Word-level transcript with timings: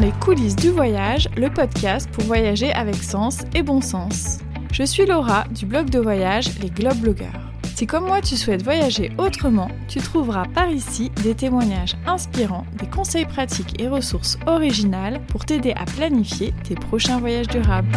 les 0.00 0.12
coulisses 0.12 0.56
du 0.56 0.70
voyage, 0.70 1.28
le 1.36 1.50
podcast 1.50 2.08
pour 2.10 2.24
voyager 2.24 2.72
avec 2.72 2.96
sens 2.96 3.40
et 3.54 3.62
bon 3.62 3.82
sens. 3.82 4.38
Je 4.72 4.82
suis 4.82 5.04
Laura 5.04 5.44
du 5.50 5.66
blog 5.66 5.90
de 5.90 5.98
voyage 5.98 6.58
Les 6.60 6.70
Globe 6.70 6.96
Blogueurs. 6.98 7.52
Si 7.74 7.86
comme 7.86 8.06
moi 8.06 8.20
tu 8.22 8.36
souhaites 8.36 8.62
voyager 8.62 9.10
autrement, 9.18 9.68
tu 9.88 9.98
trouveras 9.98 10.46
par 10.54 10.70
ici 10.70 11.10
des 11.22 11.34
témoignages 11.34 11.96
inspirants, 12.06 12.66
des 12.78 12.86
conseils 12.86 13.26
pratiques 13.26 13.80
et 13.80 13.88
ressources 13.88 14.38
originales 14.46 15.20
pour 15.28 15.44
t'aider 15.44 15.72
à 15.72 15.84
planifier 15.84 16.54
tes 16.64 16.74
prochains 16.74 17.18
voyages 17.18 17.48
durables. 17.48 17.88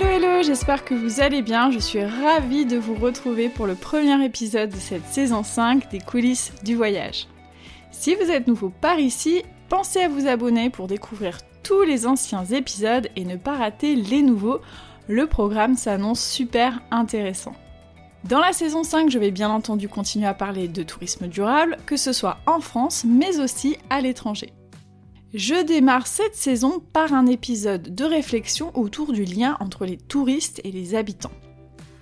Hello 0.00 0.12
hello, 0.12 0.42
j'espère 0.42 0.86
que 0.86 0.94
vous 0.94 1.20
allez 1.20 1.42
bien. 1.42 1.70
Je 1.70 1.78
suis 1.78 2.02
ravie 2.02 2.64
de 2.64 2.78
vous 2.78 2.94
retrouver 2.94 3.50
pour 3.50 3.66
le 3.66 3.74
premier 3.74 4.24
épisode 4.24 4.70
de 4.70 4.76
cette 4.76 5.04
saison 5.04 5.42
5 5.42 5.90
des 5.90 5.98
coulisses 5.98 6.54
du 6.64 6.74
voyage. 6.74 7.26
Si 7.90 8.14
vous 8.14 8.30
êtes 8.30 8.46
nouveau 8.46 8.72
par 8.80 8.98
ici, 8.98 9.42
pensez 9.68 10.00
à 10.00 10.08
vous 10.08 10.26
abonner 10.26 10.70
pour 10.70 10.86
découvrir 10.86 11.40
tous 11.62 11.82
les 11.82 12.06
anciens 12.06 12.46
épisodes 12.46 13.08
et 13.14 13.26
ne 13.26 13.36
pas 13.36 13.56
rater 13.56 13.94
les 13.94 14.22
nouveaux. 14.22 14.62
Le 15.06 15.26
programme 15.26 15.76
s'annonce 15.76 16.24
super 16.24 16.80
intéressant. 16.90 17.52
Dans 18.24 18.40
la 18.40 18.54
saison 18.54 18.84
5, 18.84 19.10
je 19.10 19.18
vais 19.18 19.30
bien 19.30 19.50
entendu 19.50 19.86
continuer 19.86 20.26
à 20.26 20.34
parler 20.34 20.66
de 20.66 20.82
tourisme 20.82 21.26
durable, 21.28 21.76
que 21.84 21.98
ce 21.98 22.14
soit 22.14 22.38
en 22.46 22.60
France 22.60 23.04
mais 23.06 23.38
aussi 23.38 23.76
à 23.90 24.00
l'étranger. 24.00 24.54
Je 25.32 25.64
démarre 25.64 26.08
cette 26.08 26.34
saison 26.34 26.82
par 26.92 27.14
un 27.14 27.26
épisode 27.26 27.94
de 27.94 28.04
réflexion 28.04 28.76
autour 28.76 29.12
du 29.12 29.24
lien 29.24 29.56
entre 29.60 29.86
les 29.86 29.96
touristes 29.96 30.60
et 30.64 30.72
les 30.72 30.96
habitants. 30.96 31.30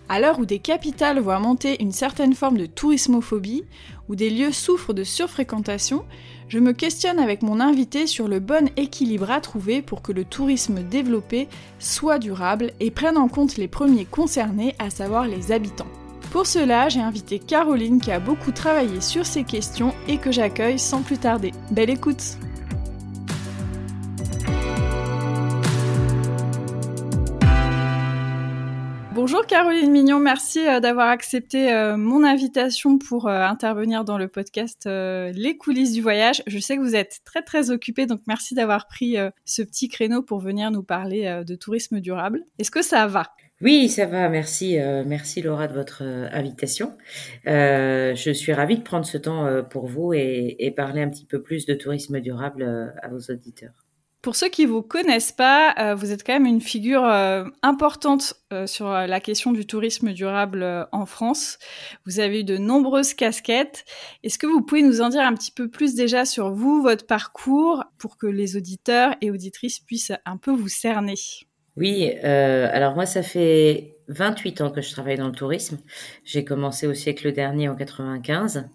À 0.08 0.18
l'heure 0.18 0.38
où 0.38 0.46
des 0.46 0.60
capitales 0.60 1.20
voient 1.20 1.38
monter 1.38 1.82
une 1.82 1.92
certaine 1.92 2.32
forme 2.32 2.56
de 2.56 2.64
tourismophobie, 2.64 3.64
où 4.08 4.16
des 4.16 4.30
lieux 4.30 4.52
souffrent 4.52 4.94
de 4.94 5.04
surfréquentation, 5.04 6.06
je 6.48 6.58
me 6.58 6.72
questionne 6.72 7.18
avec 7.18 7.42
mon 7.42 7.60
invité 7.60 8.06
sur 8.06 8.28
le 8.28 8.40
bon 8.40 8.70
équilibre 8.78 9.30
à 9.30 9.42
trouver 9.42 9.82
pour 9.82 10.00
que 10.00 10.12
le 10.12 10.24
tourisme 10.24 10.82
développé 10.82 11.48
soit 11.78 12.18
durable 12.18 12.72
et 12.80 12.90
prenne 12.90 13.18
en 13.18 13.28
compte 13.28 13.58
les 13.58 13.68
premiers 13.68 14.06
concernés, 14.06 14.74
à 14.78 14.88
savoir 14.88 15.26
les 15.26 15.52
habitants. 15.52 15.86
Pour 16.30 16.46
cela, 16.46 16.88
j'ai 16.88 17.00
invité 17.00 17.38
Caroline 17.38 18.00
qui 18.00 18.10
a 18.10 18.20
beaucoup 18.20 18.52
travaillé 18.52 19.02
sur 19.02 19.26
ces 19.26 19.44
questions 19.44 19.94
et 20.08 20.16
que 20.16 20.32
j'accueille 20.32 20.78
sans 20.78 21.02
plus 21.02 21.18
tarder. 21.18 21.52
Belle 21.70 21.90
écoute 21.90 22.38
Bonjour 29.30 29.44
Caroline 29.44 29.90
Mignon, 29.90 30.20
merci 30.20 30.66
euh, 30.66 30.80
d'avoir 30.80 31.10
accepté 31.10 31.70
euh, 31.70 31.98
mon 31.98 32.24
invitation 32.24 32.96
pour 32.96 33.28
euh, 33.28 33.42
intervenir 33.42 34.02
dans 34.02 34.16
le 34.16 34.26
podcast 34.26 34.86
Les 34.86 35.58
coulisses 35.58 35.92
du 35.92 36.00
voyage. 36.00 36.42
Je 36.46 36.58
sais 36.58 36.78
que 36.78 36.80
vous 36.80 36.96
êtes 36.96 37.20
très 37.26 37.42
très 37.42 37.68
occupée, 37.68 38.06
donc 38.06 38.22
merci 38.26 38.54
d'avoir 38.54 38.88
pris 38.88 39.16
ce 39.44 39.60
petit 39.60 39.90
créneau 39.90 40.22
pour 40.22 40.38
venir 40.38 40.70
nous 40.70 40.82
parler 40.82 41.42
de 41.46 41.54
tourisme 41.56 42.00
durable. 42.00 42.46
Est-ce 42.58 42.70
que 42.70 42.80
ça 42.80 43.06
va? 43.06 43.24
Oui, 43.60 43.90
ça 43.90 44.06
va. 44.06 44.30
Merci, 44.30 44.78
merci 45.04 45.42
Laura 45.42 45.68
de 45.68 45.74
votre 45.74 46.02
invitation. 46.32 46.96
je 47.44 48.32
suis 48.34 48.54
ravie 48.54 48.78
de 48.78 48.82
prendre 48.82 49.04
ce 49.04 49.18
temps 49.18 49.62
pour 49.68 49.88
vous 49.88 50.14
et, 50.14 50.72
parler 50.74 51.02
un 51.02 51.10
petit 51.10 51.26
peu 51.26 51.42
plus 51.42 51.66
de 51.66 51.74
tourisme 51.74 52.18
durable 52.20 52.94
à 53.02 53.08
vos 53.08 53.20
auditeurs. 53.30 53.87
Pour 54.20 54.34
ceux 54.34 54.48
qui 54.48 54.66
vous 54.66 54.82
connaissent 54.82 55.30
pas, 55.30 55.74
euh, 55.78 55.94
vous 55.94 56.10
êtes 56.10 56.26
quand 56.26 56.32
même 56.32 56.46
une 56.46 56.60
figure 56.60 57.04
euh, 57.04 57.44
importante 57.62 58.34
euh, 58.52 58.66
sur 58.66 58.88
la 58.90 59.20
question 59.20 59.52
du 59.52 59.64
tourisme 59.64 60.12
durable 60.12 60.88
en 60.90 61.06
France. 61.06 61.58
Vous 62.04 62.18
avez 62.18 62.40
eu 62.40 62.44
de 62.44 62.56
nombreuses 62.56 63.14
casquettes. 63.14 63.84
Est-ce 64.24 64.38
que 64.38 64.48
vous 64.48 64.62
pouvez 64.62 64.82
nous 64.82 65.00
en 65.02 65.10
dire 65.10 65.22
un 65.22 65.34
petit 65.34 65.52
peu 65.52 65.68
plus 65.68 65.94
déjà 65.94 66.24
sur 66.24 66.50
vous, 66.50 66.82
votre 66.82 67.06
parcours, 67.06 67.84
pour 67.96 68.16
que 68.16 68.26
les 68.26 68.56
auditeurs 68.56 69.14
et 69.20 69.30
auditrices 69.30 69.78
puissent 69.78 70.12
un 70.26 70.36
peu 70.36 70.50
vous 70.50 70.68
cerner? 70.68 71.14
Oui, 71.76 72.10
alors 72.10 72.96
moi 72.96 73.06
ça 73.06 73.22
fait 73.22 73.97
28 74.08 74.62
ans 74.62 74.70
que 74.70 74.80
je 74.80 74.90
travaille 74.90 75.16
dans 75.16 75.26
le 75.26 75.32
tourisme. 75.32 75.78
J'ai 76.24 76.44
commencé 76.44 76.86
au 76.86 76.94
siècle 76.94 77.32
dernier 77.32 77.68
en 77.68 77.76
95. 77.76 78.68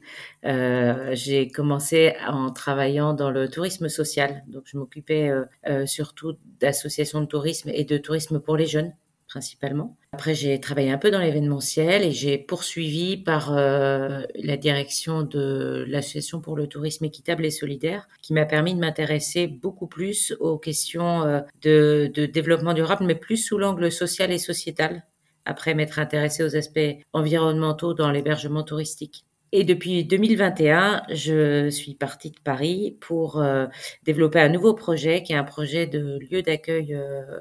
Euh, 0.46 1.10
j'ai 1.14 1.48
commencé 1.50 2.14
en 2.28 2.52
travaillant 2.52 3.14
dans 3.14 3.32
le 3.32 3.50
tourisme 3.50 3.90
social. 3.90 4.44
Donc 4.48 4.64
je 4.66 4.78
m'occupais 4.78 5.30
euh, 5.30 5.46
euh, 5.68 5.86
surtout 5.86 6.38
d'associations 6.60 7.22
de 7.22 7.26
tourisme 7.26 7.70
et 7.74 7.84
de 7.84 7.98
tourisme 7.98 8.40
pour 8.40 8.58
les 8.58 8.68
jeunes 8.68 8.94
principalement. 9.28 9.98
Après, 10.12 10.36
j'ai 10.36 10.60
travaillé 10.60 10.92
un 10.92 11.00
peu 11.00 11.10
dans 11.10 11.18
l'événementiel 11.18 12.04
et 12.04 12.12
j'ai 12.12 12.38
poursuivi 12.38 13.18
par 13.18 13.56
la 13.56 14.58
direction 14.58 15.24
de 15.24 15.86
l'association 15.88 16.40
pour 16.40 16.56
le 16.56 16.68
tourisme 16.68 17.06
équitable 17.06 17.44
et 17.44 17.50
solidaire, 17.50 18.08
qui 18.22 18.34
m'a 18.34 18.46
permis 18.46 18.76
de 18.76 18.80
m'intéresser 18.80 19.48
beaucoup 19.48 19.88
plus 19.88 20.36
aux 20.40 20.60
questions 20.60 21.42
de 21.64 22.12
développement 22.32 22.74
durable, 22.74 23.06
mais 23.06 23.16
plus 23.16 23.38
sous 23.38 23.58
l'angle 23.58 23.92
social 23.92 24.32
et 24.32 24.38
sociétal 24.38 25.04
après 25.46 25.74
m'être 25.74 26.00
intéressée 26.00 26.44
aux 26.44 26.56
aspects 26.56 26.80
environnementaux 27.14 27.94
dans 27.94 28.12
l'hébergement 28.12 28.64
touristique. 28.64 29.26
Et 29.56 29.64
depuis 29.64 30.04
2021, 30.04 31.04
je 31.12 31.70
suis 31.70 31.94
partie 31.94 32.32
de 32.32 32.40
Paris 32.44 32.98
pour 33.00 33.40
euh, 33.40 33.68
développer 34.04 34.40
un 34.40 34.50
nouveau 34.50 34.74
projet 34.74 35.22
qui 35.22 35.34
est 35.34 35.36
un 35.36 35.44
projet 35.44 35.86
de 35.86 36.18
lieu 36.32 36.42
d'accueil 36.42 36.96
euh, 36.96 37.40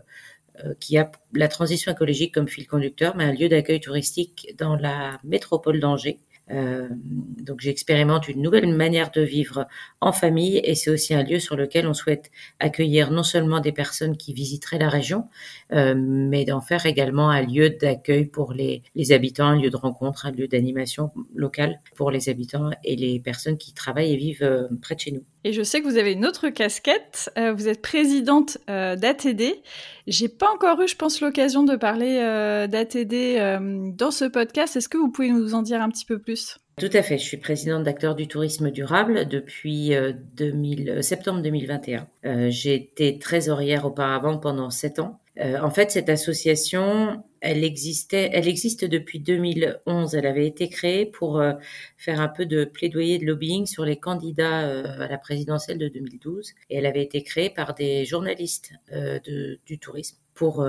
euh, 0.62 0.74
qui 0.78 0.98
a 0.98 1.10
la 1.32 1.48
transition 1.48 1.90
écologique 1.90 2.34
comme 2.34 2.48
fil 2.48 2.66
conducteur, 2.66 3.16
mais 3.16 3.24
un 3.24 3.32
lieu 3.32 3.48
d'accueil 3.48 3.80
touristique 3.80 4.54
dans 4.58 4.76
la 4.76 5.18
métropole 5.24 5.80
d'Angers. 5.80 6.18
Euh, 6.52 6.88
donc 6.92 7.60
j'expérimente 7.60 8.28
une 8.28 8.42
nouvelle 8.42 8.66
manière 8.74 9.10
de 9.10 9.22
vivre 9.22 9.66
en 10.00 10.12
famille 10.12 10.60
et 10.64 10.74
c'est 10.74 10.90
aussi 10.90 11.14
un 11.14 11.22
lieu 11.22 11.38
sur 11.38 11.56
lequel 11.56 11.86
on 11.86 11.94
souhaite 11.94 12.30
accueillir 12.60 13.10
non 13.10 13.22
seulement 13.22 13.60
des 13.60 13.72
personnes 13.72 14.16
qui 14.16 14.34
visiteraient 14.34 14.78
la 14.78 14.88
région, 14.88 15.28
euh, 15.72 15.94
mais 15.96 16.44
d'en 16.44 16.60
faire 16.60 16.84
également 16.86 17.30
un 17.30 17.42
lieu 17.42 17.70
d'accueil 17.70 18.26
pour 18.26 18.52
les, 18.52 18.82
les 18.94 19.12
habitants, 19.12 19.46
un 19.46 19.60
lieu 19.60 19.70
de 19.70 19.76
rencontre, 19.76 20.26
un 20.26 20.32
lieu 20.32 20.48
d'animation 20.48 21.10
locale 21.34 21.80
pour 21.96 22.10
les 22.10 22.28
habitants 22.28 22.70
et 22.84 22.96
les 22.96 23.18
personnes 23.20 23.56
qui 23.58 23.72
travaillent 23.72 24.12
et 24.12 24.16
vivent 24.16 24.42
euh, 24.42 24.68
près 24.80 24.94
de 24.94 25.00
chez 25.00 25.12
nous. 25.12 25.24
Et 25.44 25.52
je 25.52 25.62
sais 25.62 25.80
que 25.80 25.86
vous 25.86 25.96
avez 25.96 26.12
une 26.12 26.24
autre 26.24 26.48
casquette. 26.50 27.30
Euh, 27.36 27.52
vous 27.52 27.68
êtes 27.68 27.82
présidente 27.82 28.58
euh, 28.70 28.94
d'ATD. 28.94 29.60
J'ai 30.06 30.28
pas 30.28 30.50
encore 30.52 30.80
eu, 30.80 30.86
je 30.86 30.96
pense, 30.96 31.20
l'occasion 31.20 31.64
de 31.64 31.74
parler 31.74 32.18
euh, 32.20 32.68
d'ATD 32.68 33.14
euh, 33.38 33.90
dans 33.92 34.12
ce 34.12 34.24
podcast. 34.24 34.76
Est-ce 34.76 34.88
que 34.88 34.98
vous 34.98 35.10
pouvez 35.10 35.30
nous 35.30 35.54
en 35.54 35.62
dire 35.62 35.82
un 35.82 35.88
petit 35.88 36.04
peu 36.04 36.18
plus? 36.18 36.58
Tout 36.78 36.90
à 36.92 37.02
fait. 37.02 37.18
Je 37.18 37.24
suis 37.24 37.36
présidente 37.38 37.82
d'acteurs 37.82 38.14
du 38.14 38.28
tourisme 38.28 38.70
durable 38.70 39.26
depuis 39.26 39.92
2000, 40.36 41.02
septembre 41.02 41.42
2021. 41.42 42.08
J'ai 42.48 42.74
été 42.74 43.18
trésorière 43.18 43.84
auparavant 43.84 44.38
pendant 44.38 44.70
sept 44.70 44.98
ans. 44.98 45.20
en 45.38 45.70
fait, 45.70 45.90
cette 45.90 46.08
association 46.08 47.22
elle 47.42 47.64
existait, 47.64 48.30
elle 48.32 48.46
existe 48.46 48.84
depuis 48.84 49.18
2011. 49.18 50.14
Elle 50.14 50.26
avait 50.26 50.46
été 50.46 50.68
créée 50.68 51.06
pour 51.06 51.40
euh, 51.40 51.52
faire 51.96 52.20
un 52.20 52.28
peu 52.28 52.46
de 52.46 52.64
plaidoyer 52.64 53.18
de 53.18 53.26
lobbying 53.26 53.66
sur 53.66 53.84
les 53.84 53.96
candidats 53.96 54.62
euh, 54.62 54.84
à 55.00 55.08
la 55.08 55.18
présidentielle 55.18 55.78
de 55.78 55.88
2012. 55.88 56.52
Et 56.70 56.76
elle 56.76 56.86
avait 56.86 57.02
été 57.02 57.22
créée 57.24 57.50
par 57.50 57.74
des 57.74 58.04
journalistes 58.04 58.72
euh, 58.92 59.18
du 59.66 59.78
tourisme 59.78 60.16
pour 60.34 60.66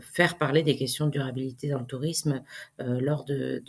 faire 0.00 0.38
parler 0.38 0.62
des 0.62 0.76
questions 0.76 1.06
de 1.06 1.10
durabilité 1.10 1.68
dans 1.68 1.80
le 1.80 1.84
tourisme 1.84 2.40
lors 2.78 3.24
de, 3.24 3.60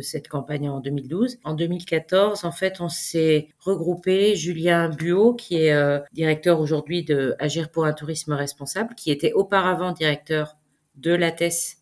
cette 0.00 0.28
campagne 0.28 0.70
en 0.70 0.78
2012. 0.78 1.38
En 1.42 1.54
2014, 1.54 2.44
en 2.44 2.52
fait, 2.52 2.80
on 2.80 2.88
s'est 2.88 3.48
regroupé. 3.58 4.36
Julien 4.36 4.88
Buot, 4.88 5.34
qui 5.34 5.56
est 5.56 5.76
directeur 6.12 6.60
aujourd'hui 6.60 7.02
de 7.02 7.34
Agir 7.40 7.68
pour 7.70 7.84
un 7.84 7.92
tourisme 7.92 8.32
responsable, 8.32 8.94
qui 8.94 9.10
était 9.10 9.32
auparavant 9.32 9.90
directeur 9.90 10.56
de 10.94 11.12
l'ATES 11.12 11.75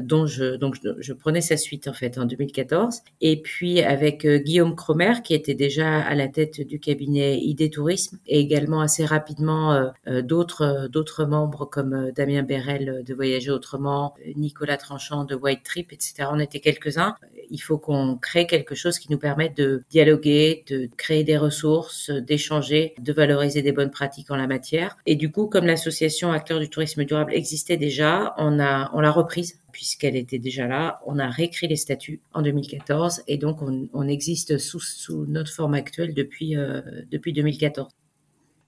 dont 0.00 0.26
je 0.26 0.56
donc 0.56 0.76
je, 0.98 1.12
prenais 1.12 1.40
sa 1.40 1.56
suite 1.56 1.88
en 1.88 1.92
fait 1.92 2.18
en 2.18 2.24
2014 2.24 3.00
et 3.20 3.40
puis 3.40 3.80
avec 3.82 4.24
euh, 4.24 4.38
Guillaume 4.38 4.76
Cromer 4.76 5.14
qui 5.24 5.34
était 5.34 5.54
déjà 5.54 6.00
à 6.00 6.14
la 6.14 6.28
tête 6.28 6.60
du 6.60 6.78
cabinet 6.78 7.38
ID 7.38 7.70
Tourisme 7.70 8.18
et 8.26 8.38
également 8.38 8.80
assez 8.80 9.04
rapidement 9.04 9.72
euh, 10.06 10.22
d'autres 10.22 10.88
d'autres 10.88 11.24
membres 11.24 11.64
comme 11.64 12.12
Damien 12.14 12.42
Bérel 12.42 13.02
de 13.04 13.14
Voyager 13.14 13.50
autrement, 13.50 14.14
Nicolas 14.36 14.76
Tranchant 14.76 15.24
de 15.24 15.34
White 15.34 15.62
Trip, 15.62 15.92
etc. 15.92 16.28
On 16.30 16.38
était 16.38 16.60
quelques-uns. 16.60 17.14
Il 17.50 17.58
faut 17.58 17.78
qu'on 17.78 18.16
crée 18.16 18.46
quelque 18.46 18.74
chose 18.74 18.98
qui 18.98 19.10
nous 19.10 19.18
permette 19.18 19.56
de 19.56 19.82
dialoguer, 19.90 20.64
de 20.68 20.88
créer 20.96 21.24
des 21.24 21.36
ressources, 21.36 22.10
d'échanger, 22.10 22.94
de 22.98 23.12
valoriser 23.12 23.62
des 23.62 23.72
bonnes 23.72 23.90
pratiques 23.90 24.30
en 24.30 24.36
la 24.36 24.46
matière. 24.46 24.96
Et 25.06 25.16
du 25.16 25.30
coup, 25.30 25.46
comme 25.46 25.66
l'association 25.66 26.32
Acteurs 26.32 26.60
du 26.60 26.68
tourisme 26.68 27.04
durable 27.04 27.34
existait 27.34 27.76
déjà, 27.76 28.34
on 28.38 28.60
a 28.60 28.90
on 28.94 29.00
l'a 29.00 29.10
reprise 29.10 29.58
puisqu'elle 29.72 30.16
était 30.16 30.38
déjà 30.38 30.66
là. 30.66 31.00
On 31.06 31.18
a 31.18 31.28
réécrit 31.28 31.68
les 31.68 31.76
statuts 31.76 32.20
en 32.32 32.42
2014 32.42 33.22
et 33.26 33.38
donc 33.38 33.60
on, 33.62 34.08
existe 34.08 34.58
sous, 34.58 34.80
notre 35.26 35.52
forme 35.52 35.74
actuelle 35.74 36.14
depuis, 36.14 36.56
euh, 36.56 36.80
depuis 37.10 37.32
2014. 37.32 37.88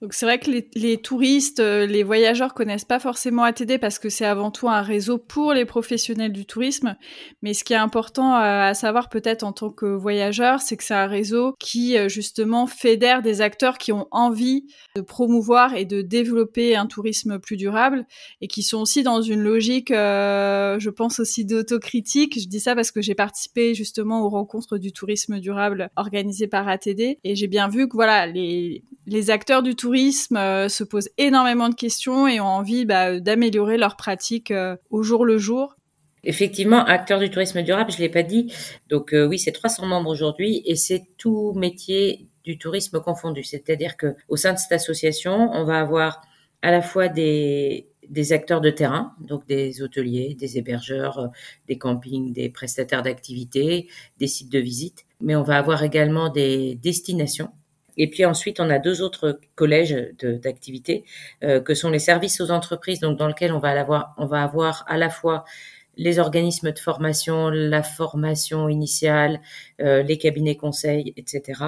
Donc 0.03 0.13
c'est 0.13 0.25
vrai 0.25 0.37
que 0.37 0.51
les, 0.75 0.97
touristes, 0.97 1.61
euh, 1.61 1.85
les 1.85 2.03
voyageurs 2.03 2.53
connaissent 2.53 2.83
pas 2.83 2.99
forcément 2.99 3.43
ATD 3.43 3.79
parce 3.79 3.99
que 3.99 4.09
c'est 4.09 4.25
avant 4.25 4.51
tout 4.51 4.67
un 4.67 4.81
réseau 4.81 5.17
pour 5.17 5.53
les 5.53 5.63
professionnels 5.63 6.33
du 6.33 6.45
tourisme. 6.45 6.97
Mais 7.41 7.53
ce 7.53 7.63
qui 7.63 7.71
est 7.71 7.77
important 7.77 8.35
euh, 8.35 8.63
à 8.63 8.73
savoir 8.73 9.07
peut-être 9.07 9.43
en 9.43 9.53
tant 9.53 9.69
que 9.69 9.85
voyageur, 9.85 10.59
c'est 10.59 10.75
que 10.75 10.83
c'est 10.83 10.93
un 10.93 11.07
réseau 11.07 11.55
qui 11.57 11.97
euh, 11.97 12.09
justement 12.09 12.67
fédère 12.67 13.21
des 13.21 13.39
acteurs 13.39 13.77
qui 13.77 13.93
ont 13.93 14.09
envie 14.11 14.65
de 14.97 14.99
promouvoir 14.99 15.73
et 15.73 15.85
de 15.85 16.01
développer 16.01 16.75
un 16.75 16.85
tourisme 16.85 17.39
plus 17.39 17.55
durable 17.55 18.05
et 18.41 18.49
qui 18.49 18.61
sont 18.61 18.81
aussi 18.81 19.03
dans 19.03 19.21
une 19.21 19.39
logique, 19.39 19.87
je 19.93 20.89
pense 20.89 21.21
aussi 21.21 21.45
d'autocritique. 21.45 22.37
Je 22.41 22.49
dis 22.49 22.59
ça 22.59 22.75
parce 22.75 22.91
que 22.91 23.01
j'ai 23.01 23.15
participé 23.15 23.73
justement 23.73 24.21
aux 24.23 24.29
rencontres 24.29 24.77
du 24.77 24.91
tourisme 24.91 25.39
durable 25.39 25.89
organisées 25.95 26.47
par 26.47 26.67
ATD 26.67 27.19
et 27.23 27.35
j'ai 27.35 27.47
bien 27.47 27.69
vu 27.69 27.87
que 27.87 27.93
voilà 27.93 28.27
les 28.27 28.83
les 29.05 29.29
acteurs 29.29 29.63
du 29.63 29.75
tourisme 29.75 29.92
euh, 30.37 30.69
se 30.69 30.83
posent 30.83 31.09
énormément 31.17 31.69
de 31.69 31.75
questions 31.75 32.27
et 32.27 32.39
ont 32.39 32.45
envie 32.45 32.85
bah, 32.85 33.19
d'améliorer 33.19 33.77
leurs 33.77 33.95
pratiques 33.95 34.51
euh, 34.51 34.75
au 34.89 35.03
jour 35.03 35.25
le 35.25 35.37
jour. 35.37 35.75
Effectivement, 36.23 36.85
acteurs 36.85 37.19
du 37.19 37.29
tourisme 37.29 37.61
durable, 37.63 37.91
je 37.91 37.99
l'ai 37.99 38.09
pas 38.09 38.23
dit. 38.23 38.53
Donc 38.89 39.13
euh, 39.13 39.27
oui, 39.27 39.37
c'est 39.37 39.51
300 39.51 39.85
membres 39.85 40.09
aujourd'hui 40.09 40.61
et 40.65 40.75
c'est 40.75 41.03
tout 41.17 41.53
métier 41.53 42.27
du 42.43 42.57
tourisme 42.57 42.99
confondu. 43.01 43.43
C'est-à-dire 43.43 43.97
que 43.97 44.15
au 44.29 44.37
sein 44.37 44.53
de 44.53 44.57
cette 44.57 44.71
association, 44.71 45.49
on 45.53 45.65
va 45.65 45.79
avoir 45.79 46.21
à 46.61 46.71
la 46.71 46.81
fois 46.81 47.09
des 47.09 47.85
acteurs 48.31 48.61
de 48.61 48.69
terrain, 48.69 49.13
donc 49.19 49.45
des 49.47 49.81
hôteliers, 49.81 50.35
des 50.39 50.57
hébergeurs, 50.57 51.29
des 51.67 51.77
campings, 51.77 52.31
des 52.31 52.49
prestataires 52.49 53.01
d'activités, 53.01 53.89
des 54.17 54.27
sites 54.27 54.51
de 54.51 54.59
visite, 54.59 55.05
mais 55.19 55.35
on 55.35 55.43
va 55.43 55.57
avoir 55.57 55.83
également 55.83 56.29
des 56.29 56.75
destinations 56.75 57.49
et 57.97 58.09
puis 58.09 58.25
ensuite, 58.25 58.59
on 58.59 58.69
a 58.69 58.79
deux 58.79 59.01
autres 59.01 59.39
collèges 59.55 59.95
d'activités 60.21 61.03
euh, 61.43 61.59
que 61.59 61.73
sont 61.73 61.89
les 61.89 61.99
services 61.99 62.41
aux 62.41 62.51
entreprises, 62.51 62.99
donc 62.99 63.17
dans 63.17 63.27
lequel 63.27 63.51
on 63.53 63.59
va 63.59 63.79
avoir, 63.79 64.13
on 64.17 64.25
va 64.25 64.43
avoir 64.43 64.83
à 64.87 64.97
la 64.97 65.09
fois 65.09 65.45
les 65.95 66.17
organismes 66.17 66.71
de 66.71 66.79
formation, 66.79 67.49
la 67.49 67.83
formation 67.83 68.67
initiale, 68.67 69.39
euh, 69.79 70.01
les 70.01 70.17
cabinets 70.17 70.55
conseils, 70.57 71.13
etc. 71.17 71.61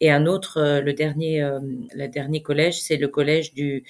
Et 0.00 0.10
un 0.10 0.26
autre, 0.26 0.58
euh, 0.58 0.80
le 0.82 0.92
dernier, 0.92 1.40
le 1.94 2.06
dernier 2.08 2.42
collège, 2.42 2.82
c'est 2.82 2.98
le 2.98 3.08
collège 3.08 3.54
du 3.54 3.84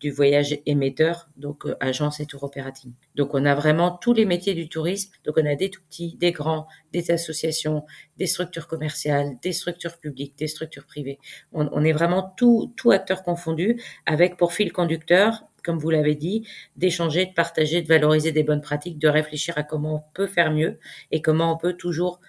du 0.00 0.10
voyage 0.10 0.58
émetteur, 0.66 1.28
donc 1.36 1.66
euh, 1.66 1.76
agence 1.80 2.20
et 2.20 2.26
tour 2.26 2.42
opérative. 2.44 2.92
Donc 3.14 3.34
on 3.34 3.44
a 3.44 3.54
vraiment 3.54 3.90
tous 3.90 4.12
les 4.12 4.24
métiers 4.24 4.54
du 4.54 4.68
tourisme. 4.68 5.10
Donc 5.24 5.36
on 5.38 5.46
a 5.46 5.54
des 5.54 5.70
tout 5.70 5.80
petits, 5.88 6.16
des 6.16 6.32
grands, 6.32 6.66
des 6.92 7.10
associations, 7.10 7.84
des 8.18 8.26
structures 8.26 8.66
commerciales, 8.66 9.36
des 9.42 9.52
structures 9.52 9.98
publiques, 9.98 10.36
des 10.38 10.48
structures 10.48 10.86
privées. 10.86 11.18
On, 11.52 11.84
est 11.84 11.92
vraiment 11.92 12.34
tout, 12.36 12.72
tout 12.76 12.90
acteur 12.90 13.22
confondu, 13.22 13.80
avec 14.04 14.36
pour 14.36 14.52
fil 14.52 14.72
conducteur, 14.72 15.44
comme 15.64 15.78
vous 15.78 15.90
l'avez 15.90 16.14
dit, 16.14 16.46
d'échanger, 16.76 17.26
de 17.26 17.32
partager, 17.32 17.82
de 17.82 17.88
valoriser 17.88 18.32
des 18.32 18.42
bonnes 18.42 18.62
pratiques, 18.62 18.98
de 18.98 19.08
réfléchir 19.08 19.56
à 19.58 19.62
comment 19.62 19.96
on 19.96 20.12
peut 20.14 20.26
faire 20.26 20.52
mieux 20.52 20.78
et 21.10 21.22
comment 21.22 21.52
on 21.52 21.56
peut 21.56 21.74
toujours 21.74 22.20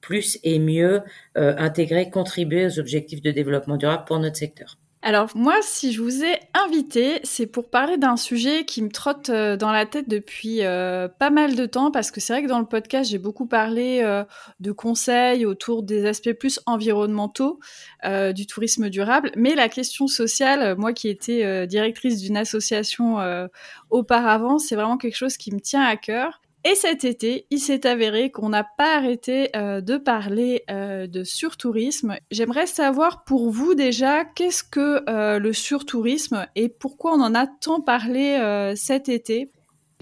plus 0.00 0.38
et 0.44 0.58
mieux 0.58 1.02
euh, 1.36 1.56
intégrer, 1.58 2.10
contribuer 2.10 2.66
aux 2.66 2.78
objectifs 2.78 3.22
de 3.22 3.30
développement 3.30 3.76
durable 3.76 4.04
pour 4.06 4.18
notre 4.18 4.36
secteur. 4.36 4.78
Alors 5.00 5.28
moi, 5.36 5.54
si 5.62 5.92
je 5.92 6.02
vous 6.02 6.24
ai 6.24 6.40
invité, 6.54 7.20
c'est 7.22 7.46
pour 7.46 7.70
parler 7.70 7.98
d'un 7.98 8.16
sujet 8.16 8.64
qui 8.64 8.82
me 8.82 8.88
trotte 8.88 9.30
euh, 9.30 9.56
dans 9.56 9.70
la 9.70 9.86
tête 9.86 10.08
depuis 10.08 10.64
euh, 10.64 11.06
pas 11.06 11.30
mal 11.30 11.54
de 11.54 11.66
temps, 11.66 11.92
parce 11.92 12.10
que 12.10 12.20
c'est 12.20 12.32
vrai 12.32 12.42
que 12.42 12.48
dans 12.48 12.58
le 12.58 12.66
podcast, 12.66 13.08
j'ai 13.08 13.18
beaucoup 13.18 13.46
parlé 13.46 14.00
euh, 14.02 14.24
de 14.58 14.72
conseils 14.72 15.46
autour 15.46 15.84
des 15.84 16.04
aspects 16.04 16.32
plus 16.32 16.60
environnementaux 16.66 17.60
du 18.34 18.46
tourisme 18.46 18.90
durable, 18.90 19.30
mais 19.36 19.54
la 19.54 19.68
question 19.68 20.06
sociale, 20.06 20.76
moi 20.76 20.92
qui 20.92 21.08
étais 21.08 21.66
directrice 21.66 22.20
d'une 22.20 22.36
association 22.36 23.18
auparavant, 23.90 24.58
c'est 24.58 24.76
vraiment 24.76 24.98
quelque 24.98 25.16
chose 25.16 25.36
qui 25.36 25.52
me 25.52 25.60
tient 25.60 25.82
à 25.82 25.96
cœur. 25.96 26.40
Et 26.70 26.74
cet 26.74 27.06
été, 27.06 27.46
il 27.48 27.60
s'est 27.60 27.86
avéré 27.86 28.30
qu'on 28.30 28.50
n'a 28.50 28.62
pas 28.62 28.98
arrêté 28.98 29.48
euh, 29.56 29.80
de 29.80 29.96
parler 29.96 30.64
euh, 30.70 31.06
de 31.06 31.24
surtourisme. 31.24 32.16
J'aimerais 32.30 32.66
savoir 32.66 33.24
pour 33.24 33.48
vous 33.48 33.74
déjà, 33.74 34.26
qu'est-ce 34.26 34.64
que 34.64 35.02
euh, 35.08 35.38
le 35.38 35.54
surtourisme 35.54 36.46
et 36.56 36.68
pourquoi 36.68 37.14
on 37.14 37.22
en 37.22 37.34
a 37.34 37.46
tant 37.46 37.80
parlé 37.80 38.36
cet 38.76 39.08
été? 39.08 39.50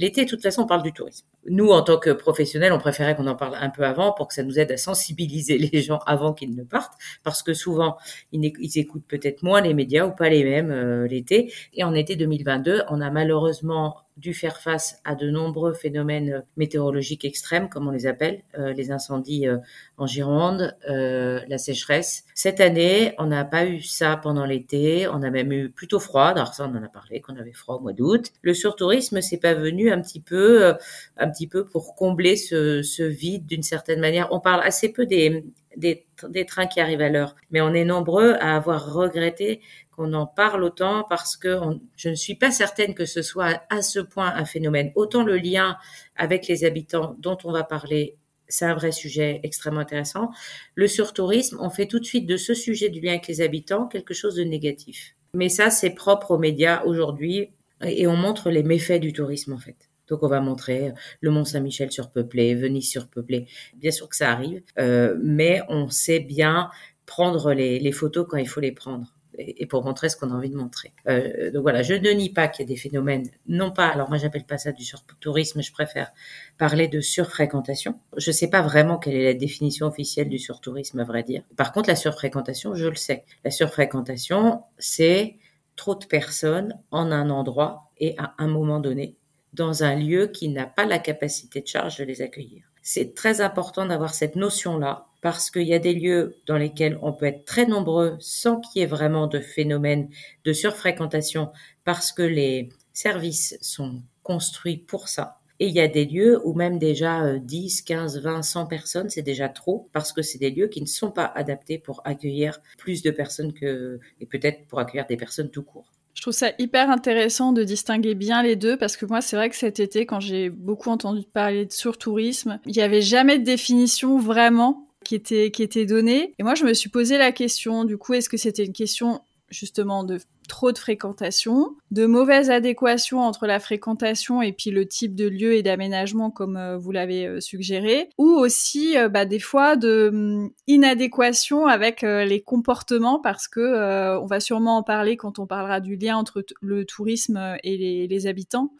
L'été, 0.00 0.24
de 0.24 0.28
toute 0.28 0.42
façon, 0.42 0.62
on 0.62 0.66
parle 0.66 0.82
du 0.82 0.92
tourisme. 0.92 1.24
Nous, 1.48 1.68
en 1.68 1.82
tant 1.82 1.98
que 1.98 2.10
professionnels, 2.10 2.72
on 2.72 2.78
préférait 2.78 3.14
qu'on 3.14 3.28
en 3.28 3.36
parle 3.36 3.54
un 3.60 3.70
peu 3.70 3.84
avant 3.84 4.10
pour 4.10 4.26
que 4.26 4.34
ça 4.34 4.42
nous 4.42 4.58
aide 4.58 4.72
à 4.72 4.76
sensibiliser 4.76 5.58
les 5.72 5.82
gens 5.82 6.00
avant 6.04 6.32
qu'ils 6.32 6.56
ne 6.56 6.64
partent, 6.64 6.94
parce 7.22 7.44
que 7.44 7.54
souvent, 7.54 7.96
ils, 8.32 8.52
ils 8.58 8.78
écoutent 8.80 9.06
peut-être 9.06 9.44
moins 9.44 9.60
les 9.60 9.72
médias 9.72 10.04
ou 10.04 10.10
pas 10.10 10.28
les 10.30 10.42
mêmes 10.42 11.04
l'été. 11.04 11.52
Et 11.74 11.84
en 11.84 11.94
été 11.94 12.16
2022, 12.16 12.82
on 12.88 13.00
a 13.00 13.10
malheureusement 13.10 14.05
dû 14.16 14.32
faire 14.32 14.58
face 14.58 15.00
à 15.04 15.14
de 15.14 15.30
nombreux 15.30 15.74
phénomènes 15.74 16.42
météorologiques 16.56 17.24
extrêmes, 17.24 17.68
comme 17.68 17.86
on 17.86 17.90
les 17.90 18.06
appelle, 18.06 18.42
euh, 18.58 18.72
les 18.72 18.90
incendies 18.90 19.46
euh, 19.46 19.58
en 19.98 20.06
Gironde, 20.06 20.74
euh, 20.88 21.40
la 21.48 21.58
sécheresse. 21.58 22.24
Cette 22.34 22.60
année, 22.60 23.14
on 23.18 23.26
n'a 23.26 23.44
pas 23.44 23.66
eu 23.66 23.82
ça 23.82 24.16
pendant 24.16 24.46
l'été, 24.46 25.06
on 25.06 25.22
a 25.22 25.30
même 25.30 25.52
eu 25.52 25.68
plutôt 25.68 26.00
froid, 26.00 26.28
alors 26.28 26.54
ça 26.54 26.64
on 26.64 26.76
en 26.76 26.82
a 26.82 26.88
parlé, 26.88 27.20
qu'on 27.20 27.36
avait 27.36 27.52
froid 27.52 27.76
au 27.76 27.80
mois 27.80 27.92
d'août. 27.92 28.32
Le 28.40 28.54
surtourisme, 28.54 29.20
c'est 29.20 29.40
pas 29.40 29.54
venu 29.54 29.90
un 29.90 30.00
petit 30.00 30.20
peu, 30.20 30.74
un 31.18 31.30
petit 31.30 31.46
peu 31.46 31.66
pour 31.66 31.94
combler 31.94 32.36
ce, 32.36 32.82
ce 32.82 33.02
vide 33.02 33.46
d'une 33.46 33.62
certaine 33.62 34.00
manière. 34.00 34.28
On 34.30 34.40
parle 34.40 34.62
assez 34.62 34.92
peu 34.92 35.04
des, 35.04 35.44
des, 35.76 36.06
des, 36.28 36.46
trains 36.46 36.66
qui 36.66 36.80
arrivent 36.80 37.02
à 37.02 37.08
l'heure. 37.08 37.36
Mais 37.50 37.60
on 37.60 37.74
est 37.74 37.84
nombreux 37.84 38.34
à 38.40 38.56
avoir 38.56 38.92
regretté 38.92 39.60
qu'on 39.96 40.12
en 40.12 40.26
parle 40.26 40.62
autant 40.62 41.04
parce 41.08 41.36
que 41.36 41.58
je 41.96 42.08
ne 42.08 42.14
suis 42.14 42.34
pas 42.34 42.50
certaine 42.50 42.94
que 42.94 43.06
ce 43.06 43.22
soit 43.22 43.62
à 43.70 43.82
ce 43.82 43.98
point 43.98 44.32
un 44.34 44.44
phénomène. 44.44 44.92
Autant 44.94 45.24
le 45.24 45.36
lien 45.36 45.76
avec 46.16 46.46
les 46.46 46.64
habitants 46.64 47.16
dont 47.18 47.38
on 47.44 47.52
va 47.52 47.64
parler, 47.64 48.16
c'est 48.48 48.66
un 48.66 48.74
vrai 48.74 48.92
sujet 48.92 49.40
extrêmement 49.42 49.80
intéressant. 49.80 50.30
Le 50.74 50.86
surtourisme, 50.86 51.58
on 51.60 51.70
fait 51.70 51.86
tout 51.86 51.98
de 51.98 52.04
suite 52.04 52.26
de 52.26 52.36
ce 52.36 52.54
sujet 52.54 52.90
du 52.90 53.00
lien 53.00 53.12
avec 53.12 53.26
les 53.26 53.40
habitants 53.40 53.86
quelque 53.86 54.14
chose 54.14 54.36
de 54.36 54.44
négatif. 54.44 55.14
Mais 55.34 55.48
ça, 55.48 55.70
c'est 55.70 55.90
propre 55.90 56.32
aux 56.32 56.38
médias 56.38 56.82
aujourd'hui 56.84 57.50
et 57.82 58.06
on 58.06 58.16
montre 58.16 58.50
les 58.50 58.62
méfaits 58.62 59.00
du 59.00 59.12
tourisme 59.12 59.52
en 59.52 59.58
fait. 59.58 59.76
Donc 60.08 60.22
on 60.22 60.28
va 60.28 60.40
montrer 60.40 60.92
le 61.20 61.30
Mont 61.30 61.44
Saint-Michel 61.44 61.90
surpeuplé, 61.90 62.54
Venise 62.54 62.88
surpeuplé. 62.88 63.48
Bien 63.74 63.90
sûr 63.90 64.08
que 64.08 64.14
ça 64.14 64.30
arrive, 64.30 64.62
euh, 64.78 65.16
mais 65.20 65.62
on 65.68 65.88
sait 65.88 66.20
bien 66.20 66.70
prendre 67.06 67.52
les 67.52 67.92
photos 67.92 68.26
quand 68.28 68.36
il 68.36 68.48
faut 68.48 68.60
les 68.60 68.72
prendre 68.72 69.15
et 69.38 69.66
pour 69.66 69.84
montrer 69.84 70.08
ce 70.08 70.16
qu'on 70.16 70.30
a 70.30 70.34
envie 70.34 70.50
de 70.50 70.56
montrer. 70.56 70.92
Euh, 71.08 71.50
donc 71.50 71.62
voilà, 71.62 71.82
je 71.82 71.94
ne 71.94 72.10
nie 72.10 72.30
pas 72.30 72.48
qu'il 72.48 72.64
y 72.64 72.66
a 72.66 72.68
des 72.68 72.80
phénomènes, 72.80 73.28
non 73.48 73.70
pas, 73.70 73.88
alors 73.88 74.08
moi 74.08 74.18
j'appelle 74.18 74.44
pas 74.44 74.58
ça 74.58 74.72
du 74.72 74.84
surtourisme, 74.84 75.62
je 75.62 75.72
préfère 75.72 76.10
parler 76.58 76.88
de 76.88 77.00
surfréquentation. 77.00 77.98
Je 78.16 78.30
ne 78.30 78.34
sais 78.34 78.48
pas 78.48 78.62
vraiment 78.62 78.98
quelle 78.98 79.14
est 79.14 79.24
la 79.24 79.34
définition 79.34 79.86
officielle 79.86 80.28
du 80.28 80.38
surtourisme, 80.38 81.00
à 81.00 81.04
vrai 81.04 81.22
dire. 81.22 81.42
Par 81.56 81.72
contre, 81.72 81.88
la 81.88 81.96
surfréquentation, 81.96 82.74
je 82.74 82.86
le 82.86 82.94
sais. 82.94 83.24
La 83.44 83.50
surfréquentation, 83.50 84.62
c'est 84.78 85.36
trop 85.76 85.94
de 85.94 86.06
personnes 86.06 86.74
en 86.90 87.12
un 87.12 87.30
endroit 87.30 87.90
et 87.98 88.14
à 88.18 88.34
un 88.38 88.48
moment 88.48 88.80
donné 88.80 89.14
dans 89.52 89.82
un 89.82 89.94
lieu 89.94 90.26
qui 90.26 90.48
n'a 90.48 90.66
pas 90.66 90.84
la 90.84 90.98
capacité 90.98 91.60
de 91.60 91.66
charge 91.66 91.98
de 91.98 92.04
les 92.04 92.22
accueillir. 92.22 92.64
C'est 92.82 93.14
très 93.14 93.40
important 93.40 93.86
d'avoir 93.86 94.14
cette 94.14 94.36
notion-là 94.36 95.06
parce 95.26 95.50
qu'il 95.50 95.66
y 95.66 95.74
a 95.74 95.80
des 95.80 95.92
lieux 95.92 96.36
dans 96.46 96.56
lesquels 96.56 97.00
on 97.02 97.12
peut 97.12 97.26
être 97.26 97.44
très 97.44 97.66
nombreux 97.66 98.16
sans 98.20 98.60
qu'il 98.60 98.78
y 98.78 98.84
ait 98.84 98.86
vraiment 98.86 99.26
de 99.26 99.40
phénomène 99.40 100.08
de 100.44 100.52
surfréquentation 100.52 101.50
parce 101.82 102.12
que 102.12 102.22
les 102.22 102.68
services 102.92 103.58
sont 103.60 104.04
construits 104.22 104.76
pour 104.76 105.08
ça. 105.08 105.40
Et 105.58 105.66
il 105.66 105.74
y 105.74 105.80
a 105.80 105.88
des 105.88 106.04
lieux 106.04 106.40
où 106.44 106.54
même 106.54 106.78
déjà 106.78 107.40
10, 107.40 107.82
15, 107.82 108.20
20, 108.20 108.42
100 108.42 108.66
personnes, 108.66 109.10
c'est 109.10 109.22
déjà 109.22 109.48
trop 109.48 109.88
parce 109.92 110.12
que 110.12 110.22
c'est 110.22 110.38
des 110.38 110.52
lieux 110.52 110.68
qui 110.68 110.80
ne 110.80 110.86
sont 110.86 111.10
pas 111.10 111.26
adaptés 111.34 111.78
pour 111.78 112.02
accueillir 112.04 112.60
plus 112.78 113.02
de 113.02 113.10
personnes 113.10 113.52
que, 113.52 113.98
et 114.20 114.26
peut-être 114.26 114.68
pour 114.68 114.78
accueillir 114.78 115.06
des 115.08 115.16
personnes 115.16 115.50
tout 115.50 115.64
court. 115.64 115.90
Je 116.14 116.22
trouve 116.22 116.34
ça 116.34 116.52
hyper 116.60 116.88
intéressant 116.88 117.52
de 117.52 117.64
distinguer 117.64 118.14
bien 118.14 118.44
les 118.44 118.54
deux 118.54 118.76
parce 118.76 118.96
que 118.96 119.06
moi, 119.06 119.20
c'est 119.20 119.34
vrai 119.34 119.50
que 119.50 119.56
cet 119.56 119.80
été, 119.80 120.06
quand 120.06 120.20
j'ai 120.20 120.50
beaucoup 120.50 120.90
entendu 120.90 121.24
parler 121.30 121.66
de 121.66 121.72
surtourisme, 121.72 122.60
il 122.64 122.76
n'y 122.76 122.82
avait 122.82 123.02
jamais 123.02 123.40
de 123.40 123.44
définition 123.44 124.20
vraiment 124.20 124.85
qui 125.06 125.14
était, 125.14 125.50
qui 125.50 125.62
était 125.62 125.86
donnée. 125.86 126.34
Et 126.38 126.42
moi, 126.42 126.54
je 126.54 126.64
me 126.64 126.74
suis 126.74 126.90
posé 126.90 127.16
la 127.16 127.32
question, 127.32 127.84
du 127.84 127.96
coup, 127.96 128.14
est-ce 128.14 128.28
que 128.28 128.36
c'était 128.36 128.64
une 128.64 128.72
question 128.72 129.20
justement 129.48 130.02
de 130.02 130.18
trop 130.46 130.72
de 130.72 130.78
fréquentation, 130.78 131.74
de 131.90 132.06
mauvaise 132.06 132.50
adéquation 132.50 133.20
entre 133.20 133.46
la 133.46 133.60
fréquentation 133.60 134.42
et 134.42 134.52
puis 134.52 134.70
le 134.70 134.86
type 134.86 135.14
de 135.14 135.28
lieu 135.28 135.54
et 135.54 135.62
d'aménagement 135.62 136.30
comme 136.30 136.56
euh, 136.56 136.76
vous 136.76 136.92
l'avez 136.92 137.26
euh, 137.26 137.40
suggéré, 137.40 138.08
ou 138.18 138.28
aussi 138.28 138.96
euh, 138.98 139.08
bah, 139.08 139.24
des 139.24 139.38
fois 139.38 139.76
de 139.76 140.10
hum, 140.12 140.50
inadéquation 140.66 141.66
avec 141.66 142.02
les 142.02 142.40
comportements 142.40 143.20
parce 143.20 143.48
que 143.48 144.16
on 144.18 144.26
va 144.26 144.40
sûrement 144.40 144.78
en 144.78 144.82
parler 144.82 145.16
quand 145.16 145.38
on 145.38 145.46
parlera 145.46 145.80
du 145.80 145.96
lien 145.96 146.16
entre 146.16 146.44
le 146.60 146.84
tourisme 146.84 147.56
et 147.62 148.06
les, 148.08 148.26
habitants. 148.26 148.72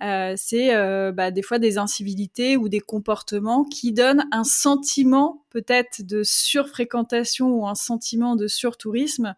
C'est 0.00 0.72
bah, 1.12 1.30
des 1.30 1.42
fois 1.42 1.58
des 1.58 1.78
incivilités 1.78 2.56
ou 2.56 2.68
des 2.68 2.80
comportements 2.80 3.64
qui 3.64 3.92
donnent 3.92 4.26
un 4.32 4.44
sentiment 4.44 5.44
peut-être 5.56 6.02
de 6.02 6.22
surfréquentation 6.22 7.48
ou 7.48 7.66
un 7.66 7.74
sentiment 7.74 8.36
de 8.36 8.46
surtourisme, 8.46 9.34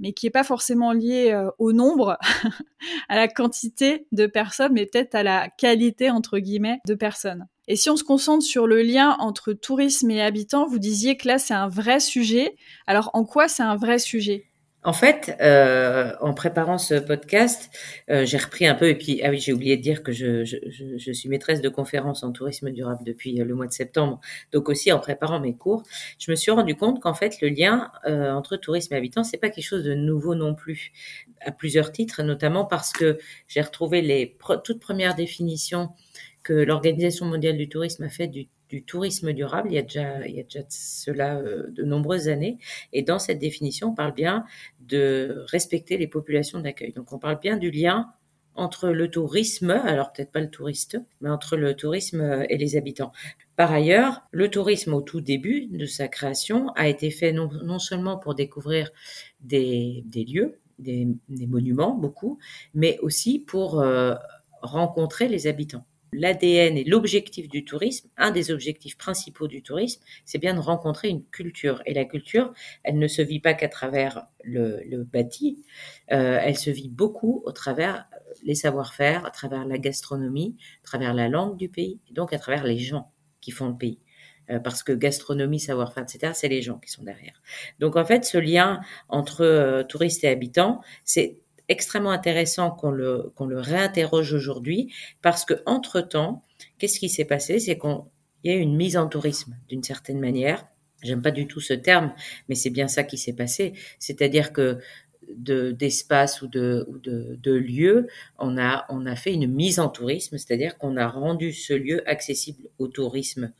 mais 0.00 0.12
qui 0.12 0.26
est 0.26 0.30
pas 0.30 0.42
forcément 0.42 0.92
lié 0.92 1.11
lié 1.12 1.48
au 1.58 1.72
nombre, 1.72 2.18
à 3.08 3.16
la 3.16 3.28
quantité 3.28 4.06
de 4.12 4.26
personnes, 4.26 4.72
mais 4.72 4.86
peut-être 4.86 5.14
à 5.14 5.22
la 5.22 5.48
qualité, 5.48 6.10
entre 6.10 6.38
guillemets, 6.38 6.80
de 6.86 6.94
personnes. 6.94 7.46
Et 7.68 7.76
si 7.76 7.90
on 7.90 7.96
se 7.96 8.04
concentre 8.04 8.44
sur 8.44 8.66
le 8.66 8.82
lien 8.82 9.16
entre 9.20 9.52
tourisme 9.52 10.10
et 10.10 10.22
habitants, 10.22 10.66
vous 10.66 10.78
disiez 10.78 11.16
que 11.16 11.28
là, 11.28 11.38
c'est 11.38 11.54
un 11.54 11.68
vrai 11.68 12.00
sujet. 12.00 12.56
Alors, 12.86 13.10
en 13.14 13.24
quoi 13.24 13.48
c'est 13.48 13.62
un 13.62 13.76
vrai 13.76 13.98
sujet? 13.98 14.51
En 14.84 14.92
fait, 14.92 15.36
euh, 15.40 16.12
en 16.20 16.34
préparant 16.34 16.76
ce 16.76 16.94
podcast, 16.94 17.70
euh, 18.10 18.24
j'ai 18.24 18.38
repris 18.38 18.66
un 18.66 18.74
peu, 18.74 18.88
et 18.88 18.96
puis, 18.96 19.22
ah 19.22 19.30
oui, 19.30 19.38
j'ai 19.38 19.52
oublié 19.52 19.76
de 19.76 19.82
dire 19.82 20.02
que 20.02 20.10
je, 20.10 20.44
je, 20.44 20.56
je, 20.96 21.12
suis 21.12 21.28
maîtresse 21.28 21.60
de 21.60 21.68
conférences 21.68 22.24
en 22.24 22.32
tourisme 22.32 22.70
durable 22.70 23.04
depuis 23.04 23.40
euh, 23.40 23.44
le 23.44 23.54
mois 23.54 23.68
de 23.68 23.72
septembre. 23.72 24.20
Donc 24.52 24.68
aussi, 24.68 24.90
en 24.90 24.98
préparant 24.98 25.38
mes 25.38 25.56
cours, 25.56 25.84
je 26.18 26.32
me 26.32 26.36
suis 26.36 26.50
rendu 26.50 26.74
compte 26.74 27.00
qu'en 27.00 27.14
fait, 27.14 27.40
le 27.40 27.48
lien 27.48 27.92
euh, 28.06 28.32
entre 28.32 28.56
tourisme 28.56 28.94
et 28.94 28.96
habitants, 28.96 29.22
c'est 29.22 29.36
pas 29.38 29.50
quelque 29.50 29.64
chose 29.64 29.84
de 29.84 29.94
nouveau 29.94 30.34
non 30.34 30.54
plus, 30.54 30.92
à 31.40 31.52
plusieurs 31.52 31.92
titres, 31.92 32.24
notamment 32.24 32.64
parce 32.64 32.92
que 32.92 33.18
j'ai 33.46 33.60
retrouvé 33.60 34.02
les 34.02 34.36
toutes 34.64 34.80
premières 34.80 35.14
définitions 35.14 35.90
que 36.42 36.52
l'Organisation 36.52 37.26
mondiale 37.26 37.56
du 37.56 37.68
tourisme 37.68 38.02
a 38.02 38.08
fait 38.08 38.26
du 38.26 38.48
du 38.72 38.82
tourisme 38.82 39.34
durable, 39.34 39.68
il 39.70 39.74
y 39.74 39.78
a 39.78 39.82
déjà, 39.82 40.64
cela 40.70 41.36
euh, 41.36 41.70
de 41.72 41.84
nombreuses 41.84 42.28
années. 42.28 42.56
Et 42.94 43.02
dans 43.02 43.18
cette 43.18 43.38
définition, 43.38 43.88
on 43.90 43.94
parle 43.94 44.14
bien 44.14 44.46
de 44.80 45.44
respecter 45.48 45.98
les 45.98 46.06
populations 46.06 46.58
d'accueil. 46.58 46.94
Donc 46.94 47.12
on 47.12 47.18
parle 47.18 47.38
bien 47.38 47.58
du 47.58 47.70
lien 47.70 48.08
entre 48.54 48.88
le 48.88 49.10
tourisme, 49.10 49.70
alors 49.70 50.10
peut-être 50.12 50.32
pas 50.32 50.40
le 50.40 50.48
touriste, 50.48 50.98
mais 51.20 51.28
entre 51.28 51.56
le 51.56 51.74
tourisme 51.74 52.46
et 52.48 52.56
les 52.56 52.76
habitants. 52.76 53.12
Par 53.56 53.70
ailleurs, 53.72 54.22
le 54.30 54.48
tourisme 54.50 54.94
au 54.94 55.02
tout 55.02 55.20
début 55.20 55.66
de 55.66 55.84
sa 55.84 56.08
création 56.08 56.70
a 56.70 56.88
été 56.88 57.10
fait 57.10 57.32
non, 57.32 57.78
seulement 57.78 58.16
pour 58.16 58.34
découvrir 58.34 58.90
des, 59.40 60.02
lieux, 60.14 60.60
des, 60.78 61.08
des, 61.28 61.46
monuments, 61.46 61.94
beaucoup, 61.94 62.38
mais 62.74 62.98
aussi 63.00 63.38
pour 63.38 63.80
euh, 63.80 64.14
rencontrer 64.62 65.28
les 65.28 65.46
habitants 65.46 65.84
l'ADN 66.12 66.76
et 66.76 66.84
l'objectif 66.84 67.48
du 67.48 67.64
tourisme, 67.64 68.08
un 68.16 68.30
des 68.30 68.50
objectifs 68.50 68.96
principaux 68.96 69.48
du 69.48 69.62
tourisme, 69.62 70.02
c'est 70.24 70.38
bien 70.38 70.54
de 70.54 70.60
rencontrer 70.60 71.08
une 71.08 71.24
culture. 71.24 71.82
Et 71.86 71.94
la 71.94 72.04
culture, 72.04 72.52
elle 72.84 72.98
ne 72.98 73.08
se 73.08 73.22
vit 73.22 73.40
pas 73.40 73.54
qu'à 73.54 73.68
travers 73.68 74.26
le, 74.44 75.04
bâti, 75.04 75.64
euh, 76.12 76.38
elle 76.42 76.56
se 76.56 76.70
vit 76.70 76.88
beaucoup 76.88 77.42
au 77.44 77.52
travers 77.52 78.06
les 78.44 78.54
savoir-faire, 78.54 79.24
à 79.24 79.30
travers 79.30 79.66
la 79.66 79.78
gastronomie, 79.78 80.56
à 80.82 80.86
travers 80.86 81.14
la 81.14 81.28
langue 81.28 81.56
du 81.56 81.68
pays, 81.68 82.00
et 82.10 82.12
donc 82.12 82.32
à 82.32 82.38
travers 82.38 82.64
les 82.64 82.78
gens 82.78 83.10
qui 83.40 83.50
font 83.50 83.68
le 83.68 83.76
pays. 83.76 84.00
Euh, 84.50 84.58
parce 84.58 84.82
que 84.82 84.92
gastronomie, 84.92 85.60
savoir-faire, 85.60 86.02
etc., 86.02 86.32
c'est 86.34 86.48
les 86.48 86.62
gens 86.62 86.78
qui 86.78 86.90
sont 86.90 87.04
derrière. 87.04 87.40
Donc 87.78 87.96
en 87.96 88.04
fait, 88.04 88.24
ce 88.24 88.38
lien 88.38 88.80
entre 89.08 89.42
euh, 89.42 89.84
touristes 89.84 90.24
et 90.24 90.28
habitants, 90.28 90.80
c'est 91.04 91.38
extrêmement 91.68 92.10
intéressant 92.10 92.70
qu'on 92.70 92.90
le, 92.90 93.32
le 93.40 93.60
réinterroge 93.60 94.32
aujourd'hui 94.32 94.92
parce 95.22 95.44
que 95.44 95.54
entre 95.66 96.00
temps, 96.00 96.42
qu'est-ce 96.78 96.98
qui 96.98 97.08
s'est 97.08 97.24
passé? 97.24 97.58
C'est 97.58 97.78
qu'il 97.78 98.00
y 98.44 98.50
a 98.50 98.54
eu 98.54 98.60
une 98.60 98.76
mise 98.76 98.96
en 98.96 99.08
tourisme 99.08 99.56
d'une 99.68 99.82
certaine 99.82 100.20
manière. 100.20 100.66
J'aime 101.02 101.22
pas 101.22 101.30
du 101.32 101.46
tout 101.48 101.60
ce 101.60 101.74
terme, 101.74 102.12
mais 102.48 102.54
c'est 102.54 102.70
bien 102.70 102.88
ça 102.88 103.02
qui 103.02 103.18
s'est 103.18 103.32
passé. 103.32 103.72
C'est-à-dire 103.98 104.52
que 104.52 104.78
de 105.36 105.70
d'espace 105.72 106.42
ou 106.42 106.48
de 106.48 106.84
ou 106.88 106.98
de, 106.98 107.38
de 107.40 107.52
lieu, 107.52 108.08
on 108.38 108.58
a 108.58 108.84
on 108.88 109.06
a 109.06 109.16
fait 109.16 109.32
une 109.32 109.46
mise 109.46 109.80
en 109.80 109.88
tourisme, 109.88 110.36
c'est-à-dire 110.38 110.78
qu'on 110.78 110.96
a 110.96 111.08
rendu 111.08 111.52
ce 111.52 111.72
lieu 111.72 112.08
accessible 112.08 112.68
au 112.78 112.88
tourisme 112.88 113.52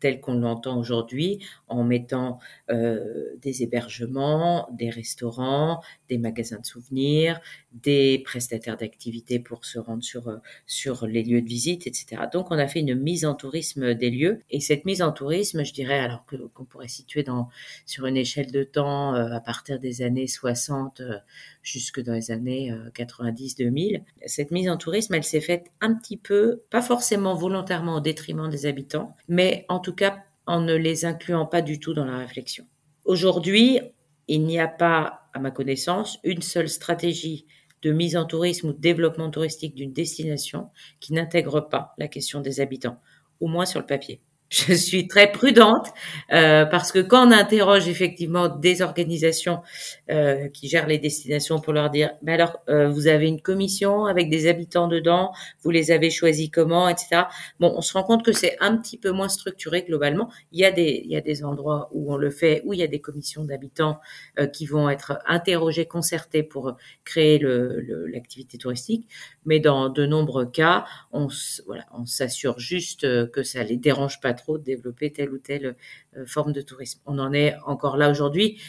tel 0.00 0.20
qu'on 0.20 0.34
l'entend 0.34 0.78
aujourd'hui, 0.78 1.46
en 1.68 1.84
mettant 1.84 2.38
euh, 2.70 3.36
des 3.42 3.62
hébergements, 3.62 4.68
des 4.72 4.90
restaurants, 4.90 5.82
des 6.08 6.18
magasins 6.18 6.58
de 6.58 6.66
souvenirs, 6.66 7.40
des 7.72 8.20
prestataires 8.24 8.76
d'activités 8.76 9.38
pour 9.38 9.64
se 9.64 9.78
rendre 9.78 10.02
sur, 10.02 10.28
euh, 10.28 10.38
sur 10.66 11.06
les 11.06 11.22
lieux 11.22 11.40
de 11.40 11.46
visite, 11.46 11.86
etc. 11.86 12.22
Donc 12.32 12.50
on 12.50 12.58
a 12.58 12.66
fait 12.66 12.80
une 12.80 12.94
mise 12.94 13.24
en 13.24 13.34
tourisme 13.34 13.94
des 13.94 14.10
lieux. 14.10 14.40
Et 14.50 14.60
cette 14.60 14.84
mise 14.84 15.02
en 15.02 15.12
tourisme, 15.12 15.64
je 15.64 15.72
dirais, 15.72 15.98
alors 15.98 16.24
que 16.26 16.36
qu'on 16.36 16.64
pourrait 16.64 16.88
situer 16.88 17.22
dans, 17.22 17.48
sur 17.86 18.06
une 18.06 18.16
échelle 18.16 18.50
de 18.50 18.64
temps 18.64 19.14
euh, 19.14 19.32
à 19.32 19.40
partir 19.40 19.78
des 19.78 20.02
années 20.02 20.26
60 20.26 21.00
euh, 21.00 21.16
jusque 21.62 22.02
dans 22.02 22.14
les 22.14 22.30
années 22.30 22.74
90-2000, 22.94 24.02
cette 24.26 24.50
mise 24.50 24.68
en 24.68 24.76
tourisme, 24.76 25.14
elle 25.14 25.24
s'est 25.24 25.40
faite 25.40 25.66
un 25.80 25.94
petit 25.94 26.16
peu, 26.16 26.62
pas 26.70 26.82
forcément 26.82 27.34
volontairement 27.34 27.96
au 27.96 28.00
détriment 28.00 28.48
des 28.48 28.66
habitants, 28.66 29.14
mais 29.28 29.66
en 29.68 29.78
tout 29.78 29.94
cas 29.94 30.18
en 30.46 30.60
ne 30.60 30.74
les 30.74 31.04
incluant 31.04 31.46
pas 31.46 31.62
du 31.62 31.78
tout 31.78 31.92
dans 31.92 32.06
la 32.06 32.18
réflexion. 32.18 32.64
Aujourd'hui, 33.04 33.80
il 34.26 34.44
n'y 34.44 34.58
a 34.58 34.68
pas, 34.68 35.28
à 35.32 35.38
ma 35.38 35.50
connaissance, 35.50 36.18
une 36.24 36.42
seule 36.42 36.68
stratégie 36.68 37.46
de 37.82 37.92
mise 37.92 38.16
en 38.16 38.24
tourisme 38.24 38.68
ou 38.68 38.72
de 38.72 38.80
développement 38.80 39.30
touristique 39.30 39.74
d'une 39.74 39.92
destination 39.92 40.70
qui 41.00 41.12
n'intègre 41.12 41.60
pas 41.60 41.94
la 41.98 42.08
question 42.08 42.40
des 42.40 42.60
habitants, 42.60 43.00
au 43.40 43.46
moins 43.46 43.66
sur 43.66 43.80
le 43.80 43.86
papier 43.86 44.20
je 44.50 44.74
suis 44.74 45.06
très 45.06 45.30
prudente 45.30 45.86
euh, 46.32 46.64
parce 46.66 46.90
que 46.90 46.98
quand 46.98 47.28
on 47.28 47.30
interroge 47.30 47.86
effectivement 47.86 48.48
des 48.48 48.82
organisations 48.82 49.62
euh, 50.10 50.48
qui 50.48 50.68
gèrent 50.68 50.88
les 50.88 50.98
destinations 50.98 51.60
pour 51.60 51.72
leur 51.72 51.88
dire, 51.88 52.10
mais 52.22 52.32
alors 52.32 52.58
euh, 52.68 52.88
vous 52.88 53.06
avez 53.06 53.28
une 53.28 53.40
commission 53.40 54.06
avec 54.06 54.28
des 54.28 54.48
habitants 54.48 54.88
dedans, 54.88 55.32
vous 55.62 55.70
les 55.70 55.92
avez 55.92 56.10
choisis 56.10 56.50
comment, 56.50 56.88
etc. 56.88 57.22
Bon, 57.60 57.72
on 57.76 57.80
se 57.80 57.92
rend 57.92 58.02
compte 58.02 58.24
que 58.24 58.32
c'est 58.32 58.56
un 58.58 58.76
petit 58.76 58.98
peu 58.98 59.12
moins 59.12 59.28
structuré 59.28 59.82
globalement. 59.82 60.30
Il 60.50 60.58
y 60.58 60.64
a 60.64 60.72
des 60.72 61.00
il 61.04 61.10
y 61.12 61.16
a 61.16 61.20
des 61.20 61.44
endroits 61.44 61.88
où 61.92 62.12
on 62.12 62.16
le 62.16 62.30
fait, 62.30 62.62
où 62.64 62.74
il 62.74 62.80
y 62.80 62.82
a 62.82 62.88
des 62.88 63.00
commissions 63.00 63.44
d'habitants 63.44 64.00
euh, 64.40 64.48
qui 64.48 64.66
vont 64.66 64.90
être 64.90 65.20
interrogées, 65.26 65.86
concertées 65.86 66.42
pour 66.42 66.76
créer 67.04 67.38
le 67.38 68.06
l'activité 68.08 68.58
touristique, 68.58 69.06
mais 69.44 69.60
dans 69.60 69.90
de 69.90 70.06
nombreux 70.06 70.46
cas, 70.46 70.86
on 71.12 71.28
voilà, 71.66 71.86
on 71.96 72.04
s'assure 72.04 72.58
juste 72.58 73.02
que 73.30 73.42
ça 73.44 73.62
les 73.62 73.76
dérange 73.76 74.20
pas 74.20 74.34
de 74.48 74.64
développer 74.64 75.12
telle 75.12 75.30
ou 75.30 75.38
telle 75.38 75.76
euh, 76.16 76.26
forme 76.26 76.52
de 76.52 76.62
tourisme. 76.62 77.00
On 77.06 77.18
en 77.18 77.32
est 77.32 77.54
encore 77.64 77.96
là 77.96 78.10
aujourd'hui. 78.10 78.60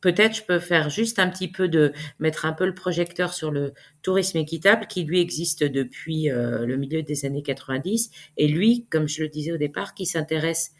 Peut-être 0.00 0.36
je 0.36 0.42
peux 0.42 0.58
faire 0.58 0.90
juste 0.90 1.18
un 1.18 1.28
petit 1.28 1.48
peu 1.48 1.68
de 1.68 1.92
mettre 2.18 2.44
un 2.44 2.52
peu 2.52 2.66
le 2.66 2.74
projecteur 2.74 3.32
sur 3.32 3.50
le 3.50 3.72
tourisme 4.02 4.38
équitable 4.38 4.86
qui 4.86 5.04
lui 5.04 5.20
existe 5.20 5.64
depuis 5.64 6.30
euh, 6.30 6.66
le 6.66 6.76
milieu 6.76 7.02
des 7.02 7.24
années 7.24 7.42
90 7.42 8.10
et 8.36 8.48
lui, 8.48 8.86
comme 8.90 9.08
je 9.08 9.22
le 9.22 9.28
disais 9.28 9.52
au 9.52 9.56
départ, 9.56 9.94
qui 9.94 10.06
s'intéresse 10.06 10.72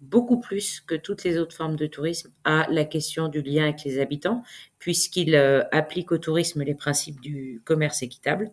beaucoup 0.00 0.40
plus 0.40 0.80
que 0.80 0.96
toutes 0.96 1.22
les 1.22 1.38
autres 1.38 1.54
formes 1.54 1.76
de 1.76 1.86
tourisme 1.86 2.32
à 2.44 2.66
la 2.70 2.84
question 2.84 3.28
du 3.28 3.40
lien 3.40 3.64
avec 3.64 3.84
les 3.84 4.00
habitants, 4.00 4.42
puisqu'il 4.78 5.34
euh, 5.36 5.62
applique 5.70 6.10
au 6.10 6.18
tourisme 6.18 6.62
les 6.62 6.74
principes 6.74 7.20
du 7.20 7.62
commerce 7.64 8.02
équitable 8.02 8.50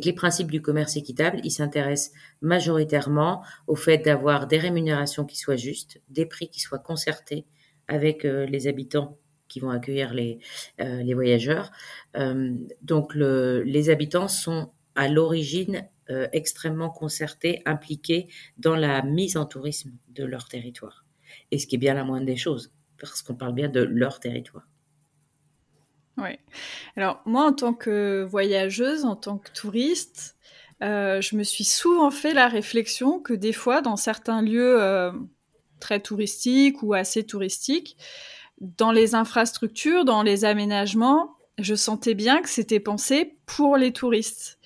que 0.00 0.06
les 0.06 0.12
principes 0.12 0.50
du 0.50 0.62
commerce 0.62 0.96
équitable, 0.96 1.40
ils 1.44 1.50
s'intéressent 1.50 2.12
majoritairement 2.42 3.42
au 3.66 3.76
fait 3.76 3.98
d'avoir 3.98 4.46
des 4.46 4.58
rémunérations 4.58 5.24
qui 5.24 5.36
soient 5.36 5.56
justes, 5.56 6.00
des 6.08 6.26
prix 6.26 6.48
qui 6.48 6.60
soient 6.60 6.78
concertés 6.78 7.46
avec 7.88 8.24
euh, 8.24 8.46
les 8.46 8.66
habitants 8.66 9.18
qui 9.48 9.60
vont 9.60 9.70
accueillir 9.70 10.14
les, 10.14 10.38
euh, 10.80 11.04
voyageurs. 11.14 11.70
Euh, 12.16 12.54
donc 12.82 13.14
le, 13.14 13.62
les 13.62 13.90
habitants 13.90 14.28
sont 14.28 14.72
à 14.94 15.08
l'origine 15.08 15.88
extrêmement 16.32 16.90
concertés, 16.90 17.62
impliqués 17.64 18.28
dans 18.58 18.76
la 18.76 19.02
mise 19.02 19.38
en 19.38 19.46
tourisme 19.46 19.92
de 20.10 20.22
leur 20.22 20.48
territoire. 20.48 21.06
Et 21.50 21.58
ce 21.58 21.66
qui 21.66 21.76
est 21.76 21.78
bien 21.78 21.94
la 21.94 22.04
moindre 22.04 22.26
des 22.26 22.36
choses, 22.36 22.74
parce 22.98 23.22
qu'on 23.22 23.34
parle 23.34 23.54
bien 23.54 23.70
de 23.70 23.80
leur 23.80 24.20
territoire. 24.20 24.68
Oui. 26.18 26.38
Alors 26.96 27.20
moi, 27.24 27.46
en 27.46 27.52
tant 27.52 27.74
que 27.74 28.26
voyageuse, 28.30 29.04
en 29.04 29.16
tant 29.16 29.38
que 29.38 29.50
touriste, 29.50 30.36
euh, 30.82 31.20
je 31.20 31.36
me 31.36 31.42
suis 31.42 31.64
souvent 31.64 32.10
fait 32.10 32.34
la 32.34 32.48
réflexion 32.48 33.20
que 33.20 33.32
des 33.32 33.52
fois, 33.52 33.80
dans 33.80 33.96
certains 33.96 34.42
lieux 34.42 34.80
euh, 34.80 35.12
très 35.80 36.00
touristiques 36.00 36.82
ou 36.82 36.94
assez 36.94 37.24
touristiques, 37.24 37.96
dans 38.60 38.92
les 38.92 39.14
infrastructures, 39.14 40.04
dans 40.04 40.22
les 40.22 40.44
aménagements, 40.44 41.36
je 41.58 41.74
sentais 41.74 42.14
bien 42.14 42.42
que 42.42 42.48
c'était 42.48 42.80
pensé 42.80 43.36
pour 43.46 43.76
les 43.76 43.92
touristes. 43.92 44.58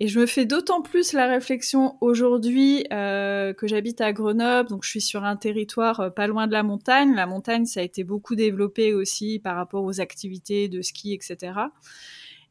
Et 0.00 0.08
je 0.08 0.18
me 0.18 0.26
fais 0.26 0.44
d'autant 0.44 0.82
plus 0.82 1.12
la 1.12 1.26
réflexion 1.26 1.96
aujourd'hui 2.00 2.84
euh, 2.92 3.52
que 3.52 3.68
j'habite 3.68 4.00
à 4.00 4.12
Grenoble, 4.12 4.68
donc 4.68 4.84
je 4.84 4.90
suis 4.90 5.00
sur 5.00 5.24
un 5.24 5.36
territoire 5.36 6.00
euh, 6.00 6.10
pas 6.10 6.26
loin 6.26 6.46
de 6.46 6.52
la 6.52 6.62
montagne. 6.62 7.14
La 7.14 7.26
montagne, 7.26 7.66
ça 7.66 7.80
a 7.80 7.82
été 7.82 8.02
beaucoup 8.02 8.34
développé 8.34 8.94
aussi 8.94 9.38
par 9.38 9.56
rapport 9.56 9.84
aux 9.84 10.00
activités 10.00 10.68
de 10.68 10.82
ski, 10.82 11.14
etc. 11.14 11.52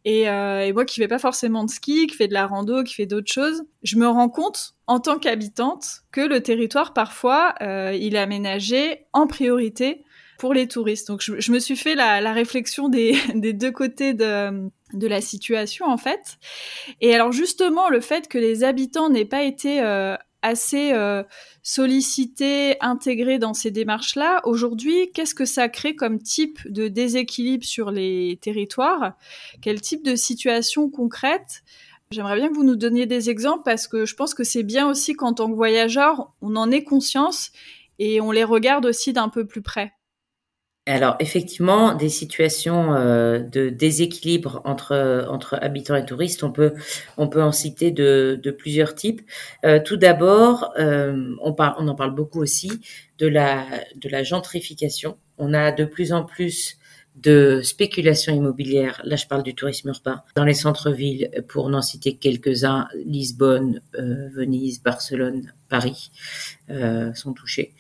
Et, 0.04 0.30
euh, 0.30 0.66
et 0.66 0.74
moi 0.74 0.86
qui 0.86 1.00
fais 1.00 1.08
pas 1.08 1.20
forcément 1.20 1.64
de 1.64 1.70
ski, 1.70 2.08
qui 2.08 2.16
fais 2.16 2.28
de 2.28 2.34
la 2.34 2.48
rando, 2.48 2.84
qui 2.84 2.96
fais 2.96 3.06
d'autres 3.06 3.32
choses, 3.32 3.64
je 3.84 3.98
me 3.98 4.08
rends 4.08 4.30
compte 4.30 4.74
en 4.88 5.00
tant 5.00 5.20
qu'habitante 5.20 6.02
que 6.12 6.22
le 6.22 6.42
territoire 6.42 6.94
parfois 6.94 7.54
euh, 7.62 7.94
il 7.94 8.16
est 8.16 8.20
aménagé 8.20 9.06
en 9.14 9.28
priorité 9.28 10.04
pour 10.42 10.56
les 10.56 10.68
touristes. 10.68 11.08
Donc 11.08 11.22
je, 11.22 11.52
me 11.52 11.60
suis 11.60 11.76
fait 11.76 11.94
la, 11.94 12.34
réflexion 12.34 12.90
des, 12.90 13.14
deux 13.36 13.72
côtés 13.72 14.16
de, 14.16 14.72
de 14.92 15.08
la 15.08 15.22
situation 15.22 15.86
en 15.86 15.98
fait. 15.98 16.40
Et 17.00 17.14
alors 17.14 17.32
justement 17.32 17.90
le 17.90 18.02
fait 18.02 18.28
que 18.28 18.40
les 18.40 18.64
habitants 18.64 19.12
n'aient 19.12 19.24
pas 19.24 19.44
été 19.44 19.82
euh, 19.82 20.16
assez 20.42 20.94
euh, 20.94 21.22
sollicités, 21.62 22.76
intégrés 22.82 23.38
dans 23.38 23.54
ces 23.54 23.70
démarches-là. 23.70 24.42
Aujourd'hui, 24.44 25.12
qu'est-ce 25.14 25.36
que 25.36 25.46
ça 25.46 25.70
crée 25.70 25.96
comme 25.96 26.18
type 26.18 26.60
de 26.66 26.88
déséquilibre 26.88 27.64
sur 27.64 27.92
les 27.92 28.40
territoires? 28.42 29.14
Quel 29.62 29.80
type 29.80 30.04
de 30.04 30.16
situation 30.16 30.90
concrète? 30.90 31.62
J'aimerais 32.10 32.38
bien 32.38 32.50
que 32.50 32.56
vous 32.56 32.64
nous 32.64 32.78
donniez 32.78 33.06
des 33.06 33.30
exemples 33.30 33.62
parce 33.64 33.88
que 33.88 34.08
je 34.08 34.16
pense 34.16 34.34
que 34.34 34.44
c'est 34.44 34.64
bien 34.64 34.90
aussi 34.90 35.14
qu'en 35.14 35.34
tant 35.34 35.52
que 35.52 35.56
voyageur, 35.56 36.34
on 36.42 36.56
en 36.56 36.72
ait 36.72 36.84
conscience 36.84 37.52
et 38.00 38.22
on 38.22 38.32
les 38.32 38.44
regarde 38.44 38.88
aussi 38.88 39.14
d'un 39.14 39.30
peu 39.30 39.46
plus 39.46 39.62
près. 39.62 39.94
Alors 40.88 41.16
effectivement, 41.20 41.94
des 41.94 42.10
situations 42.10 42.96
euh, 42.96 43.38
de 43.38 43.70
déséquilibre 43.70 44.62
entre 44.66 45.28
entre 45.30 45.60
habitants 45.62 45.96
et 45.96 46.06
touristes, 46.06 46.44
on 46.44 46.52
peut 46.52 46.74
on 47.18 47.28
peut 47.28 47.44
en 47.44 47.52
citer 47.52 47.92
de, 47.92 48.40
plusieurs 48.58 48.96
types. 48.96 49.22
Euh, 49.64 49.80
tout 49.80 49.96
d'abord, 49.98 50.74
euh, 50.80 51.36
on 51.40 51.56
on 51.60 51.88
en 51.88 51.96
parle 51.96 52.16
beaucoup 52.16 52.42
aussi 52.42 52.72
de 53.20 53.28
la 53.28 53.64
de 53.96 54.10
la 54.10 54.24
gentrification. 54.24 55.18
On 55.38 55.54
a 55.54 55.72
de 55.72 55.86
plus 55.86 56.14
en 56.14 56.24
plus 56.24 56.80
de 57.16 57.62
spéculation 57.62 58.34
immobilière, 58.34 59.02
là 59.04 59.16
je 59.16 59.28
parle 59.28 59.44
du 59.44 59.54
tourisme 59.54 59.90
urbain, 59.90 60.22
dans 60.36 60.46
les 60.46 60.54
centres-villes, 60.54 61.30
pour 61.48 61.70
n'en 61.70 61.82
citer 61.82 62.16
quelques-uns, 62.16 62.88
Lisbonne, 63.06 63.82
euh, 63.96 64.30
Venise, 64.34 64.82
Barcelone, 64.82 65.54
Paris, 65.70 66.12
euh, 66.70 67.14
sont 67.14 67.34
touchés. 67.34 67.74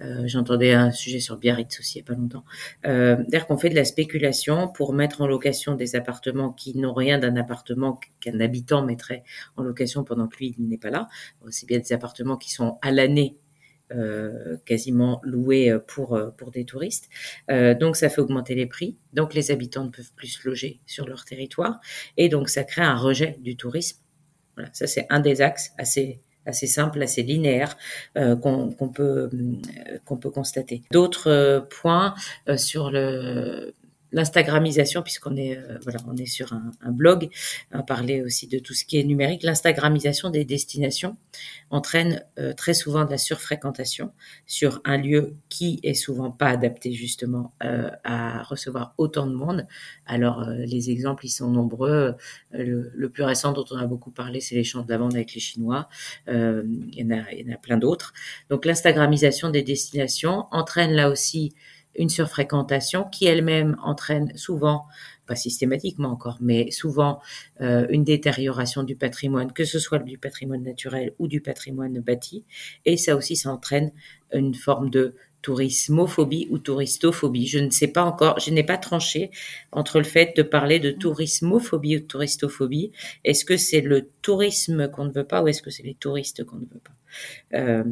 Euh, 0.00 0.24
j'entendais 0.26 0.72
un 0.72 0.90
sujet 0.90 1.20
sur 1.20 1.38
Biarritz 1.38 1.80
aussi 1.80 1.98
il 1.98 2.02
n'y 2.02 2.06
a 2.06 2.12
pas 2.12 2.20
longtemps. 2.20 2.44
Euh, 2.86 3.16
D'ailleurs 3.28 3.46
qu'on 3.46 3.56
fait 3.56 3.70
de 3.70 3.74
la 3.74 3.84
spéculation 3.84 4.68
pour 4.68 4.92
mettre 4.92 5.22
en 5.22 5.26
location 5.26 5.74
des 5.74 5.96
appartements 5.96 6.52
qui 6.52 6.76
n'ont 6.76 6.92
rien 6.92 7.18
d'un 7.18 7.36
appartement 7.36 7.98
qu'un 8.20 8.38
habitant 8.40 8.84
mettrait 8.84 9.24
en 9.56 9.62
location 9.62 10.04
pendant 10.04 10.28
que 10.28 10.36
lui 10.38 10.54
n'est 10.58 10.78
pas 10.78 10.90
là. 10.90 11.08
C'est 11.50 11.66
bien 11.66 11.78
des 11.78 11.92
appartements 11.92 12.36
qui 12.36 12.50
sont 12.52 12.78
à 12.82 12.90
l'année 12.90 13.36
quasiment 14.64 15.20
loués 15.22 15.70
euh, 15.70 15.78
pour 15.78 16.14
euh, 16.14 16.30
pour 16.36 16.50
des 16.50 16.64
touristes. 16.64 17.08
donc 17.48 17.96
ça 17.96 18.08
fait 18.08 18.20
augmenter 18.20 18.54
les 18.54 18.66
prix. 18.66 18.96
Donc 19.12 19.34
les 19.34 19.50
habitants 19.50 19.84
ne 19.84 19.90
peuvent 19.90 20.12
plus 20.16 20.28
se 20.28 20.48
loger 20.48 20.80
sur 20.86 21.06
leur 21.06 21.24
territoire 21.24 21.80
et 22.16 22.28
donc 22.28 22.48
ça 22.48 22.64
crée 22.64 22.82
un 22.82 22.96
rejet 22.96 23.36
du 23.40 23.56
tourisme. 23.56 23.98
Voilà, 24.56 24.70
ça 24.72 24.86
c'est 24.86 25.06
un 25.10 25.20
des 25.20 25.40
axes 25.40 25.72
assez 25.78 26.20
assez 26.46 26.66
simple, 26.66 27.02
assez 27.02 27.22
linéaire 27.22 27.76
qu'on 28.14 28.90
peut 28.94 29.28
qu'on 30.04 30.16
peut 30.16 30.30
constater. 30.30 30.82
D'autres 30.90 31.66
points 31.68 32.14
sur 32.56 32.90
le 32.90 33.74
l'instagramisation, 34.12 35.02
puisqu'on 35.02 35.36
est 35.36 35.56
euh, 35.56 35.78
voilà, 35.82 35.98
on 36.06 36.16
est 36.16 36.26
sur 36.26 36.52
un, 36.52 36.92
blog, 36.92 37.28
on 37.72 37.82
parler 37.82 38.22
aussi 38.22 38.46
de 38.46 38.58
tout 38.58 38.74
ce 38.74 38.84
qui 38.84 38.98
est 38.98 39.04
numérique. 39.04 39.42
L'instagramisation 39.42 40.30
des 40.30 40.44
destinations 40.44 41.16
entraîne 41.70 42.22
euh, 42.38 42.52
très 42.54 42.74
souvent 42.74 43.04
de 43.04 43.10
la 43.10 43.18
surfréquentation 43.18 44.12
sur 44.46 44.80
un 44.84 44.96
lieu 44.96 45.34
qui 45.48 45.80
est 45.82 45.94
souvent 45.94 46.30
pas 46.30 46.48
adapté 46.48 46.92
justement 46.92 47.52
euh, 47.62 47.90
à 48.04 48.42
recevoir 48.42 48.94
autant 48.98 49.26
de 49.26 49.34
monde. 49.34 49.66
Alors 50.06 50.44
les 50.48 50.90
exemples 50.90 51.26
ils 51.26 51.30
sont 51.30 51.50
nombreux. 51.50 52.14
Le, 52.52 53.08
plus 53.08 53.22
récent 53.22 53.52
dont 53.52 53.64
on 53.70 53.76
a 53.76 53.86
beaucoup 53.86 54.10
parlé, 54.10 54.40
c'est 54.40 54.54
les 54.54 54.64
champs 54.64 54.82
de 54.82 54.90
lavande 54.90 55.14
avec 55.14 55.34
les 55.34 55.40
Chinois. 55.40 55.88
il 56.26 56.32
y 56.92 57.00
il 57.00 57.46
y 57.46 57.50
en 57.50 57.54
a 57.54 57.58
plein 57.58 57.78
d'autres. 57.78 58.12
Donc 58.50 58.64
l'instagramisation 58.64 59.50
des 59.50 59.62
destinations 59.62 60.46
entraîne 60.50 60.92
là 60.92 61.10
aussi 61.10 61.54
une 61.98 62.08
surfréquentation 62.08 63.04
qui 63.04 63.26
elle-même 63.26 63.76
entraîne 63.82 64.32
souvent, 64.36 64.86
pas 65.26 65.36
systématiquement 65.36 66.08
encore, 66.08 66.38
mais 66.40 66.70
souvent 66.70 67.20
euh, 67.60 67.86
une 67.90 68.04
détérioration 68.04 68.82
du 68.82 68.96
patrimoine, 68.96 69.52
que 69.52 69.64
ce 69.64 69.78
soit 69.78 69.98
du 69.98 70.16
patrimoine 70.16 70.62
naturel 70.62 71.12
ou 71.18 71.28
du 71.28 71.40
patrimoine 71.40 72.00
bâti. 72.00 72.44
Et 72.86 72.96
ça 72.96 73.16
aussi, 73.16 73.36
ça 73.36 73.50
entraîne 73.50 73.92
une 74.32 74.54
forme 74.54 74.88
de 74.88 75.14
tourismophobie 75.42 76.48
ou 76.50 76.58
touristophobie. 76.58 77.46
Je 77.46 77.58
ne 77.58 77.70
sais 77.70 77.88
pas 77.88 78.02
encore, 78.02 78.40
je 78.40 78.50
n'ai 78.50 78.64
pas 78.64 78.78
tranché 78.78 79.30
entre 79.72 79.98
le 79.98 80.04
fait 80.04 80.36
de 80.36 80.42
parler 80.42 80.78
de 80.78 80.90
tourismophobie 80.90 81.96
ou 81.96 82.00
de 82.00 82.04
touristophobie. 82.04 82.92
Est-ce 83.24 83.44
que 83.44 83.56
c'est 83.56 83.80
le 83.80 84.08
tourisme 84.22 84.88
qu'on 84.88 85.04
ne 85.04 85.12
veut 85.12 85.24
pas 85.24 85.42
ou 85.42 85.48
est-ce 85.48 85.62
que 85.62 85.70
c'est 85.70 85.84
les 85.84 85.94
touristes 85.94 86.44
qu'on 86.44 86.56
ne 86.56 86.66
veut 86.66 86.80
pas? 86.82 87.58
Euh, 87.58 87.84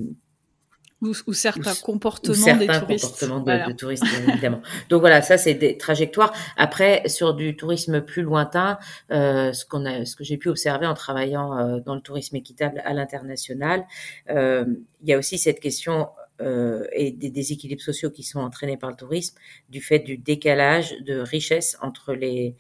ou, 1.02 1.32
certains 1.34 1.74
comportements 1.74 2.34
certains 2.34 2.58
des 2.58 2.66
touristes. 2.66 3.04
comportements 3.04 3.40
de, 3.40 3.68
de 3.68 3.72
touristes, 3.72 4.04
évidemment. 4.28 4.62
Donc 4.88 5.00
voilà, 5.00 5.20
ça 5.22 5.36
c'est 5.36 5.54
des 5.54 5.76
trajectoires. 5.76 6.32
Après, 6.56 7.06
sur 7.06 7.34
du 7.34 7.56
tourisme 7.56 8.00
plus 8.00 8.22
lointain, 8.22 8.78
euh, 9.10 9.52
ce 9.52 9.66
qu'on 9.66 9.84
a, 9.84 10.04
ce 10.04 10.16
que 10.16 10.24
j'ai 10.24 10.38
pu 10.38 10.48
observer 10.48 10.86
en 10.86 10.94
travaillant 10.94 11.56
euh, 11.56 11.80
dans 11.80 11.94
le 11.94 12.00
tourisme 12.00 12.36
équitable 12.36 12.82
à 12.84 12.94
l'international, 12.94 13.86
euh, 14.30 14.64
il 15.02 15.08
y 15.08 15.12
a 15.12 15.18
aussi 15.18 15.38
cette 15.38 15.60
question 15.60 16.08
euh, 16.42 16.86
et 16.92 17.12
des 17.12 17.30
déséquilibres 17.30 17.80
sociaux 17.80 18.10
qui 18.10 18.22
sont 18.22 18.40
entraînés 18.40 18.76
par 18.76 18.90
le 18.90 18.96
tourisme, 18.96 19.38
du 19.70 19.80
fait 19.80 20.00
du 20.00 20.18
décalage 20.18 20.94
de 21.00 21.18
richesse 21.18 21.78
entre 21.80 22.12
les 22.12 22.56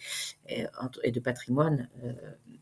euh, 0.50 0.64
entre, 0.80 0.98
et 1.02 1.10
de 1.10 1.20
patrimoine 1.20 1.88
euh, 2.04 2.12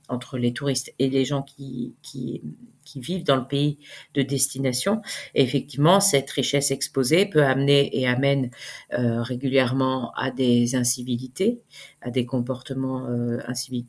entre 0.08 0.38
les 0.38 0.52
touristes 0.52 0.92
et 0.98 1.08
les 1.08 1.24
gens 1.24 1.42
qui, 1.42 1.94
qui, 2.02 2.42
qui 2.84 3.00
vivent 3.00 3.24
dans 3.24 3.36
le 3.36 3.46
pays 3.46 3.78
de 4.14 4.22
destination. 4.22 5.02
Effectivement, 5.34 6.00
cette 6.00 6.30
richesse 6.30 6.70
exposée 6.70 7.26
peut 7.26 7.44
amener 7.44 7.96
et 7.98 8.06
amène 8.06 8.50
euh, 8.92 9.22
régulièrement 9.22 10.12
à 10.14 10.30
des 10.30 10.76
incivilités, 10.76 11.62
à 12.00 12.10
des 12.10 12.26
comportements 12.26 13.06
euh, 13.06 13.38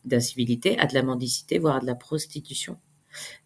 d'incivilité, 0.05 0.79
à 0.79 0.87
de 0.87 0.93
la 0.93 1.03
mendicité, 1.03 1.59
voire 1.59 1.77
à 1.77 1.79
de 1.79 1.85
la 1.85 1.95
prostitution. 1.95 2.77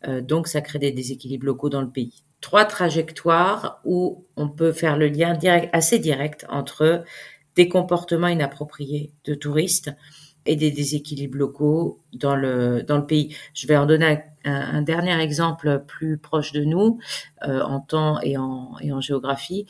Euh, 0.08 0.22
donc, 0.22 0.48
ça 0.48 0.62
crée 0.62 0.80
des 0.80 0.92
déséquilibres 0.92 1.46
locaux 1.46 1.70
dans 1.70 1.82
le 1.82 1.90
pays. 1.90 2.24
Trois 2.42 2.66
trajectoires 2.66 3.82
où 3.84 4.26
on 4.38 4.48
peut 4.48 4.72
faire 4.72 4.98
le 4.98 5.08
lien 5.08 5.34
direct, 5.34 5.70
assez 5.74 6.00
direct 6.00 6.46
entre 6.50 7.04
des 7.56 7.68
comportements 7.68 8.28
inappropriés 8.28 9.12
de 9.26 9.34
touristes 9.34 9.92
et 10.46 10.56
des 10.56 10.72
déséquilibres 10.72 11.38
locaux 11.38 12.00
dans 12.14 12.36
le 12.36 12.84
dans 12.84 12.98
le 12.98 13.06
pays. 13.06 13.36
Je 13.54 13.68
vais 13.68 13.78
en 13.78 13.86
donner 13.86 14.24
un, 14.46 14.82
dernier 14.82 15.20
exemple 15.22 15.84
plus 15.86 16.18
proche 16.18 16.54
de 16.54 16.64
nous 16.64 17.00
euh, 17.48 17.62
en 17.62 17.80
temps 17.80 18.20
et 18.22 18.38
en 18.38 18.78
et 18.82 18.92
en 18.92 19.02
géographie. 19.02 19.66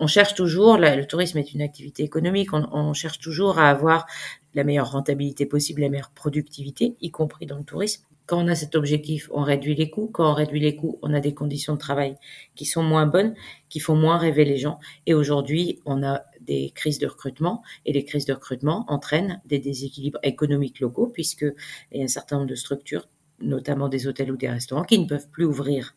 On 0.00 0.06
cherche 0.06 0.34
toujours, 0.34 0.76
le 0.78 1.04
tourisme 1.06 1.38
est 1.38 1.52
une 1.52 1.62
activité 1.62 2.04
économique, 2.04 2.52
on, 2.52 2.68
on, 2.70 2.92
cherche 2.94 3.18
toujours 3.18 3.58
à 3.58 3.68
avoir 3.68 4.06
la 4.54 4.62
meilleure 4.62 4.92
rentabilité 4.92 5.44
possible, 5.44 5.80
la 5.80 5.88
meilleure 5.88 6.10
productivité, 6.10 6.94
y 7.00 7.10
compris 7.10 7.46
dans 7.46 7.58
le 7.58 7.64
tourisme. 7.64 8.04
Quand 8.28 8.44
on 8.44 8.48
a 8.48 8.54
cet 8.54 8.74
objectif, 8.74 9.30
on 9.32 9.42
réduit 9.42 9.74
les 9.74 9.88
coûts. 9.88 10.10
Quand 10.12 10.30
on 10.30 10.34
réduit 10.34 10.60
les 10.60 10.76
coûts, 10.76 10.98
on 11.00 11.14
a 11.14 11.20
des 11.20 11.32
conditions 11.32 11.72
de 11.72 11.78
travail 11.78 12.14
qui 12.56 12.66
sont 12.66 12.82
moins 12.82 13.06
bonnes, 13.06 13.34
qui 13.70 13.80
font 13.80 13.96
moins 13.96 14.18
rêver 14.18 14.44
les 14.44 14.58
gens. 14.58 14.78
Et 15.06 15.14
aujourd'hui, 15.14 15.80
on 15.86 16.02
a 16.02 16.22
des 16.42 16.70
crises 16.74 16.98
de 16.98 17.06
recrutement 17.06 17.62
et 17.86 17.92
les 17.94 18.04
crises 18.04 18.26
de 18.26 18.34
recrutement 18.34 18.84
entraînent 18.88 19.40
des 19.46 19.58
déséquilibres 19.58 20.18
économiques 20.22 20.78
locaux 20.80 21.06
puisque 21.06 21.46
il 21.90 21.98
y 21.98 22.02
a 22.02 22.04
un 22.04 22.08
certain 22.08 22.36
nombre 22.36 22.50
de 22.50 22.54
structures, 22.54 23.08
notamment 23.40 23.88
des 23.88 24.06
hôtels 24.06 24.30
ou 24.30 24.36
des 24.36 24.50
restaurants, 24.50 24.84
qui 24.84 24.98
ne 24.98 25.06
peuvent 25.06 25.30
plus 25.30 25.46
ouvrir 25.46 25.94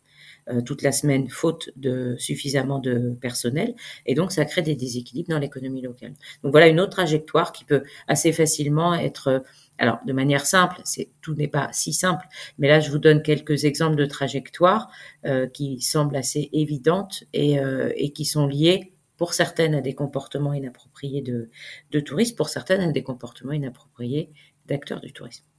toute 0.65 0.82
la 0.82 0.91
semaine 0.91 1.30
faute 1.30 1.69
de 1.75 2.15
suffisamment 2.17 2.80
de 2.80 3.15
personnel 3.21 3.75
et 4.06 4.15
donc 4.15 4.32
ça 4.32 4.43
crée 4.45 4.62
des 4.62 4.75
déséquilibres 4.75 5.30
dans 5.30 5.39
l'économie 5.39 5.82
locale. 5.82 6.13
Donc 6.43 6.51
voilà 6.51 6.67
une 6.67 6.80
autre 6.80 6.91
trajectoire 6.91 7.51
qui 7.51 7.63
peut 7.63 7.84
assez 8.08 8.32
facilement 8.34 8.93
être 8.93 9.43
alors 9.82 9.99
de 10.06 10.13
manière 10.13 10.45
simple, 10.45 10.80
c'est 10.84 11.10
tout 11.21 11.34
n'est 11.34 11.47
pas 11.47 11.69
si 11.73 11.91
simple, 11.91 12.27
mais 12.60 12.67
là 12.67 12.80
je 12.80 12.91
vous 12.91 12.99
donne 12.99 13.23
quelques 13.23 13.65
exemples 13.65 13.95
de 13.95 14.06
trajectoires 14.06 14.91
euh, 15.25 15.47
qui 15.47 15.82
semblent 15.82 16.15
assez 16.15 16.49
évidentes 16.54 17.23
et, 17.34 17.60
euh, 17.60 17.91
et 17.95 18.13
qui 18.13 18.25
sont 18.25 18.45
liées 18.45 18.93
pour 19.17 19.34
certaines 19.34 19.73
à 19.73 19.82
des 19.82 19.95
comportements 19.95 20.54
inappropriés 20.54 21.21
de, 21.21 21.49
de 21.91 21.99
touristes, 21.99 22.38
pour 22.38 22.49
certaines 22.49 22.82
à 22.82 22.91
des 22.91 23.04
comportements 23.04 23.54
inappropriés 23.54 24.30
d'acteurs 24.67 25.01
du 25.01 25.13
tourisme. 25.13 25.51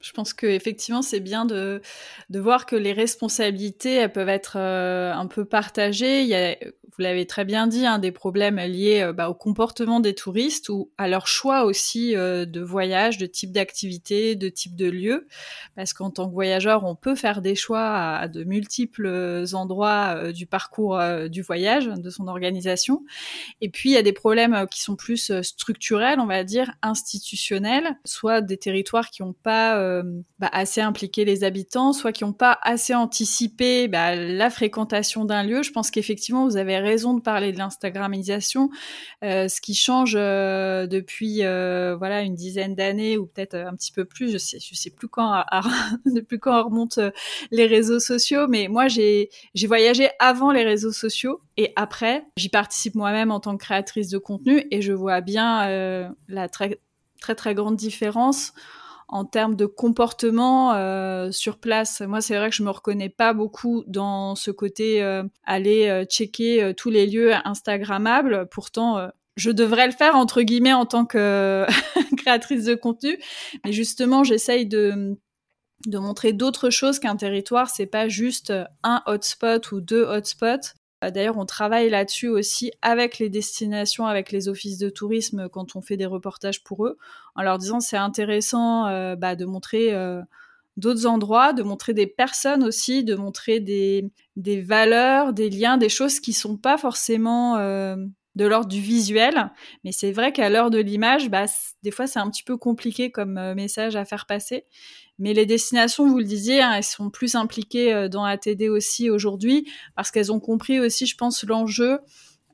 Je 0.00 0.12
pense 0.12 0.32
que 0.32 0.46
effectivement 0.46 1.02
c'est 1.02 1.18
bien 1.18 1.44
de, 1.44 1.82
de 2.30 2.38
voir 2.38 2.66
que 2.66 2.76
les 2.76 2.92
responsabilités 2.92 4.06
peuvent 4.08 4.28
être 4.28 4.56
euh, 4.56 5.12
un 5.12 5.26
peu 5.26 5.44
partagées. 5.44 6.56
Vous 6.96 7.02
l'avez 7.02 7.26
très 7.26 7.44
bien 7.44 7.66
dit, 7.66 7.84
hein, 7.84 7.98
des 7.98 8.12
problèmes 8.12 8.58
liés 8.58 9.02
euh, 9.02 9.12
bah, 9.12 9.28
au 9.28 9.34
comportement 9.34 9.98
des 9.98 10.14
touristes 10.14 10.68
ou 10.68 10.90
à 10.98 11.08
leur 11.08 11.26
choix 11.26 11.64
aussi 11.64 12.14
euh, 12.14 12.44
de 12.44 12.60
voyage, 12.60 13.18
de 13.18 13.26
type 13.26 13.50
d'activité, 13.50 14.36
de 14.36 14.48
type 14.48 14.76
de 14.76 14.88
lieu. 14.88 15.26
Parce 15.74 15.92
qu'en 15.92 16.10
tant 16.10 16.28
que 16.28 16.32
voyageur, 16.34 16.84
on 16.84 16.94
peut 16.94 17.16
faire 17.16 17.42
des 17.42 17.56
choix 17.56 17.88
à, 17.88 18.28
de 18.28 18.44
multiples 18.44 19.44
endroits 19.52 20.32
du 20.32 20.46
parcours 20.46 21.00
du 21.28 21.42
voyage, 21.42 21.86
de 21.86 22.10
son 22.10 22.28
organisation. 22.28 23.04
Et 23.60 23.68
puis 23.68 23.90
il 23.90 23.92
y 23.92 23.98
a 23.98 24.02
des 24.02 24.12
problèmes 24.12 24.66
qui 24.70 24.80
sont 24.82 24.96
plus 24.96 25.32
structurels, 25.42 26.20
on 26.20 26.26
va 26.26 26.44
dire 26.44 26.72
institutionnels, 26.82 27.96
soit 28.04 28.40
des 28.40 28.56
territoires 28.56 29.10
qui 29.10 29.22
n'ont 29.22 29.32
pas 29.32 29.87
euh, 29.88 30.02
bah, 30.38 30.48
assez 30.52 30.80
impliqué 30.80 31.24
les 31.24 31.42
habitants, 31.42 31.92
soit 31.92 32.12
qui 32.12 32.24
n'ont 32.24 32.32
pas 32.32 32.58
assez 32.62 32.94
anticipé 32.94 33.88
bah, 33.88 34.14
la 34.14 34.50
fréquentation 34.50 35.24
d'un 35.24 35.42
lieu. 35.42 35.62
Je 35.62 35.72
pense 35.72 35.90
qu'effectivement, 35.90 36.44
vous 36.44 36.56
avez 36.56 36.78
raison 36.78 37.14
de 37.14 37.20
parler 37.20 37.52
de 37.52 37.58
l'instagramisation, 37.58 38.70
euh, 39.24 39.48
ce 39.48 39.60
qui 39.60 39.74
change 39.74 40.14
euh, 40.16 40.86
depuis 40.86 41.38
voilà 41.38 42.22
une 42.22 42.34
dizaine 42.34 42.74
d'années 42.74 43.18
ou 43.18 43.26
peut-être 43.26 43.54
un 43.54 43.74
petit 43.74 43.92
peu 43.92 44.04
plus. 44.04 44.30
Je 44.30 44.38
sais, 44.38 44.58
je 44.60 44.74
sais 44.74 44.90
plus 44.90 45.08
quand, 45.08 45.42
depuis 46.06 46.38
quand 46.40 46.64
remontent 46.64 47.10
les 47.50 47.66
réseaux 47.66 48.00
sociaux, 48.00 48.46
mais 48.48 48.68
moi 48.68 48.88
j'ai 48.88 49.30
voyagé 49.66 50.08
avant 50.18 50.52
les 50.52 50.64
réseaux 50.64 50.92
sociaux 50.92 51.40
et 51.56 51.72
après. 51.76 52.24
J'y 52.36 52.48
participe 52.48 52.94
moi-même 52.94 53.30
en 53.30 53.40
tant 53.40 53.56
que 53.56 53.64
créatrice 53.64 54.08
de 54.08 54.18
contenu 54.18 54.66
et 54.70 54.82
je 54.82 54.92
vois 54.92 55.20
bien 55.20 55.68
la 56.28 56.48
très 56.48 56.78
très 57.34 57.54
grande 57.54 57.76
différence 57.76 58.52
en 59.08 59.24
termes 59.24 59.56
de 59.56 59.66
comportement 59.66 60.74
euh, 60.74 61.32
sur 61.32 61.58
place. 61.58 62.02
Moi, 62.02 62.20
c'est 62.20 62.36
vrai 62.36 62.50
que 62.50 62.56
je 62.56 62.62
me 62.62 62.70
reconnais 62.70 63.08
pas 63.08 63.32
beaucoup 63.32 63.82
dans 63.86 64.34
ce 64.34 64.50
côté 64.50 65.02
euh, 65.02 65.24
aller 65.44 65.88
euh, 65.88 66.04
checker 66.04 66.72
tous 66.76 66.90
les 66.90 67.06
lieux 67.06 67.32
instagrammables. 67.44 68.48
Pourtant, 68.50 69.08
je 69.36 69.50
devrais 69.50 69.86
le 69.86 69.92
faire 69.92 70.14
entre 70.14 70.42
guillemets 70.42 70.74
en 70.74 70.84
tant 70.84 71.06
que 71.06 71.66
créatrice 72.18 72.64
de 72.64 72.74
contenu, 72.74 73.18
mais 73.64 73.72
justement, 73.72 74.24
j'essaye 74.24 74.66
de 74.66 75.16
de 75.86 75.98
montrer 75.98 76.32
d'autres 76.32 76.70
choses 76.70 76.98
qu'un 76.98 77.14
territoire. 77.14 77.70
C'est 77.70 77.86
pas 77.86 78.08
juste 78.08 78.52
un 78.82 79.00
hotspot 79.06 79.70
ou 79.70 79.80
deux 79.80 80.02
hotspots. 80.02 80.74
Euh, 81.04 81.10
d'ailleurs, 81.10 81.38
on 81.38 81.46
travaille 81.46 81.90
là-dessus 81.90 82.28
aussi 82.28 82.72
avec 82.82 83.18
les 83.18 83.28
destinations, 83.28 84.06
avec 84.06 84.32
les 84.32 84.48
offices 84.48 84.78
de 84.78 84.90
tourisme 84.90 85.48
quand 85.48 85.76
on 85.76 85.82
fait 85.82 85.96
des 85.96 86.06
reportages 86.06 86.62
pour 86.64 86.86
eux, 86.86 86.96
en 87.36 87.42
leur 87.42 87.58
disant 87.58 87.80
c'est 87.80 87.96
intéressant 87.96 88.86
euh, 88.86 89.14
bah, 89.16 89.36
de 89.36 89.44
montrer 89.44 89.94
euh, 89.94 90.20
d'autres 90.76 91.06
endroits, 91.06 91.52
de 91.52 91.62
montrer 91.62 91.94
des 91.94 92.06
personnes 92.06 92.64
aussi, 92.64 93.04
de 93.04 93.14
montrer 93.14 93.60
des, 93.60 94.10
des 94.36 94.60
valeurs, 94.60 95.32
des 95.32 95.50
liens, 95.50 95.76
des 95.76 95.88
choses 95.88 96.20
qui 96.20 96.32
sont 96.32 96.56
pas 96.56 96.78
forcément 96.78 97.56
de 98.38 98.46
l'ordre 98.46 98.68
du 98.68 98.80
visuel. 98.80 99.50
Mais 99.84 99.92
c'est 99.92 100.12
vrai 100.12 100.32
qu'à 100.32 100.48
l'heure 100.48 100.70
de 100.70 100.78
l'image, 100.78 101.28
bah, 101.28 101.44
des 101.82 101.90
fois 101.90 102.06
c'est 102.06 102.20
un 102.20 102.30
petit 102.30 102.44
peu 102.44 102.56
compliqué 102.56 103.10
comme 103.10 103.52
message 103.54 103.96
à 103.96 104.04
faire 104.04 104.24
passer. 104.26 104.64
Mais 105.18 105.34
les 105.34 105.46
destinations, 105.46 106.06
vous 106.06 106.18
le 106.18 106.24
disiez, 106.24 106.62
hein, 106.62 106.72
elles 106.76 106.84
sont 106.84 107.10
plus 107.10 107.34
impliquées 107.34 107.92
euh, 107.92 108.08
dans 108.08 108.24
ATD 108.24 108.68
aussi 108.68 109.10
aujourd'hui 109.10 109.68
parce 109.96 110.12
qu'elles 110.12 110.32
ont 110.32 110.40
compris 110.40 110.78
aussi, 110.78 111.06
je 111.06 111.16
pense, 111.16 111.44
l'enjeu. 111.44 111.98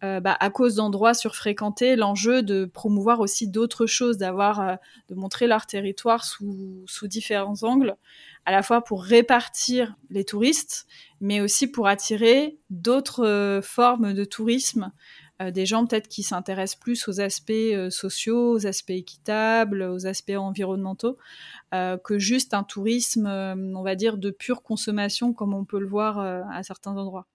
Euh, 0.02 0.20
bah, 0.20 0.36
à 0.38 0.50
cause 0.50 0.74
d'endroits 0.74 1.14
surfréquentés, 1.14 1.96
l'enjeu 1.96 2.42
de 2.42 2.66
promouvoir 2.66 3.20
aussi 3.20 3.48
d'autres 3.48 3.86
choses, 3.86 4.18
d'avoir, 4.18 4.60
euh, 4.60 4.74
de 5.08 5.14
montrer 5.14 5.46
leur 5.46 5.64
territoire 5.64 6.24
sous, 6.24 6.84
différents 7.04 7.62
angles, 7.62 7.96
à 8.44 8.52
la 8.52 8.62
fois 8.62 8.82
pour 8.82 9.02
répartir 9.02 9.96
les 10.10 10.24
touristes, 10.24 10.86
mais 11.20 11.40
aussi 11.40 11.68
pour 11.68 11.86
attirer 11.86 12.58
d'autres 12.68 13.60
formes 13.62 14.12
de 14.12 14.24
tourisme 14.24 14.90
euh, 14.92 15.23
des 15.40 15.66
gens 15.66 15.86
peut-être 15.86 16.08
qui 16.08 16.22
s'intéressent 16.22 16.78
plus 16.78 17.08
aux 17.08 17.20
aspects 17.20 17.50
euh, 17.50 17.90
sociaux, 17.90 18.52
aux 18.52 18.66
aspects 18.66 18.90
équitables, 18.90 19.82
aux 19.82 20.06
aspects 20.06 20.36
environnementaux, 20.36 21.18
euh, 21.74 21.96
que 21.98 22.18
juste 22.18 22.54
un 22.54 22.62
tourisme, 22.62 23.26
on 23.26 23.82
va 23.82 23.94
dire, 23.96 24.16
de 24.16 24.30
pure 24.30 24.62
consommation 24.62 25.32
comme 25.32 25.54
on 25.54 25.64
peut 25.64 25.80
le 25.80 25.86
voir 25.86 26.18
à 26.18 26.62
certains 26.62 26.96
endroits. 26.96 27.26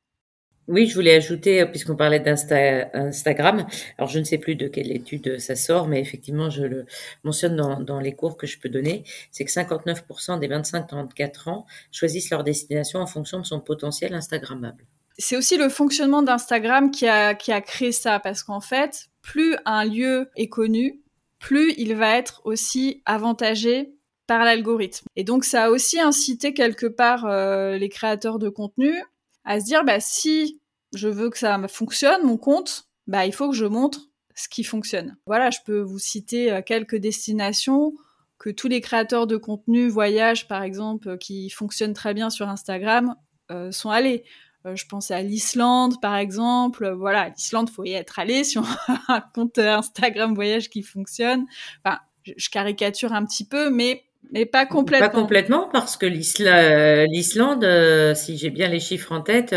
Oui, 0.68 0.86
je 0.86 0.94
voulais 0.94 1.16
ajouter, 1.16 1.66
puisqu'on 1.66 1.96
parlait 1.96 2.20
d'Instagram, 2.20 3.66
alors 3.98 4.10
je 4.10 4.20
ne 4.20 4.24
sais 4.24 4.38
plus 4.38 4.56
de 4.56 4.68
quelle 4.68 4.92
étude 4.92 5.40
ça 5.40 5.56
sort, 5.56 5.88
mais 5.88 6.00
effectivement, 6.00 6.52
je 6.52 6.62
le 6.64 6.86
mentionne 7.24 7.56
dans 7.56 8.00
les 8.00 8.14
cours 8.14 8.38
que 8.38 8.46
je 8.46 8.60
peux 8.60 8.70
donner, 8.70 9.04
c'est 9.32 9.46
que 9.46 9.52
59% 9.52 10.40
des 10.40 10.48
25-34 10.48 11.50
ans 11.50 11.66
choisissent 11.92 12.30
leur 12.30 12.44
destination 12.44 13.00
en 13.00 13.08
fonction 13.08 13.40
de 13.40 13.46
son 13.46 13.60
potentiel 13.60 14.14
Instagrammable 14.14 14.86
c'est 15.20 15.36
aussi 15.38 15.58
le 15.58 15.70
fonctionnement 15.70 16.24
d'Instagram 16.24 16.92
qui 16.92 17.08
a, 17.08 17.36
créé 17.36 17.92
ça, 17.92 18.20
parce 18.20 18.42
qu'en 18.42 18.62
fait, 18.62 19.10
plus 19.22 19.56
un 19.66 19.84
lieu 19.86 20.30
est 20.36 20.48
connu, 20.48 21.04
plus 21.40 21.74
il 21.78 21.96
va 21.96 22.18
être 22.18 22.42
aussi 22.46 23.04
avantagé 23.06 23.94
par 24.28 24.44
l'algorithme. 24.44 25.06
Et 25.16 25.24
donc 25.24 25.44
ça 25.44 25.66
a 25.66 25.70
aussi 25.70 26.00
incité 26.00 26.54
quelque 26.54 26.86
part 26.86 27.26
euh, 27.26 27.78
les 27.78 27.90
créateurs 27.90 28.40
de 28.40 28.50
contenu 28.50 28.94
à 29.44 29.60
se 29.60 29.66
dire, 29.66 29.84
bah, 29.84 30.00
si 30.00 30.62
je 30.94 31.08
veux 31.08 31.30
que 31.30 31.38
ça 31.38 31.60
fonctionne, 31.68 32.26
mon 32.26 32.38
compte, 32.38 32.86
bah, 33.08 33.26
il 33.26 33.34
faut 33.34 33.50
que 33.50 33.56
je 33.56 33.66
montre 33.66 34.10
ce 34.36 34.48
qui 34.48 34.64
fonctionne. 34.64 35.18
Voilà, 35.26 35.50
je 35.50 35.60
peux 35.66 35.82
vous 35.82 36.00
citer 36.00 36.52
euh, 36.52 36.62
quelques 36.62 36.96
destinations 36.96 37.94
que 38.38 38.50
tous 38.50 38.70
les 38.70 38.80
créateurs 38.80 39.28
de 39.28 39.36
contenu 39.36 39.90
voyage, 39.90 40.48
par 40.48 40.64
exemple, 40.64 41.18
qui 41.18 41.50
fonctionnent 41.50 41.94
très 41.94 42.14
bien 42.14 42.30
sur 42.30 42.48
Instagram, 42.48 43.16
euh, 43.52 43.72
sont 43.72 43.90
allés. 43.90 44.24
Euh, 44.66 44.76
je 44.76 44.86
pense 44.86 45.12
à 45.12 45.22
l'Islande, 45.22 46.02
par 46.02 46.16
exemple. 46.18 46.90
Voilà, 46.92 47.30
l'Islande, 47.30 47.70
faut 47.70 47.86
y 47.86 47.94
être 47.94 48.20
allé 48.20 48.44
si 48.44 48.58
on 48.58 48.64
a 48.88 49.16
un 49.16 49.22
compte 49.22 49.58
Instagram 49.58 50.34
voyage 50.34 50.70
qui 50.70 50.84
fonctionne. 50.84 51.46
Enfin, 51.84 52.00
je, 52.24 52.50
caricature 52.50 53.14
un 53.14 53.26
petit 53.26 53.46
peu, 53.46 53.70
mais 53.70 54.04
mais 54.32 54.46
pas 54.46 54.66
complètement. 54.66 55.08
Pas 55.08 55.14
complètement, 55.14 55.70
parce 55.72 55.96
que 55.96 56.06
l'Islande, 56.06 57.64
euh, 57.64 58.14
si 58.14 58.38
j'ai 58.38 58.50
bien 58.50 58.68
les 58.68 58.82
chiffres 58.82 59.14
en 59.14 59.22
tête, 59.22 59.56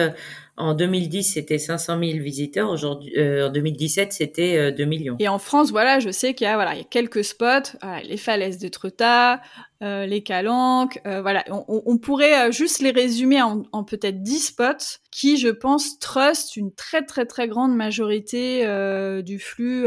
en 0.63 0.75
2010, 0.75 1.25
c'était 1.25 1.59
500 1.59 1.99
000 1.99 2.23
visiteurs. 2.23 2.71
Aujourd'hui, 2.71 3.13
euh, 3.17 3.49
en 3.49 3.51
2017, 3.51 4.13
c'était 4.13 4.71
2 4.71 4.83
euh, 4.83 4.87
millions. 4.87 5.17
Et 5.19 5.27
en 5.27 5.41
France, 5.41 5.71
voilà, 5.71 5.99
je 5.99 6.11
sais 6.11 6.35
qu'il 6.35 6.45
y 6.45 6.49
a, 6.49 6.55
voilà, 6.55 6.75
il 6.75 6.79
y 6.79 6.83
a 6.83 6.85
quelques 6.89 7.25
spots, 7.25 7.77
les 8.05 8.17
falaises 8.17 8.59
de 8.59 8.69
Tretat, 8.69 9.41
euh, 9.83 10.07
les 10.07 10.23
calanques, 10.23 11.01
voilà. 11.05 11.45
On, 11.49 11.99
pourrait 11.99 12.53
juste 12.53 12.81
les 12.81 12.93
résumer 12.93 13.43
en, 13.43 13.65
en 13.73 13.83
peut-être 13.83 14.23
10 14.23 14.39
spots 14.39 15.01
qui, 15.11 15.37
je 15.37 15.49
pense, 15.49 15.99
trust 15.99 16.57
une 16.57 16.73
très 16.73 17.05
très 17.05 17.27
très 17.27 17.49
grande 17.49 17.75
majorité 17.75 18.65
du 19.25 19.39
flux 19.41 19.87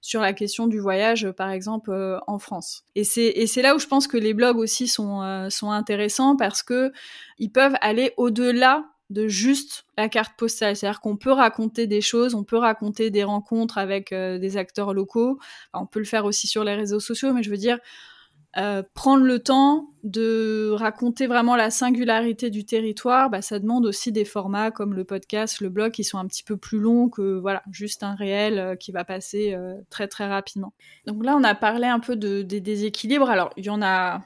sur 0.00 0.20
la 0.20 0.32
question 0.32 0.66
du 0.66 0.78
voyage, 0.78 1.30
par 1.32 1.50
exemple, 1.50 2.20
en 2.26 2.38
France. 2.38 2.84
Et 2.94 3.04
c'est 3.04 3.62
là 3.62 3.74
où 3.76 3.78
je 3.78 3.86
pense 3.86 4.06
que 4.06 4.16
les 4.16 4.32
blogs 4.32 4.58
aussi 4.58 4.88
sont 4.88 5.48
sont 5.50 5.70
intéressants 5.70 6.36
parce 6.36 6.62
que 6.62 6.92
ils 7.38 7.50
peuvent 7.50 7.76
aller 7.82 8.12
au-delà 8.16 8.84
de 9.10 9.28
juste 9.28 9.85
la 9.96 10.08
carte 10.08 10.36
postale. 10.36 10.76
C'est-à-dire 10.76 11.00
qu'on 11.00 11.16
peut 11.16 11.32
raconter 11.32 11.86
des 11.86 12.00
choses, 12.00 12.34
on 12.34 12.44
peut 12.44 12.56
raconter 12.56 13.10
des 13.10 13.24
rencontres 13.24 13.78
avec 13.78 14.12
euh, 14.12 14.38
des 14.38 14.56
acteurs 14.56 14.94
locaux. 14.94 15.38
on 15.72 15.86
peut 15.86 15.98
le 15.98 16.04
faire 16.04 16.24
aussi 16.24 16.46
sur 16.46 16.64
les 16.64 16.74
réseaux 16.74 17.00
sociaux, 17.00 17.32
mais 17.32 17.42
je 17.42 17.50
veux 17.50 17.56
dire, 17.56 17.78
euh, 18.58 18.82
prendre 18.94 19.24
le 19.24 19.38
temps 19.38 19.90
de 20.02 20.70
raconter 20.72 21.26
vraiment 21.26 21.56
la 21.56 21.70
singularité 21.70 22.48
du 22.48 22.64
territoire, 22.64 23.28
bah, 23.28 23.42
ça 23.42 23.58
demande 23.58 23.84
aussi 23.84 24.12
des 24.12 24.24
formats 24.24 24.70
comme 24.70 24.94
le 24.94 25.04
podcast, 25.04 25.60
le 25.60 25.68
blog, 25.68 25.92
qui 25.92 26.04
sont 26.04 26.16
un 26.16 26.26
petit 26.26 26.42
peu 26.42 26.56
plus 26.56 26.78
longs 26.78 27.10
que 27.10 27.38
voilà 27.38 27.62
juste 27.70 28.02
un 28.02 28.14
réel 28.14 28.58
euh, 28.58 28.76
qui 28.76 28.92
va 28.92 29.04
passer 29.04 29.56
très 29.90 30.08
très 30.08 30.26
rapidement. 30.26 30.72
Donc 31.06 31.24
là, 31.24 31.36
on 31.36 31.44
a 31.44 31.54
parlé 31.54 31.86
un 31.86 32.00
peu 32.00 32.16
de, 32.16 32.42
des 32.42 32.60
déséquilibres. 32.60 33.28
Alors, 33.28 33.50
il 33.56 33.66
y 33.66 33.70
en 33.70 33.82
a 33.82 34.22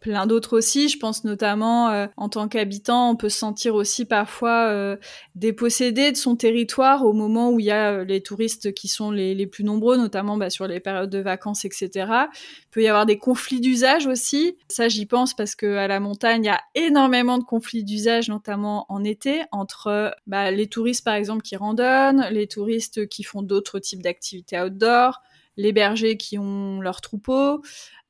plein 0.00 0.26
d'autres 0.26 0.56
aussi. 0.56 0.88
Je 0.88 0.98
pense 0.98 1.24
notamment 1.24 1.90
euh, 1.90 2.06
en 2.16 2.28
tant 2.28 2.48
qu'habitant, 2.48 3.10
on 3.10 3.16
peut 3.16 3.28
se 3.28 3.38
sentir 3.38 3.74
aussi 3.74 4.04
parfois 4.04 4.68
euh, 4.68 4.96
dépossédé 5.34 6.12
de 6.12 6.16
son 6.16 6.36
territoire 6.36 7.04
au 7.04 7.12
moment 7.12 7.50
où 7.50 7.60
il 7.60 7.66
y 7.66 7.70
a 7.70 7.92
euh, 7.92 8.04
les 8.04 8.22
touristes 8.22 8.72
qui 8.74 8.88
sont 8.88 9.10
les, 9.10 9.34
les 9.34 9.46
plus 9.46 9.64
nombreux, 9.64 9.96
notamment 9.96 10.36
bah, 10.36 10.50
sur 10.50 10.66
les 10.66 10.80
périodes 10.80 11.10
de 11.10 11.18
vacances, 11.18 11.64
etc. 11.64 11.90
Il 11.94 12.68
peut 12.70 12.82
y 12.82 12.88
avoir 12.88 13.06
des 13.06 13.18
conflits 13.18 13.60
d'usage 13.60 14.06
aussi. 14.06 14.56
Ça, 14.68 14.88
j'y 14.88 15.06
pense 15.06 15.34
parce 15.34 15.54
que 15.54 15.76
à 15.76 15.88
la 15.88 16.00
montagne, 16.00 16.44
il 16.44 16.46
y 16.46 16.50
a 16.50 16.60
énormément 16.74 17.38
de 17.38 17.44
conflits 17.44 17.84
d'usage, 17.84 18.28
notamment 18.28 18.86
en 18.88 19.02
été, 19.02 19.42
entre 19.50 20.14
bah, 20.26 20.50
les 20.50 20.68
touristes 20.68 21.04
par 21.04 21.14
exemple 21.14 21.42
qui 21.42 21.56
randonnent, 21.56 22.26
les 22.30 22.46
touristes 22.46 23.08
qui 23.08 23.22
font 23.22 23.42
d'autres 23.42 23.78
types 23.78 24.02
d'activités 24.02 24.60
outdoor, 24.60 25.22
les 25.56 25.72
bergers 25.72 26.16
qui 26.16 26.38
ont 26.38 26.80
leur 26.80 27.00
troupeau, 27.00 27.62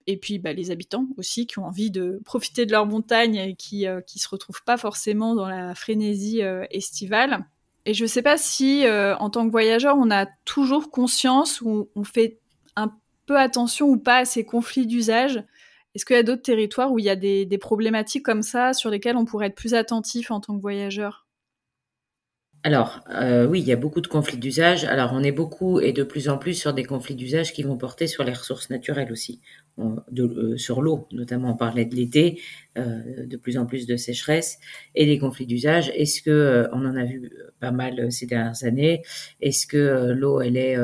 et 0.07 0.17
puis 0.17 0.39
bah, 0.39 0.53
les 0.53 0.71
habitants 0.71 1.07
aussi 1.17 1.47
qui 1.47 1.59
ont 1.59 1.67
envie 1.67 1.91
de 1.91 2.21
profiter 2.25 2.67
de 2.67 2.73
leur 2.73 2.87
montagne 2.87 3.37
et 3.37 3.55
qui 3.55 3.87
euh, 3.87 4.01
qui 4.01 4.19
se 4.19 4.29
retrouvent 4.29 4.63
pas 4.65 4.77
forcément 4.77 5.35
dans 5.35 5.49
la 5.49 5.75
frénésie 5.75 6.43
euh, 6.43 6.65
estivale. 6.71 7.47
Et 7.85 7.95
je 7.95 8.05
sais 8.05 8.23
pas 8.23 8.37
si 8.37 8.85
euh, 8.85 9.17
en 9.19 9.31
tant 9.31 9.47
que 9.47 9.51
voyageur 9.51 9.97
on 9.97 10.11
a 10.11 10.27
toujours 10.45 10.91
conscience 10.91 11.61
ou 11.61 11.89
on 11.95 12.05
fait 12.05 12.41
un 12.75 12.93
peu 13.27 13.39
attention 13.39 13.87
ou 13.87 13.97
pas 13.97 14.19
à 14.19 14.25
ces 14.25 14.45
conflits 14.45 14.87
d'usage. 14.87 15.43
Est-ce 15.95 16.05
qu'il 16.05 16.17
y 16.17 16.19
a 16.19 16.23
d'autres 16.23 16.43
territoires 16.43 16.93
où 16.93 16.99
il 16.99 17.07
y 17.07 17.11
a 17.11 17.17
des, 17.17 17.59
problématiques 17.59 18.25
comme 18.25 18.43
ça 18.43 18.75
sur 18.75 18.91
lesquelles 18.91 19.17
on 19.17 19.25
pourrait 19.25 19.47
être 19.47 19.55
plus 19.55 19.73
attentif 19.73 20.31
en 20.31 20.41
tant 20.41 20.55
que 20.55 20.61
voyageur? 20.61 21.27
Alors, 22.65 23.03
euh, 23.11 23.47
oui, 23.47 23.61
il 23.61 23.67
y 23.67 23.73
a 23.73 23.77
beaucoup 23.77 24.01
de 24.01 24.07
conflits 24.07 24.37
d'usage. 24.37 24.85
Alors, 24.85 25.13
on 25.15 25.23
est 25.23 25.33
beaucoup 25.33 25.81
et 25.81 25.93
de 25.93 26.03
plus 26.03 26.29
en 26.29 26.37
plus 26.37 26.53
sur 26.53 26.75
des 26.75 26.85
conflits 26.85 27.15
d'usage 27.15 27.53
qui 27.55 27.63
vont 27.63 27.79
porter 27.79 28.09
sur 28.09 28.25
les 28.25 28.33
ressources 28.33 28.69
naturelles 28.69 29.11
aussi, 29.11 29.41
euh, 29.79 30.57
sur 30.57 30.81
l'eau, 30.83 31.07
notamment 31.13 31.51
on 31.51 31.57
parlait 31.57 31.85
de 31.85 31.95
l'été, 31.95 32.41
euh, 32.79 33.27
de 33.27 33.37
plus 33.37 33.59
en 33.59 33.67
plus 33.67 33.87
de 33.87 33.97
sécheresse 33.97 34.59
et 34.95 35.07
des 35.07 35.19
conflits 35.19 35.47
d'usage. 35.47 35.91
Est-ce 35.95 36.23
que 36.23 36.69
on 36.73 36.87
en 36.87 36.97
a 36.97 37.05
vu 37.05 37.31
pas 37.61 37.73
mal 37.73 38.11
ces 38.11 38.27
dernières 38.27 38.65
années? 38.65 39.03
Est-ce 39.41 39.67
que 39.67 40.13
l'eau, 40.13 40.41
elle 40.41 40.57
est 40.57 40.77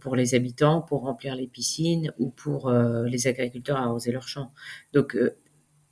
pour 0.00 0.16
les 0.16 0.34
habitants, 0.34 0.82
pour 0.82 1.02
remplir 1.02 1.34
les 1.34 1.46
piscines 1.46 2.12
ou 2.18 2.30
pour 2.30 2.70
les 2.70 3.26
agriculteurs 3.26 3.78
à 3.78 3.84
arroser 3.84 4.12
leurs 4.12 4.28
champs? 4.28 4.52
Donc, 4.92 5.16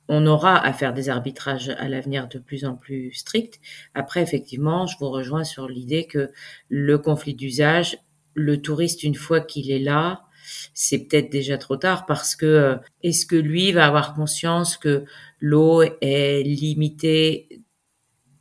on 0.07 0.25
aura 0.27 0.57
à 0.57 0.73
faire 0.73 0.93
des 0.93 1.07
arbitrages 1.07 1.69
à 1.69 1.87
l'avenir 1.87 2.27
de 2.27 2.37
plus 2.37 2.65
en 2.65 2.75
plus 2.75 3.13
stricts. 3.13 3.61
Après, 3.93 4.21
effectivement, 4.21 4.85
je 4.85 4.97
vous 4.99 5.09
rejoins 5.09 5.45
sur 5.45 5.69
l'idée 5.69 6.05
que 6.05 6.31
le 6.67 6.97
conflit 6.97 7.33
d'usage, 7.33 7.97
le 8.33 8.61
touriste, 8.61 9.03
une 9.03 9.15
fois 9.15 9.39
qu'il 9.39 9.71
est 9.71 9.79
là, 9.79 10.23
c'est 10.73 10.99
peut-être 10.99 11.29
déjà 11.29 11.57
trop 11.57 11.77
tard 11.77 12.05
parce 12.05 12.35
que 12.35 12.45
euh, 12.45 12.75
est-ce 13.03 13.25
que 13.25 13.35
lui 13.35 13.71
va 13.71 13.87
avoir 13.87 14.13
conscience 14.13 14.77
que 14.77 15.03
l'eau 15.39 15.83
est 16.01 16.43
limitée 16.43 17.61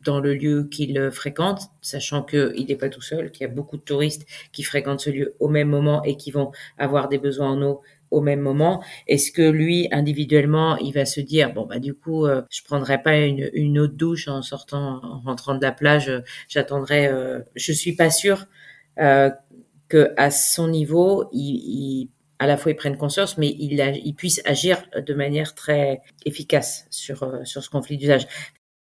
dans 0.04 0.20
le 0.20 0.34
lieu 0.34 0.64
qu'il 0.64 1.10
fréquente, 1.10 1.62
sachant 1.82 2.22
qu'il 2.22 2.66
n'est 2.68 2.76
pas 2.76 2.88
tout 2.88 3.02
seul, 3.02 3.30
qu'il 3.30 3.46
y 3.46 3.50
a 3.50 3.52
beaucoup 3.52 3.76
de 3.76 3.82
touristes 3.82 4.26
qui 4.52 4.62
fréquentent 4.62 5.00
ce 5.00 5.10
lieu 5.10 5.34
au 5.40 5.48
même 5.48 5.68
moment 5.68 6.02
et 6.04 6.16
qui 6.16 6.30
vont 6.30 6.52
avoir 6.78 7.08
des 7.08 7.18
besoins 7.18 7.50
en 7.50 7.62
eau 7.62 7.82
au 8.10 8.20
même 8.20 8.40
moment? 8.40 8.82
Est-ce 9.06 9.30
que 9.30 9.42
lui, 9.42 9.88
individuellement, 9.92 10.76
il 10.78 10.92
va 10.92 11.04
se 11.04 11.20
dire, 11.20 11.52
bon, 11.52 11.66
bah, 11.66 11.78
du 11.78 11.94
coup, 11.94 12.26
euh, 12.26 12.42
je 12.50 12.62
prendrai 12.64 13.02
pas 13.02 13.16
une, 13.18 13.50
une 13.52 13.78
autre 13.78 13.94
douche 13.94 14.26
en 14.28 14.42
sortant, 14.42 15.00
en 15.02 15.20
rentrant 15.20 15.54
de 15.54 15.62
la 15.62 15.72
plage, 15.72 16.10
j'attendrai, 16.48 17.06
euh, 17.06 17.40
je 17.54 17.72
suis 17.72 17.94
pas 17.94 18.10
sûr, 18.10 18.46
euh, 18.98 19.30
que 19.90 20.14
à 20.16 20.30
son 20.30 20.68
niveau, 20.68 21.28
il, 21.32 21.56
il, 21.56 22.08
à 22.38 22.46
la 22.46 22.56
fois 22.56 22.72
il 22.72 22.76
prenne 22.76 22.96
conscience, 22.96 23.36
mais 23.36 23.50
il, 23.58 23.72
il 24.04 24.14
puisse 24.14 24.40
agir 24.46 24.82
de 24.96 25.14
manière 25.14 25.54
très 25.54 26.00
efficace 26.24 26.86
sur, 26.88 27.22
euh, 27.24 27.44
sur 27.44 27.62
ce 27.62 27.68
conflit 27.68 27.98
d'usage. 27.98 28.26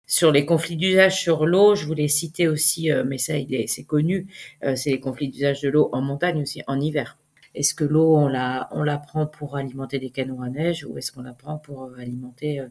Sur 0.05 0.31
les 0.31 0.45
conflits 0.45 0.75
d'usage 0.75 1.19
sur 1.19 1.47
l'eau, 1.47 1.75
je 1.75 1.85
voulais 1.87 2.07
citer 2.07 2.47
aussi, 2.47 2.91
euh, 2.91 3.03
mais 3.05 3.17
ça, 3.17 3.33
c'est 3.67 3.83
connu, 3.83 4.27
c'est 4.75 4.91
les 4.91 4.99
conflits 4.99 5.29
d'usage 5.29 5.61
de 5.61 5.69
l'eau 5.69 5.89
en 5.93 6.01
montagne 6.01 6.41
aussi, 6.41 6.61
en 6.67 6.79
hiver. 6.79 7.17
Est-ce 7.55 7.73
que 7.73 7.83
l'eau, 7.83 8.15
on 8.15 8.27
la, 8.27 8.67
on 8.71 8.83
la 8.83 8.97
prend 8.97 9.25
pour 9.25 9.57
alimenter 9.57 9.99
des 9.99 10.11
canaux 10.11 10.41
à 10.41 10.49
neige 10.49 10.85
ou 10.85 10.97
est-ce 10.97 11.11
qu'on 11.11 11.23
la 11.23 11.33
prend 11.33 11.57
pour 11.57 11.85
euh, 11.85 11.99
alimenter 11.99 12.59
euh, 12.59 12.67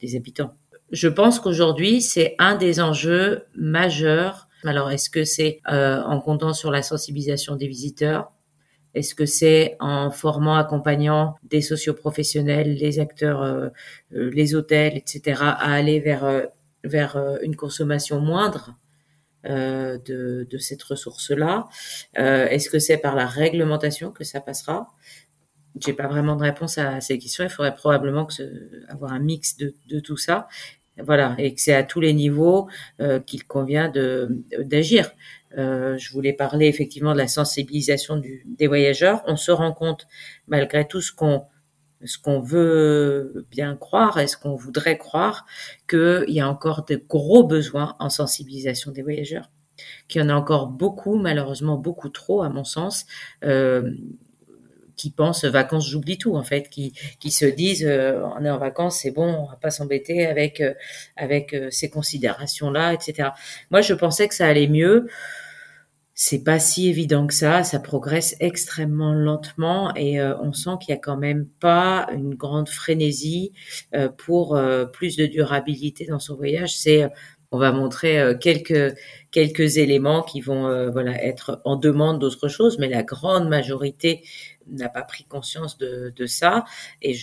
des 0.00 0.16
habitants? 0.16 0.52
Je 0.92 1.08
pense 1.08 1.40
qu'aujourd'hui, 1.40 2.00
c'est 2.00 2.34
un 2.38 2.56
des 2.56 2.80
enjeux 2.80 3.44
majeurs. 3.54 4.47
Alors, 4.64 4.90
est-ce 4.90 5.10
que 5.10 5.24
c'est 5.24 5.60
euh, 5.70 6.02
en 6.02 6.20
comptant 6.20 6.52
sur 6.52 6.70
la 6.70 6.82
sensibilisation 6.82 7.56
des 7.56 7.68
visiteurs? 7.68 8.32
Est-ce 8.94 9.14
que 9.14 9.26
c'est 9.26 9.76
en 9.80 10.10
formant, 10.10 10.56
accompagnant 10.56 11.36
des 11.44 11.60
socioprofessionnels, 11.60 12.74
les 12.74 12.98
acteurs, 12.98 13.70
les 14.10 14.54
hôtels, 14.54 14.96
etc., 14.96 15.40
à 15.42 15.72
aller 15.72 16.00
vers, 16.00 16.48
vers 16.84 17.38
une 17.42 17.54
consommation 17.54 18.18
moindre 18.18 18.74
euh, 19.46 19.98
de, 19.98 20.48
de, 20.50 20.58
cette 20.58 20.82
ressource-là? 20.82 21.68
Euh, 22.18 22.48
Est-ce 22.48 22.68
que 22.68 22.80
c'est 22.80 22.98
par 22.98 23.14
la 23.14 23.24
réglementation 23.24 24.10
que 24.10 24.24
ça 24.24 24.40
passera? 24.40 24.88
J'ai 25.78 25.92
pas 25.92 26.08
vraiment 26.08 26.34
de 26.34 26.42
réponse 26.42 26.76
à 26.76 27.00
ces 27.00 27.18
questions. 27.18 27.44
Il 27.44 27.50
faudrait 27.50 27.74
probablement 27.74 28.26
avoir 28.88 29.12
un 29.12 29.20
mix 29.20 29.56
de, 29.56 30.00
tout 30.00 30.16
ça. 30.16 30.48
Voilà, 31.04 31.34
et 31.38 31.54
que 31.54 31.60
c'est 31.60 31.74
à 31.74 31.82
tous 31.82 32.00
les 32.00 32.12
niveaux 32.12 32.68
euh, 33.00 33.20
qu'il 33.20 33.44
convient 33.44 33.92
d'agir. 34.58 35.10
Euh, 35.56 35.96
je 35.96 36.12
voulais 36.12 36.32
parler 36.32 36.66
effectivement 36.66 37.12
de 37.12 37.18
la 37.18 37.28
sensibilisation 37.28 38.20
des 38.44 38.66
voyageurs. 38.66 39.22
On 39.26 39.36
se 39.36 39.50
rend 39.50 39.72
compte, 39.72 40.06
malgré 40.46 40.86
tout 40.86 41.00
ce 41.00 41.12
qu'on 41.12 41.44
ce 42.04 42.16
qu'on 42.16 42.38
veut 42.38 43.44
bien 43.50 43.74
croire, 43.74 44.18
est-ce 44.18 44.36
qu'on 44.36 44.54
voudrait 44.54 44.98
croire 44.98 45.46
qu'il 45.88 46.26
y 46.28 46.40
a 46.40 46.48
encore 46.48 46.84
de 46.84 46.94
gros 46.94 47.44
besoins 47.44 47.96
en 47.98 48.08
sensibilisation 48.08 48.92
des 48.92 49.02
voyageurs, 49.02 49.50
qu'il 50.06 50.22
y 50.22 50.24
en 50.24 50.28
a 50.28 50.34
encore 50.34 50.68
beaucoup, 50.68 51.16
malheureusement 51.16 51.76
beaucoup 51.76 52.08
trop 52.08 52.42
à 52.42 52.50
mon 52.50 52.62
sens, 52.62 53.04
euh, 53.44 53.90
qui 54.98 55.10
pensent 55.10 55.44
vacances, 55.46 55.88
j'oublie 55.88 56.18
tout 56.18 56.36
en 56.36 56.42
fait, 56.42 56.68
qui, 56.68 56.92
qui 57.20 57.30
se 57.30 57.46
disent 57.46 57.86
euh, 57.86 58.20
on 58.38 58.44
est 58.44 58.50
en 58.50 58.58
vacances, 58.58 59.00
c'est 59.00 59.10
bon, 59.10 59.26
on 59.26 59.46
va 59.46 59.56
pas 59.56 59.70
s'embêter 59.70 60.26
avec 60.26 60.60
euh, 60.60 60.74
avec 61.16 61.54
euh, 61.54 61.70
ces 61.70 61.88
considérations 61.88 62.70
là, 62.70 62.92
etc. 62.92 63.30
Moi, 63.70 63.80
je 63.80 63.94
pensais 63.94 64.28
que 64.28 64.34
ça 64.34 64.46
allait 64.46 64.68
mieux 64.68 65.08
c'est 66.20 66.42
pas 66.42 66.58
si 66.58 66.88
évident 66.88 67.28
que 67.28 67.32
ça, 67.32 67.62
ça 67.62 67.78
progresse 67.78 68.34
extrêmement 68.40 69.12
lentement 69.14 69.94
et 69.94 70.20
euh, 70.20 70.36
on 70.40 70.52
sent 70.52 70.72
qu'il 70.80 70.92
y 70.92 70.98
a 70.98 71.00
quand 71.00 71.16
même 71.16 71.46
pas 71.60 72.08
une 72.12 72.34
grande 72.34 72.68
frénésie 72.68 73.52
euh, 73.94 74.08
pour 74.08 74.56
euh, 74.56 74.84
plus 74.84 75.16
de 75.16 75.26
durabilité 75.26 76.06
dans 76.06 76.18
son 76.18 76.34
voyage. 76.34 76.76
C'est 76.76 77.08
on 77.52 77.58
va 77.58 77.70
montrer 77.70 78.34
quelques 78.40 78.94
quelques 79.30 79.78
éléments 79.78 80.22
qui 80.22 80.42
vont 80.42 80.90
voilà 80.90 81.24
être 81.24 81.62
en 81.64 81.76
demande 81.76 82.18
d'autre 82.18 82.48
chose, 82.48 82.78
mais 82.78 82.88
la 82.88 83.02
grande 83.02 83.48
majorité 83.48 84.22
n'a 84.70 84.88
pas 84.88 85.02
pris 85.02 85.24
conscience 85.24 85.78
de, 85.78 86.26
ça 86.26 86.64
et 87.02 87.14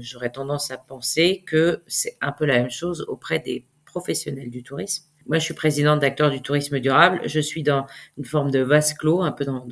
j'aurais 0.00 0.30
tendance 0.30 0.70
à 0.70 0.78
penser 0.78 1.42
que 1.46 1.82
c'est 1.86 2.16
un 2.20 2.32
peu 2.32 2.44
la 2.44 2.58
même 2.58 2.70
chose 2.70 3.04
auprès 3.08 3.38
des 3.38 3.66
professionnels 3.84 4.50
du 4.50 4.62
tourisme 4.62 5.04
moi, 5.28 5.38
je 5.38 5.44
suis 5.44 5.54
présidente 5.54 6.00
d'acteurs 6.00 6.30
du 6.30 6.40
tourisme 6.40 6.78
durable. 6.78 7.20
Je 7.24 7.40
suis 7.40 7.62
dans 7.62 7.86
une 8.16 8.24
forme 8.24 8.50
de 8.50 8.60
vase 8.60 8.94
clos, 8.94 9.22
un 9.22 9.32
peu 9.32 9.44
dans, 9.44 9.66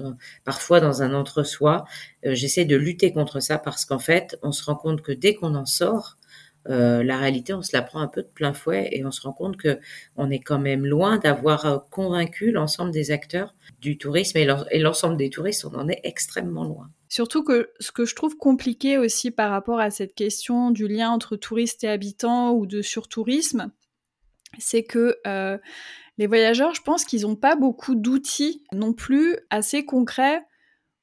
parfois 0.44 0.80
dans 0.80 1.02
un 1.02 1.14
entre-soi. 1.14 1.84
Euh, 2.26 2.34
j'essaie 2.34 2.64
de 2.64 2.76
lutter 2.76 3.12
contre 3.12 3.40
ça 3.40 3.58
parce 3.58 3.84
qu'en 3.84 3.98
fait, 3.98 4.36
on 4.42 4.52
se 4.52 4.64
rend 4.64 4.74
compte 4.74 5.02
que 5.02 5.12
dès 5.12 5.34
qu'on 5.34 5.54
en 5.54 5.66
sort, 5.66 6.16
euh, 6.68 7.04
la 7.04 7.18
réalité, 7.18 7.54
on 7.54 7.62
se 7.62 7.76
la 7.76 7.82
prend 7.82 8.00
un 8.00 8.08
peu 8.08 8.22
de 8.22 8.28
plein 8.28 8.52
fouet 8.52 8.88
et 8.92 9.04
on 9.04 9.10
se 9.10 9.20
rend 9.20 9.32
compte 9.32 9.56
que 9.56 9.78
on 10.16 10.30
est 10.30 10.40
quand 10.40 10.58
même 10.58 10.86
loin 10.86 11.18
d'avoir 11.18 11.66
euh, 11.66 11.78
convaincu 11.90 12.50
l'ensemble 12.50 12.90
des 12.90 13.10
acteurs 13.10 13.54
du 13.80 13.98
tourisme 13.98 14.38
et 14.38 14.78
l'ensemble 14.80 15.16
des 15.16 15.30
touristes, 15.30 15.66
on 15.66 15.74
en 15.74 15.88
est 15.88 16.00
extrêmement 16.04 16.64
loin. 16.64 16.90
Surtout 17.14 17.44
que 17.44 17.70
ce 17.78 17.92
que 17.92 18.06
je 18.06 18.16
trouve 18.16 18.36
compliqué 18.36 18.98
aussi 18.98 19.30
par 19.30 19.52
rapport 19.52 19.78
à 19.78 19.92
cette 19.92 20.16
question 20.16 20.72
du 20.72 20.88
lien 20.88 21.10
entre 21.10 21.36
touristes 21.36 21.84
et 21.84 21.88
habitants 21.88 22.50
ou 22.50 22.66
de 22.66 22.82
surtourisme, 22.82 23.70
c'est 24.58 24.82
que 24.82 25.16
euh, 25.24 25.56
les 26.18 26.26
voyageurs, 26.26 26.74
je 26.74 26.82
pense 26.82 27.04
qu'ils 27.04 27.22
n'ont 27.22 27.36
pas 27.36 27.54
beaucoup 27.54 27.94
d'outils 27.94 28.64
non 28.72 28.92
plus 28.92 29.36
assez 29.48 29.84
concrets 29.84 30.42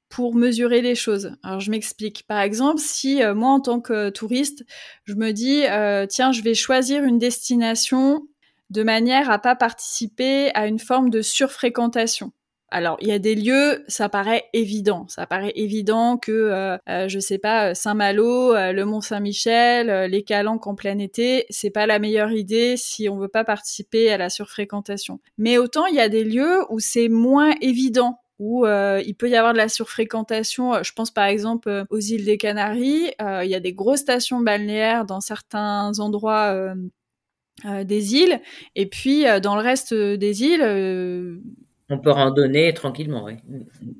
pour 0.10 0.36
mesurer 0.36 0.82
les 0.82 0.96
choses. 0.96 1.32
Alors 1.44 1.62
je 1.62 1.72
m'explique. 1.72 2.28
Par 2.28 2.42
exemple, 2.42 2.82
si 2.82 3.24
euh, 3.24 3.34
moi 3.34 3.52
en 3.52 3.62
tant 3.62 3.80
que 3.80 4.10
touriste, 4.10 4.66
je 5.06 5.14
me 5.14 5.32
dis 5.32 5.64
euh, 5.64 6.08
tiens, 6.08 6.34
je 6.34 6.42
vais 6.42 6.56
choisir 6.56 7.06
une 7.06 7.20
destination 7.20 8.28
de 8.70 8.84
manière 8.84 9.32
à 9.32 9.40
pas 9.40 9.56
participer 9.56 10.54
à 10.56 10.68
une 10.68 10.80
forme 10.80 11.10
de 11.10 11.22
surfréquentation. 11.22 12.34
Alors, 12.74 12.96
il 13.02 13.10
y 13.10 13.12
a 13.12 13.20
des 13.20 13.36
lieux, 13.36 13.84
ça 13.90 14.08
paraît 14.08 14.46
évident. 14.54 15.06
Ça 15.10 15.28
paraît 15.28 15.52
évident 15.56 16.18
que, 16.18 16.32
euh, 16.32 16.78
euh 16.88 17.10
je 17.10 17.20
sais 17.20 17.38
pas, 17.38 17.76
Saint-Malo, 17.76 18.56
euh, 18.56 18.72
le 18.72 18.86
Mont-Saint-Michel, 18.86 19.90
euh, 19.90 20.08
les 20.08 20.24
Calanques 20.24 20.66
en 20.68 20.76
plein 20.76 20.98
été, 20.98 21.46
c'est 21.50 21.70
pas 21.70 21.86
la 21.86 22.00
meilleure 22.00 22.32
idée 22.32 22.78
si 22.78 23.10
on 23.10 23.18
veut 23.18 23.28
pas 23.28 23.44
participer 23.44 24.10
à 24.10 24.18
la 24.18 24.30
surfréquentation. 24.30 25.20
Mais 25.38 25.58
autant 25.58 25.86
il 25.86 25.96
y 25.96 26.00
a 26.00 26.08
des 26.08 26.24
lieux 26.24 26.62
où 26.70 26.80
c'est 26.80 27.10
moins 27.10 27.54
évident 27.60 28.20
où 28.40 28.66
il 28.66 29.14
peut 29.16 29.30
y 29.30 29.36
avoir 29.36 29.54
de 29.54 29.60
la 29.60 29.70
surfréquentation. 29.70 30.82
Je 30.82 30.94
pense 30.94 31.12
par 31.12 31.26
exemple 31.26 31.86
aux 31.92 32.00
îles 32.00 32.26
des 32.26 32.40
Canaries. 32.40 33.12
il 33.20 33.48
y 33.48 33.54
a 33.54 33.60
des 33.60 33.74
grosses 33.74 34.00
stations 34.00 34.40
balnéaires 34.40 35.06
dans 35.06 35.22
certains 35.22 35.92
endroits 36.00 36.74
des 37.64 38.16
îles. 38.16 38.42
Et 38.76 38.88
puis 38.88 39.26
dans 39.44 39.56
le 39.56 39.62
reste 39.62 39.94
des 39.94 40.44
îles, 40.44 41.40
on 41.92 42.00
peut 42.00 42.12
randonner 42.12 42.74
tranquillement, 42.74 43.26
oui. 43.26 43.36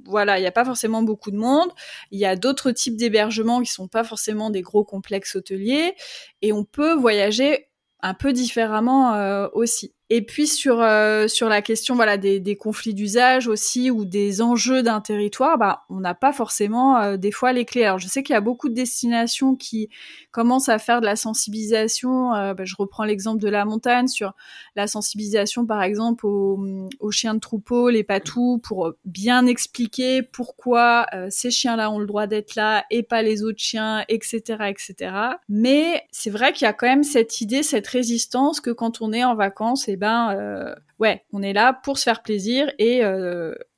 Voilà, 0.06 0.40
il 0.40 0.42
n'y 0.42 0.48
a 0.48 0.52
pas 0.52 0.66
forcément 0.66 1.04
beaucoup 1.04 1.32
de 1.32 1.38
monde. 1.38 1.70
Il 2.12 2.20
y 2.20 2.26
a 2.26 2.36
d'autres 2.36 2.72
types 2.72 2.96
d'hébergements 2.96 3.62
qui 3.62 3.72
sont 3.72 3.88
pas 3.88 4.04
forcément 4.04 4.50
des 4.50 4.62
gros 4.62 4.84
complexes 4.84 5.36
hôteliers. 5.36 5.96
Et 6.42 6.54
on 6.54 6.64
peut 6.64 6.94
voyager 6.94 7.68
un 8.02 8.14
peu 8.14 8.34
différemment 8.34 9.14
euh, 9.14 9.48
aussi. 9.54 9.94
Et 10.14 10.22
puis 10.22 10.46
sur 10.46 10.82
euh, 10.82 11.30
sur 11.30 11.48
la 11.48 11.62
question 11.62 11.96
voilà 11.96 12.18
des, 12.18 12.42
des 12.42 12.58
conflits 12.58 12.94
d'usage 12.94 13.48
aussi 13.48 13.90
ou 13.90 14.04
des 14.04 14.42
enjeux 14.42 14.84
d'un 14.84 15.00
territoire, 15.00 15.58
bah 15.58 15.86
on 15.90 16.02
n'a 16.02 16.14
pas 16.14 16.34
forcément 16.34 16.98
euh, 16.98 17.16
des 17.16 17.32
fois 17.32 17.54
les 17.54 17.64
clés. 17.64 17.86
Alors 17.86 17.98
je 17.98 18.10
sais 18.10 18.22
qu'il 18.22 18.34
y 18.34 18.38
a 18.38 18.42
beaucoup 18.42 18.68
de 18.68 18.74
destinations 18.74 19.56
qui 19.56 19.88
commencent 20.32 20.68
à 20.68 20.80
faire 20.80 21.00
de 21.00 21.06
la 21.06 21.16
sensibilisation. 21.16 22.34
Euh, 22.34 22.54
bah, 22.54 22.66
je 22.66 22.76
reprends 22.78 23.06
l'exemple 23.06 23.42
de 23.42 23.48
la 23.48 23.64
montagne 23.64 24.10
sur 24.10 24.34
la 24.76 24.86
sensibilisation 24.86 25.66
par 25.66 25.82
exemple 25.82 26.26
aux, 26.26 26.60
aux 27.00 27.12
chiens 27.12 27.34
de 27.34 27.40
troupeau, 27.40 27.90
les 27.90 28.04
patous, 28.04 28.60
pour 28.62 28.92
bien 29.06 29.46
expliquer 29.46 30.24
pourquoi 30.24 31.06
ces 31.30 31.52
chiens-là 31.52 31.90
ont 31.90 32.00
le 32.00 32.06
droit 32.06 32.28
d'être 32.28 32.56
là 32.56 32.84
et 32.92 33.04
pas 33.04 33.22
les 33.22 33.44
autres 33.44 33.60
chiens, 33.60 34.04
etc., 34.10 34.66
etc. 34.68 35.16
Mais 35.48 36.04
c'est 36.12 36.32
vrai 36.32 36.52
qu'il 36.52 36.66
y 36.66 36.68
a 36.68 36.74
quand 36.74 36.88
même 36.88 37.04
cette 37.04 37.40
idée, 37.40 37.64
cette 37.64 37.88
résistance 37.88 38.60
que 38.60 38.72
quand 38.72 39.02
on 39.02 39.14
est 39.14 39.24
en 39.24 39.36
vacances, 39.36 39.88
et 39.88 40.01
ben 40.02 40.76
ouais, 41.00 41.24
on 41.32 41.42
est 41.42 41.54
là 41.54 41.74
pour 41.84 41.98
se 41.98 42.04
faire 42.04 42.24
plaisir 42.24 42.72
et 42.80 43.02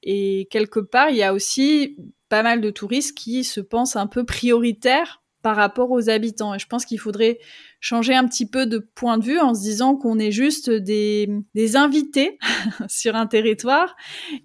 et 0.01 0.47
quelque 0.49 0.79
part 0.79 1.09
il 1.09 1.17
y 1.17 1.23
a 1.23 1.33
aussi 1.33 1.97
pas 2.29 2.41
mal 2.41 2.61
de 2.61 2.71
touristes 2.71 3.15
qui 3.15 3.43
se 3.43 3.59
pensent 3.59 3.95
un 3.95 4.07
peu 4.07 4.23
prioritaires 4.25 5.23
par 5.43 5.55
rapport 5.55 5.91
aux 5.91 6.09
habitants. 6.09 6.55
Et 6.55 6.59
je 6.59 6.65
pense 6.65 6.85
qu'il 6.85 6.99
faudrait 6.99 7.37
changer 7.79 8.15
un 8.15 8.25
petit 8.27 8.49
peu 8.49 8.65
de 8.65 8.79
point 8.79 9.19
de 9.19 9.25
vue 9.25 9.39
en 9.39 9.53
se 9.53 9.61
disant 9.61 9.95
qu'on 9.95 10.17
est 10.17 10.31
juste 10.31 10.71
des, 10.71 11.29
des 11.53 11.75
invités 11.75 12.39
sur 12.87 13.15
un 13.15 13.27
territoire 13.27 13.95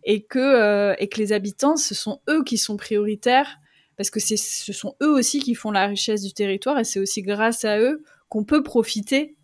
et 0.05 0.27
que, 0.27 0.39
euh, 0.39 0.95
et 0.99 1.09
que 1.09 1.19
les 1.19 1.33
habitants, 1.33 1.77
ce 1.77 1.95
sont 1.95 2.21
eux 2.29 2.43
qui 2.45 2.59
sont 2.59 2.77
prioritaires 2.77 3.57
parce 3.97 4.11
que 4.11 4.21
ce 4.21 4.37
sont 4.37 4.95
eux 5.03 5.11
aussi 5.11 5.41
qui 5.41 5.55
font 5.55 5.71
la 5.71 5.87
richesse 5.87 6.23
du 6.23 6.35
territoire 6.35 6.79
et 6.79 6.85
c'est 6.85 7.01
aussi 7.01 7.23
grâce 7.23 7.65
à 7.65 7.81
eux 7.81 8.03
qu'on 8.29 8.45
peut 8.45 8.63
profiter 8.63 9.38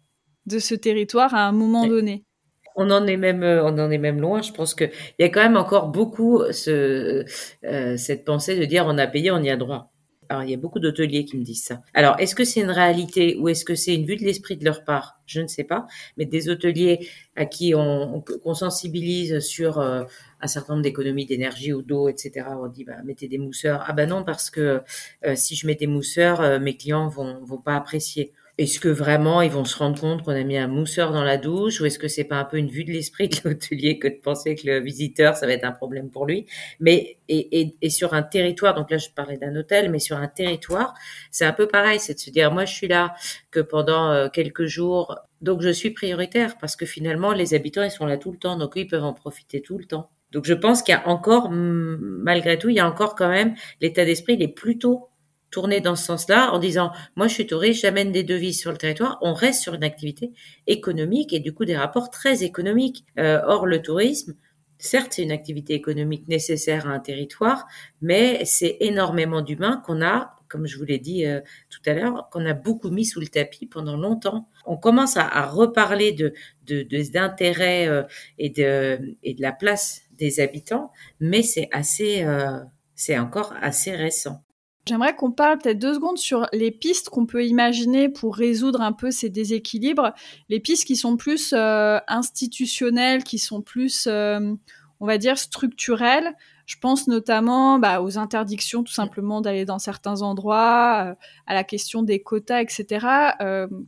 de 0.46 0.58
ce 0.58 0.74
territoire 0.74 1.34
à 1.34 1.46
un 1.46 1.52
moment 1.52 1.86
donné. 1.86 2.24
On 2.76 2.90
en 2.90 3.06
est 3.06 3.16
même, 3.16 3.42
euh, 3.42 3.62
on 3.64 3.78
en 3.78 3.90
est 3.90 3.98
même 3.98 4.20
loin. 4.20 4.42
Je 4.42 4.52
pense 4.52 4.74
qu'il 4.74 4.90
y 5.18 5.22
a 5.22 5.28
quand 5.28 5.42
même 5.42 5.56
encore 5.56 5.88
beaucoup 5.88 6.42
ce, 6.50 7.24
euh, 7.64 7.96
cette 7.96 8.24
pensée 8.24 8.58
de 8.58 8.64
dire 8.64 8.84
on 8.86 8.98
a 8.98 9.06
payé, 9.06 9.30
on 9.30 9.42
y 9.42 9.50
a 9.50 9.56
droit. 9.56 9.92
Alors, 10.30 10.42
il 10.42 10.50
y 10.50 10.54
a 10.54 10.56
beaucoup 10.56 10.80
d'hôteliers 10.80 11.26
qui 11.26 11.36
me 11.36 11.44
disent 11.44 11.64
ça. 11.64 11.82
Alors, 11.92 12.18
est-ce 12.18 12.34
que 12.34 12.44
c'est 12.44 12.60
une 12.60 12.70
réalité 12.70 13.36
ou 13.38 13.48
est-ce 13.48 13.64
que 13.64 13.74
c'est 13.74 13.94
une 13.94 14.06
vue 14.06 14.16
de 14.16 14.24
l'esprit 14.24 14.56
de 14.56 14.64
leur 14.64 14.82
part? 14.84 15.20
Je 15.26 15.40
ne 15.40 15.46
sais 15.46 15.64
pas. 15.64 15.86
Mais 16.16 16.24
des 16.24 16.48
hôteliers 16.48 17.08
à 17.36 17.44
qui 17.44 17.74
on, 17.74 18.24
on, 18.44 18.54
sensibilise 18.54 19.40
sur 19.40 19.78
euh, 19.78 20.04
un 20.40 20.46
certain 20.46 20.74
nombre 20.74 20.82
d'économies 20.82 21.26
d'énergie 21.26 21.72
ou 21.72 21.82
d'eau, 21.82 22.08
etc. 22.08 22.46
On 22.58 22.68
dit, 22.68 22.84
bah, 22.84 23.02
mettez 23.04 23.28
des 23.28 23.38
mousseurs. 23.38 23.84
Ah 23.86 23.92
bah 23.92 24.06
non, 24.06 24.24
parce 24.24 24.50
que 24.50 24.80
euh, 25.26 25.36
si 25.36 25.56
je 25.56 25.66
mets 25.66 25.74
des 25.74 25.86
mousseurs, 25.86 26.58
mes 26.58 26.76
clients 26.76 27.08
vont, 27.08 27.44
vont 27.44 27.60
pas 27.60 27.76
apprécier. 27.76 28.32
Est-ce 28.56 28.78
que 28.78 28.88
vraiment 28.88 29.42
ils 29.42 29.50
vont 29.50 29.64
se 29.64 29.76
rendre 29.76 30.00
compte 30.00 30.22
qu'on 30.22 30.30
a 30.30 30.44
mis 30.44 30.56
un 30.56 30.68
mousseur 30.68 31.10
dans 31.12 31.24
la 31.24 31.38
douche 31.38 31.80
ou 31.80 31.86
est-ce 31.86 31.98
que 31.98 32.06
c'est 32.06 32.22
pas 32.22 32.36
un 32.36 32.44
peu 32.44 32.56
une 32.56 32.68
vue 32.68 32.84
de 32.84 32.92
l'esprit 32.92 33.28
de 33.28 33.36
l'hôtelier 33.44 33.98
que 33.98 34.06
de 34.06 34.20
penser 34.22 34.54
que 34.54 34.68
le 34.68 34.80
visiteur 34.80 35.34
ça 35.34 35.46
va 35.46 35.54
être 35.54 35.64
un 35.64 35.72
problème 35.72 36.08
pour 36.08 36.24
lui? 36.24 36.46
Mais 36.78 37.18
et, 37.28 37.60
et, 37.60 37.74
et 37.82 37.90
sur 37.90 38.14
un 38.14 38.22
territoire, 38.22 38.74
donc 38.74 38.92
là 38.92 38.98
je 38.98 39.08
parlais 39.10 39.38
d'un 39.38 39.56
hôtel, 39.56 39.90
mais 39.90 39.98
sur 39.98 40.18
un 40.18 40.28
territoire, 40.28 40.94
c'est 41.32 41.44
un 41.44 41.52
peu 41.52 41.66
pareil, 41.66 41.98
c'est 41.98 42.14
de 42.14 42.20
se 42.20 42.30
dire 42.30 42.52
moi 42.52 42.64
je 42.64 42.72
suis 42.72 42.86
là 42.86 43.14
que 43.50 43.58
pendant 43.58 44.12
euh, 44.12 44.28
quelques 44.28 44.66
jours, 44.66 45.18
donc 45.40 45.60
je 45.60 45.70
suis 45.70 45.90
prioritaire 45.90 46.56
parce 46.58 46.76
que 46.76 46.86
finalement 46.86 47.32
les 47.32 47.54
habitants 47.54 47.82
ils 47.82 47.90
sont 47.90 48.06
là 48.06 48.18
tout 48.18 48.30
le 48.30 48.38
temps, 48.38 48.56
donc 48.56 48.74
ils 48.76 48.86
peuvent 48.86 49.04
en 49.04 49.14
profiter 49.14 49.62
tout 49.62 49.78
le 49.78 49.84
temps. 49.84 50.10
Donc 50.30 50.44
je 50.46 50.54
pense 50.54 50.82
qu'il 50.82 50.92
y 50.92 50.98
a 50.98 51.08
encore, 51.08 51.48
malgré 51.50 52.58
tout, 52.58 52.68
il 52.68 52.76
y 52.76 52.80
a 52.80 52.88
encore 52.88 53.14
quand 53.14 53.28
même 53.28 53.54
l'état 53.80 54.04
d'esprit, 54.04 54.34
il 54.34 54.42
est 54.42 54.48
plutôt 54.48 55.08
tourner 55.54 55.80
dans 55.80 55.94
ce 55.94 56.04
sens-là 56.04 56.52
en 56.52 56.58
disant 56.58 56.90
moi 57.14 57.28
je 57.28 57.34
suis 57.34 57.46
touriste, 57.46 57.82
j'amène 57.82 58.10
des 58.10 58.24
devises 58.24 58.58
sur 58.58 58.72
le 58.72 58.76
territoire, 58.76 59.18
on 59.22 59.34
reste 59.34 59.62
sur 59.62 59.74
une 59.74 59.84
activité 59.84 60.32
économique 60.66 61.32
et 61.32 61.38
du 61.38 61.54
coup 61.54 61.64
des 61.64 61.76
rapports 61.76 62.10
très 62.10 62.42
économiques. 62.42 63.04
Euh, 63.20 63.40
or 63.46 63.64
le 63.66 63.80
tourisme, 63.80 64.34
certes 64.78 65.12
c'est 65.12 65.22
une 65.22 65.30
activité 65.30 65.74
économique 65.74 66.26
nécessaire 66.26 66.88
à 66.88 66.90
un 66.90 66.98
territoire, 66.98 67.66
mais 68.02 68.44
c'est 68.44 68.78
énormément 68.80 69.42
d'humains 69.42 69.80
qu'on 69.86 70.02
a, 70.02 70.34
comme 70.48 70.66
je 70.66 70.76
vous 70.76 70.84
l'ai 70.84 70.98
dit 70.98 71.24
euh, 71.24 71.40
tout 71.70 71.88
à 71.88 71.94
l'heure, 71.94 72.28
qu'on 72.32 72.44
a 72.46 72.52
beaucoup 72.52 72.90
mis 72.90 73.04
sous 73.04 73.20
le 73.20 73.28
tapis 73.28 73.66
pendant 73.66 73.96
longtemps. 73.96 74.48
On 74.66 74.76
commence 74.76 75.16
à, 75.16 75.46
reparler 75.46 76.10
de 76.10 76.32
d'intérêt 77.12 77.86
euh, 77.86 78.02
et 78.38 78.50
de 78.50 78.98
et 79.22 79.34
de 79.34 79.42
la 79.42 79.52
place 79.52 80.02
des 80.18 80.40
habitants, 80.40 80.90
mais 81.20 81.42
c'est 81.42 81.68
assez 81.70 82.26
c'est 82.96 83.18
encore 83.18 83.54
assez 83.60 83.92
récent. 83.94 84.43
J'aimerais 84.86 85.16
qu'on 85.16 85.32
parle 85.32 85.58
peut-être 85.58 85.78
deux 85.78 85.94
secondes 85.94 86.18
sur 86.18 86.46
les 86.52 86.70
pistes 86.70 87.08
qu'on 87.08 87.24
peut 87.24 87.46
imaginer 87.46 88.10
pour 88.10 88.36
résoudre 88.36 88.82
un 88.82 88.92
peu 88.92 89.10
ces 89.10 89.30
déséquilibres, 89.30 90.12
les 90.50 90.60
pistes 90.60 90.86
qui 90.86 90.96
sont 90.96 91.16
plus 91.16 91.54
euh, 91.54 91.98
institutionnelles, 92.06 93.24
qui 93.24 93.38
sont 93.38 93.62
plus, 93.62 94.06
euh, 94.06 94.52
on 95.00 95.06
va 95.06 95.16
dire, 95.16 95.38
structurelles. 95.38 96.34
Je 96.66 96.76
pense 96.78 97.08
notamment 97.08 97.78
bah, 97.78 98.02
aux 98.02 98.18
interdictions 98.18 98.82
tout 98.82 98.92
simplement 98.92 99.40
d'aller 99.40 99.64
dans 99.64 99.78
certains 99.78 100.20
endroits, 100.20 101.06
euh, 101.06 101.14
à 101.46 101.54
la 101.54 101.64
question 101.64 102.02
des 102.02 102.20
quotas, 102.22 102.60
etc. 102.60 103.06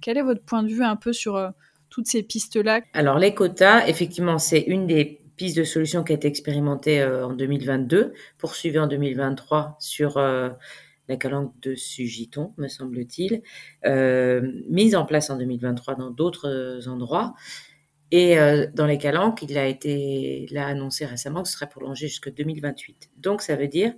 quel 0.00 0.16
est 0.16 0.22
votre 0.22 0.42
point 0.42 0.62
de 0.62 0.68
vue 0.68 0.84
un 0.84 0.96
peu 0.96 1.12
sur 1.12 1.52
toutes 1.90 2.06
ces 2.06 2.22
pistes-là? 2.22 2.80
Alors 2.94 3.18
les 3.18 3.34
quotas, 3.34 3.86
effectivement, 3.86 4.38
c'est 4.38 4.60
une 4.60 4.86
des 4.86 5.20
pistes 5.36 5.58
de 5.58 5.64
solution 5.64 6.04
qui 6.04 6.12
a 6.12 6.16
été 6.16 6.26
expérimentée 6.26 7.04
en 7.04 7.34
2022, 7.34 8.14
poursuivie 8.38 8.78
en 8.78 8.86
2023 8.86 9.76
sur 9.78 10.18
la 11.08 11.16
calanque 11.16 11.52
de 11.60 11.74
Sugiton, 11.74 12.52
me 12.56 12.68
semble-t-il, 12.68 13.42
euh, 13.84 14.52
mise 14.68 14.94
en 14.96 15.04
place 15.04 15.30
en 15.30 15.38
2023 15.38 15.94
dans 15.94 16.10
d'autres 16.10 16.88
endroits. 16.88 17.34
Et 18.12 18.38
euh, 18.38 18.66
dans 18.72 18.86
les 18.86 18.98
calanques, 18.98 19.42
il 19.42 19.58
a 19.58 19.66
été 19.66 20.46
l'a 20.52 20.66
annoncé 20.66 21.04
récemment 21.04 21.42
que 21.42 21.48
ce 21.48 21.54
serait 21.54 21.68
prolongé 21.68 22.06
jusqu'en 22.06 22.30
2028. 22.30 23.10
Donc 23.16 23.42
ça 23.42 23.56
veut 23.56 23.66
dire, 23.66 23.92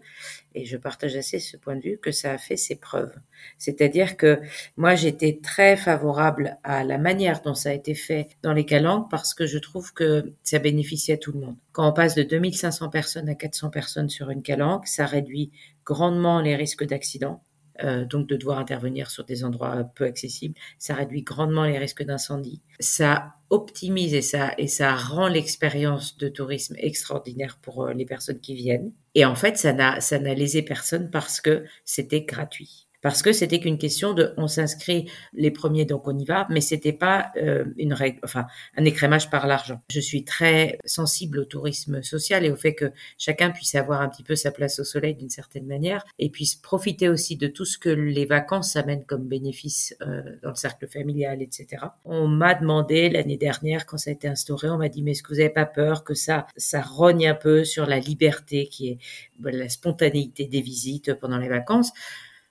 et 0.54 0.64
je 0.64 0.78
partage 0.78 1.14
assez 1.14 1.38
ce 1.38 1.58
point 1.58 1.76
de 1.76 1.82
vue, 1.82 1.98
que 1.98 2.10
ça 2.10 2.32
a 2.32 2.38
fait 2.38 2.56
ses 2.56 2.76
preuves. 2.76 3.14
C'est-à-dire 3.58 4.16
que 4.16 4.40
moi 4.78 4.94
j'étais 4.94 5.40
très 5.42 5.76
favorable 5.76 6.56
à 6.64 6.84
la 6.84 6.96
manière 6.96 7.42
dont 7.42 7.54
ça 7.54 7.68
a 7.68 7.74
été 7.74 7.94
fait 7.94 8.28
dans 8.42 8.54
les 8.54 8.64
calanques 8.64 9.10
parce 9.10 9.34
que 9.34 9.46
je 9.46 9.58
trouve 9.58 9.92
que 9.92 10.32
ça 10.42 10.58
bénéficie 10.58 11.12
à 11.12 11.18
tout 11.18 11.32
le 11.32 11.40
monde. 11.40 11.56
Quand 11.72 11.86
on 11.86 11.92
passe 11.92 12.14
de 12.14 12.22
2500 12.22 12.88
personnes 12.88 13.28
à 13.28 13.34
400 13.34 13.68
personnes 13.68 14.08
sur 14.08 14.30
une 14.30 14.42
calanque, 14.42 14.86
ça 14.86 15.04
réduit 15.04 15.52
grandement 15.84 16.40
les 16.40 16.56
risques 16.56 16.84
d'accident 16.84 17.42
euh, 17.84 18.04
donc 18.04 18.26
de 18.26 18.36
devoir 18.36 18.58
intervenir 18.58 19.10
sur 19.10 19.24
des 19.24 19.44
endroits 19.44 19.84
peu 19.94 20.04
accessibles. 20.04 20.54
Ça 20.78 20.94
réduit 20.94 21.22
grandement 21.22 21.64
les 21.64 21.78
risques 21.78 22.02
d'incendie. 22.02 22.60
Ça 22.80 23.32
optimise 23.50 24.14
et 24.14 24.22
ça, 24.22 24.52
et 24.58 24.66
ça 24.66 24.94
rend 24.94 25.28
l'expérience 25.28 26.18
de 26.18 26.28
tourisme 26.28 26.74
extraordinaire 26.78 27.58
pour 27.62 27.84
euh, 27.84 27.92
les 27.92 28.04
personnes 28.04 28.40
qui 28.40 28.54
viennent. 28.54 28.92
Et 29.14 29.24
en 29.24 29.34
fait, 29.34 29.56
ça 29.56 29.72
n'a, 29.72 30.00
ça 30.00 30.18
n'a 30.18 30.34
lésé 30.34 30.62
personne 30.62 31.10
parce 31.10 31.40
que 31.40 31.64
c'était 31.84 32.22
gratuit 32.22 32.87
parce 33.00 33.22
que 33.22 33.32
c'était 33.32 33.60
qu'une 33.60 33.78
question 33.78 34.12
de 34.12 34.32
on 34.36 34.48
s'inscrit 34.48 35.10
les 35.32 35.50
premiers 35.50 35.84
donc 35.84 36.06
on 36.08 36.18
y 36.18 36.24
va 36.24 36.46
mais 36.50 36.60
c'était 36.60 36.92
pas 36.92 37.30
euh, 37.36 37.64
une 37.76 37.92
règle 37.92 38.18
enfin 38.24 38.46
un 38.76 38.84
écrémage 38.84 39.30
par 39.30 39.46
l'argent. 39.46 39.80
Je 39.90 40.00
suis 40.00 40.24
très 40.24 40.78
sensible 40.84 41.40
au 41.40 41.44
tourisme 41.44 42.02
social 42.02 42.44
et 42.44 42.50
au 42.50 42.56
fait 42.56 42.74
que 42.74 42.90
chacun 43.18 43.50
puisse 43.50 43.74
avoir 43.74 44.00
un 44.00 44.08
petit 44.08 44.22
peu 44.22 44.36
sa 44.36 44.50
place 44.50 44.78
au 44.80 44.84
soleil 44.84 45.14
d'une 45.14 45.30
certaine 45.30 45.66
manière 45.66 46.04
et 46.18 46.30
puisse 46.30 46.54
profiter 46.54 47.08
aussi 47.08 47.36
de 47.36 47.46
tout 47.46 47.64
ce 47.64 47.78
que 47.78 47.88
les 47.88 48.26
vacances 48.26 48.76
amènent 48.76 49.04
comme 49.04 49.26
bénéfice 49.28 49.94
euh, 50.02 50.22
dans 50.42 50.50
le 50.50 50.56
cercle 50.56 50.88
familial 50.88 51.42
etc 51.42 51.86
on 52.04 52.26
m'a 52.26 52.54
demandé 52.54 53.08
l'année 53.10 53.36
dernière 53.36 53.86
quand 53.86 53.98
ça 53.98 54.10
a 54.10 54.12
été 54.12 54.28
instauré 54.28 54.68
on 54.70 54.78
m'a 54.78 54.88
dit 54.88 55.02
mais 55.02 55.12
est-ce 55.12 55.22
que 55.22 55.32
vous 55.32 55.40
avez 55.40 55.50
pas 55.50 55.66
peur 55.66 56.04
que 56.04 56.14
ça 56.14 56.46
ça 56.56 56.80
rogne 56.80 57.28
un 57.28 57.34
peu 57.34 57.64
sur 57.64 57.86
la 57.86 57.98
liberté 57.98 58.66
qui 58.66 58.88
est 58.88 58.98
la 59.40 59.68
spontanéité 59.68 60.46
des 60.46 60.60
visites 60.60 61.14
pendant 61.14 61.38
les 61.38 61.48
vacances? 61.48 61.92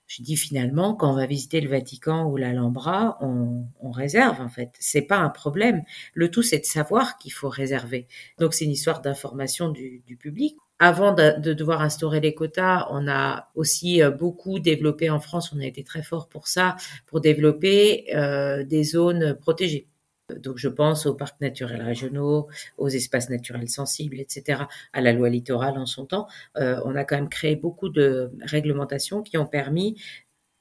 Je 0.08 0.24
dis 0.24 0.38
finalement, 0.38 0.96
quand 0.96 1.12
on 1.12 1.16
va 1.16 1.26
visiter 1.26 1.60
le 1.60 1.70
Vatican 1.70 2.30
ou 2.30 2.38
l'Alhambra, 2.38 3.18
on, 3.20 3.66
on 3.82 3.92
réserve 3.92 4.40
en 4.40 4.48
fait. 4.48 4.72
C'est 4.80 5.02
pas 5.02 5.18
un 5.18 5.30
problème. 5.30 5.84
Le 6.14 6.32
tout, 6.32 6.44
c'est 6.44 6.60
de 6.60 6.66
savoir 6.66 7.18
qu'il 7.18 7.34
faut 7.34 7.50
réserver. 7.50 8.08
Donc 8.40 8.54
c'est 8.54 8.64
une 8.64 8.72
histoire 8.72 9.02
d'information 9.02 9.70
du, 9.70 10.02
du, 10.08 10.16
public. 10.16 10.56
Avant 10.80 11.14
de, 11.14 11.40
de, 11.40 11.54
devoir 11.54 11.82
instaurer 11.82 12.22
les 12.22 12.34
quotas, 12.34 12.88
on 12.90 13.08
a 13.08 13.50
aussi 13.56 14.02
euh, 14.02 14.10
beaucoup 14.10 14.60
développé 14.60 15.10
en 15.10 15.20
France. 15.20 15.52
On 15.54 15.60
a 15.60 15.66
été 15.66 15.84
très 15.84 16.04
fort 16.04 16.30
pour 16.30 16.48
ça, 16.48 16.78
pour 17.06 17.20
développer 17.20 18.06
euh, 18.16 18.64
des 18.64 18.84
zones 18.84 19.36
protégées. 19.36 19.88
Donc 20.36 20.58
je 20.58 20.68
pense 20.68 21.06
aux 21.06 21.14
parcs 21.14 21.40
naturels 21.40 21.82
régionaux, 21.82 22.48
aux 22.78 22.90
espaces 22.90 23.30
naturels 23.30 23.70
sensibles, 23.70 24.20
etc., 24.20 24.64
à 24.92 25.02
la 25.02 25.14
loi 25.14 25.30
littorale 25.30 25.78
en 25.78 25.86
son 25.86 26.06
temps. 26.06 26.28
Euh, 26.58 26.82
on 26.84 26.96
a 26.96 27.06
quand 27.06 27.16
même 27.16 27.30
créé 27.30 27.56
beaucoup 27.56 27.88
de 27.88 28.30
réglementations 28.42 29.24
qui 29.24 29.38
ont 29.38 29.46
permis 29.46 29.96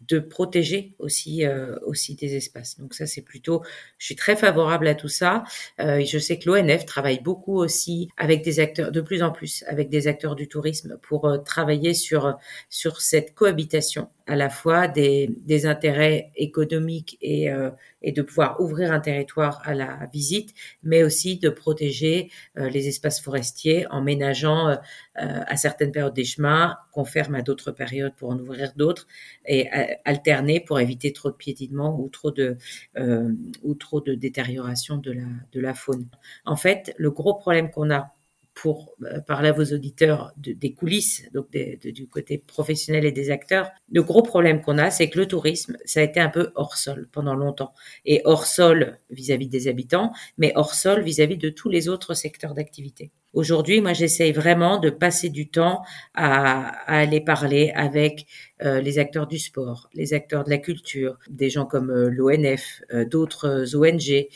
de 0.03 0.21
protéger 0.21 0.95
aussi 1.01 1.45
euh, 1.45 1.79
aussi 1.85 2.15
des 2.15 2.37
espaces. 2.37 2.79
Donc 2.79 2.95
ça 2.95 3.07
c'est 3.07 3.23
plutôt, 3.23 3.63
je 3.99 4.07
suis 4.07 4.15
très 4.15 4.37
favorable 4.37 4.87
à 4.87 4.95
tout 4.95 5.09
ça. 5.09 5.43
Euh, 5.81 6.05
je 6.05 6.19
sais 6.19 6.39
que 6.39 6.49
l'ONF 6.49 6.87
travaille 6.87 7.21
beaucoup 7.21 7.57
aussi 7.57 8.09
avec 8.17 8.43
des 8.45 8.61
acteurs, 8.61 8.93
de 8.93 9.01
plus 9.01 9.23
en 9.23 9.33
plus 9.33 9.65
avec 9.67 9.89
des 9.89 10.07
acteurs 10.07 10.37
du 10.37 10.47
tourisme 10.49 10.97
pour 11.03 11.43
travailler 11.45 11.93
sur 11.95 12.39
sur 12.71 13.01
cette 13.01 13.35
cohabitation 13.35 14.09
à 14.27 14.37
la 14.37 14.51
fois 14.51 14.89
des, 14.89 15.67
intérêts 15.67 16.31
économiques 16.37 17.17
et, 17.21 17.51
euh, 17.51 17.71
et 18.03 18.13
de 18.13 18.23
pouvoir 18.23 18.61
ouvrir 18.61 18.93
un 18.93 19.01
territoire 19.01 19.61
à 19.65 19.75
la 19.75 20.09
visite, 20.13 20.55
mais 20.83 21.03
aussi 21.03 21.39
de 21.39 21.49
protéger 21.49 22.31
les 22.57 22.89
espaces 22.89 23.21
forestiers 23.21 23.87
en 23.91 24.03
ménageant 24.03 24.79
à 25.15 25.57
certaines 25.57 25.93
périodes 25.93 26.15
des 26.15 26.25
chemins, 26.25 26.77
qu'on 26.93 27.05
ferme 27.05 27.35
à 27.35 27.43
d'autres 27.43 27.73
périodes 27.73 28.15
pour 28.17 28.31
en 28.31 28.39
ouvrir 28.39 28.73
d'autres 28.77 29.07
et 29.47 29.69
alterner 30.05 30.61
pour 30.61 30.81
éviter 30.81 31.13
trop 31.13 31.31
de 31.31 31.37
piétinement 31.37 31.99
ou 32.01 32.09
trop 32.09 32.31
de 32.31 32.57
euh, 32.99 33.33
ou 33.63 33.75
trop 33.75 34.01
de 34.01 34.15
détérioration 34.15 34.97
de 34.97 35.13
la 35.13 35.27
de 35.53 35.61
la 35.61 35.75
faune. 35.75 36.07
En 36.45 36.57
fait, 36.57 36.95
le 36.99 37.11
gros 37.11 37.35
problème 37.35 37.71
qu'on 37.71 37.91
a 37.91 38.13
pour 38.57 38.95
euh, 39.03 39.21
parler 39.21 39.51
à 39.51 39.53
vos 39.53 39.67
auditeurs 39.67 40.33
des 40.39 40.73
coulisses, 40.73 41.29
donc 41.35 41.49
du 41.51 42.09
côté 42.09 42.39
professionnel 42.39 43.05
et 43.05 43.13
des 43.13 43.31
acteurs, 43.31 43.71
le 43.93 44.03
gros 44.03 44.23
problème 44.23 44.63
qu'on 44.63 44.79
a, 44.79 44.91
c'est 44.91 45.11
que 45.11 45.19
le 45.19 45.29
tourisme, 45.29 45.77
ça 45.85 46.01
a 46.01 46.03
été 46.03 46.21
un 46.21 46.31
peu 46.31 46.53
hors 46.55 46.77
sol 46.77 47.07
pendant 47.13 47.35
longtemps. 47.35 47.75
Et 48.07 48.23
hors 48.25 48.47
sol 48.47 48.97
vis-à-vis 49.11 49.49
des 49.49 49.69
habitants, 49.69 50.11
mais 50.39 50.53
hors 50.55 50.73
sol 50.75 51.03
vis-à-vis 51.03 51.37
de 51.37 51.51
tous 51.51 51.69
les 51.69 51.89
autres 51.89 52.15
secteurs 52.15 52.55
d'activité. 52.55 53.13
Aujourd'hui, 53.37 53.83
moi, 53.83 53.93
j'essaye 53.93 54.33
vraiment 54.33 54.79
de 54.79 54.89
passer 54.89 55.29
du 55.29 55.47
temps 55.47 55.83
à, 56.15 56.69
aller 56.91 57.21
parler 57.21 57.71
avec 57.75 58.25
euh, 58.63 58.81
les 58.81 58.99
acteurs 58.99 59.27
du 59.27 59.39
sport, 59.39 59.91
les 59.93 60.15
acteurs 60.15 60.43
de 60.45 60.49
la 60.49 60.57
culture, 60.57 61.19
des 61.29 61.51
gens 61.51 61.67
comme 61.67 61.91
euh, 61.91 62.09
l'ONF, 62.09 62.81
d'autres 63.11 63.77
ONG 63.77 64.29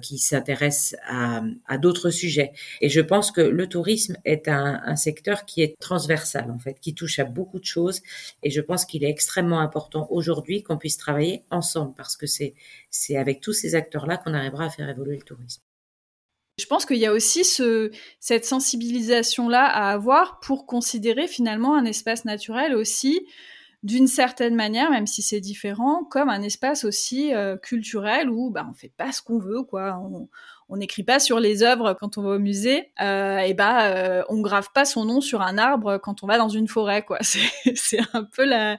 qui 0.00 0.18
s'intéressent 0.18 0.98
à, 1.06 1.42
à 1.66 1.76
d'autres 1.76 2.08
sujets. 2.08 2.52
Et 2.80 2.88
je 2.88 3.02
pense 3.02 3.30
que 3.32 3.42
le 3.42 3.68
tourisme 3.68 4.16
est 4.24 4.48
un, 4.48 4.96
secteur 4.96 5.44
qui 5.44 5.60
est 5.60 5.78
transversal, 5.78 6.50
en 6.50 6.58
fait, 6.58 6.80
qui 6.80 6.94
touche 6.94 7.18
à 7.18 7.24
beaucoup 7.24 7.60
de 7.60 7.66
choses. 7.66 8.00
Et 8.42 8.48
je 8.48 8.62
pense 8.62 8.86
qu'il 8.86 9.04
est 9.04 9.10
extrêmement 9.10 9.60
important 9.60 10.06
aujourd'hui 10.10 10.62
qu'on 10.62 10.78
puisse 10.78 10.96
travailler 10.96 11.44
ensemble 11.50 11.92
parce 11.94 12.16
que 12.16 12.26
c'est 12.26 13.16
avec 13.16 13.42
tous 13.42 13.52
ces 13.52 13.74
acteurs-là 13.74 14.16
qu'on 14.16 14.32
arrivera 14.32 14.64
à 14.64 14.70
faire 14.70 14.88
évoluer 14.88 15.16
le 15.16 15.22
tourisme. 15.22 15.67
Je 16.58 16.66
pense 16.66 16.84
qu'il 16.84 16.96
y 16.98 17.06
a 17.06 17.12
aussi 17.12 17.44
ce, 17.44 17.90
cette 18.20 18.44
sensibilisation-là 18.44 19.64
à 19.64 19.92
avoir 19.92 20.40
pour 20.40 20.66
considérer 20.66 21.28
finalement 21.28 21.76
un 21.76 21.84
espace 21.84 22.24
naturel 22.24 22.74
aussi 22.74 23.26
d'une 23.84 24.08
certaine 24.08 24.56
manière, 24.56 24.90
même 24.90 25.06
si 25.06 25.22
c'est 25.22 25.40
différent, 25.40 26.02
comme 26.04 26.28
un 26.28 26.42
espace 26.42 26.84
aussi 26.84 27.32
euh, 27.32 27.56
culturel 27.56 28.28
où 28.28 28.50
bah, 28.50 28.66
on 28.68 28.74
fait 28.74 28.92
pas 28.96 29.12
ce 29.12 29.22
qu'on 29.22 29.38
veut, 29.38 29.62
quoi. 29.62 30.02
On 30.68 30.76
n'écrit 30.76 31.02
pas 31.02 31.18
sur 31.18 31.40
les 31.40 31.62
œuvres 31.62 31.94
quand 31.94 32.18
on 32.18 32.22
va 32.22 32.30
au 32.30 32.38
musée, 32.38 32.92
euh, 33.00 33.38
et 33.38 33.54
bah 33.54 33.86
euh, 33.86 34.22
on 34.28 34.40
grave 34.40 34.68
pas 34.74 34.84
son 34.84 35.04
nom 35.04 35.20
sur 35.20 35.40
un 35.40 35.56
arbre 35.56 35.98
quand 35.98 36.22
on 36.22 36.26
va 36.26 36.36
dans 36.36 36.48
une 36.48 36.68
forêt, 36.68 37.02
quoi. 37.04 37.18
C'est 37.74 38.00
un 38.12 38.24
peu 38.24 38.44
la, 38.44 38.78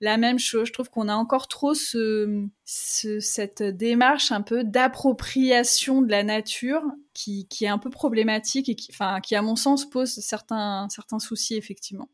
la 0.00 0.16
même 0.16 0.38
chose. 0.38 0.66
Je 0.66 0.72
trouve 0.72 0.90
qu'on 0.90 1.08
a 1.08 1.14
encore 1.14 1.48
trop 1.48 1.74
ce, 1.74 2.46
cette 2.64 3.62
démarche 3.62 4.32
un 4.32 4.42
peu 4.42 4.64
d'appropriation 4.64 6.02
de 6.02 6.10
la 6.10 6.22
nature 6.24 6.82
qui, 7.14 7.46
qui 7.48 7.64
est 7.64 7.68
un 7.68 7.78
peu 7.78 7.90
problématique 7.90 8.68
et 8.68 8.74
qui, 8.74 8.90
enfin, 8.92 9.20
qui 9.20 9.36
à 9.36 9.42
mon 9.42 9.56
sens 9.56 9.88
pose 9.88 10.10
certains 10.10 10.88
certains 10.90 11.18
soucis 11.18 11.56
effectivement. 11.56 12.08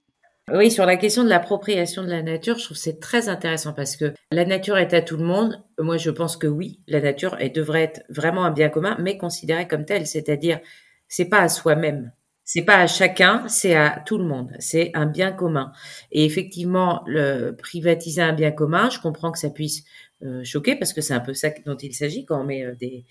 Oui, 0.53 0.71
sur 0.71 0.85
la 0.85 0.97
question 0.97 1.25
de 1.25 1.31
l'appropriation 1.31 2.03
de 2.03 2.11
la 2.11 2.23
nature, 2.23 2.59
je 2.59 2.65
trouve 2.65 2.77
c'est 2.77 3.01
très 3.01 3.31
intéressant 3.31 3.73
parce 3.73 3.97
que 3.97 4.13
la 4.31 4.45
nature 4.45 4.77
est 4.77 4.93
à 4.93 5.01
tout 5.01 5.17
le 5.17 5.25
monde. 5.25 5.63
Moi, 5.79 5.97
je 5.97 6.11
pense 6.11 6.37
que 6.37 6.47
oui, 6.47 6.81
la 6.87 7.01
nature 7.01 7.35
elle 7.41 7.53
devrait 7.53 7.85
être 7.85 8.03
vraiment 8.11 8.45
un 8.45 8.51
bien 8.51 8.69
commun, 8.69 8.95
mais 9.01 9.17
considérée 9.17 9.67
comme 9.67 9.87
telle, 9.87 10.07
c'est-à-dire 10.07 10.61
c'est 11.09 11.31
pas 11.31 11.41
à 11.41 11.49
soi-même. 11.49 12.13
C'est 12.45 12.63
pas 12.63 12.77
à 12.77 12.87
chacun, 12.87 13.49
c'est 13.49 13.75
à 13.75 14.03
tout 14.05 14.19
le 14.19 14.25
monde. 14.25 14.53
C'est 14.59 14.91
un 14.93 15.07
bien 15.07 15.33
commun. 15.33 15.73
Et 16.13 16.27
effectivement, 16.27 17.03
le 17.07 17.53
privatiser 17.53 18.21
un 18.21 18.35
bien 18.35 18.51
commun, 18.51 18.91
je 18.91 19.01
comprends 19.01 19.33
que 19.33 19.39
ça 19.39 19.49
puisse 19.49 19.85
choqué 20.45 20.77
parce 20.77 20.93
que 20.93 21.01
c'est 21.01 21.15
un 21.15 21.21
peu 21.21 21.35
ça 21.35 21.51
dont 21.67 21.77
il 21.77 21.95
s'agit 21.95 22.25
quand 22.25 22.41
on 22.41 22.45
met 22.45 22.65
euh, 22.65 22.75
des, 22.75 23.05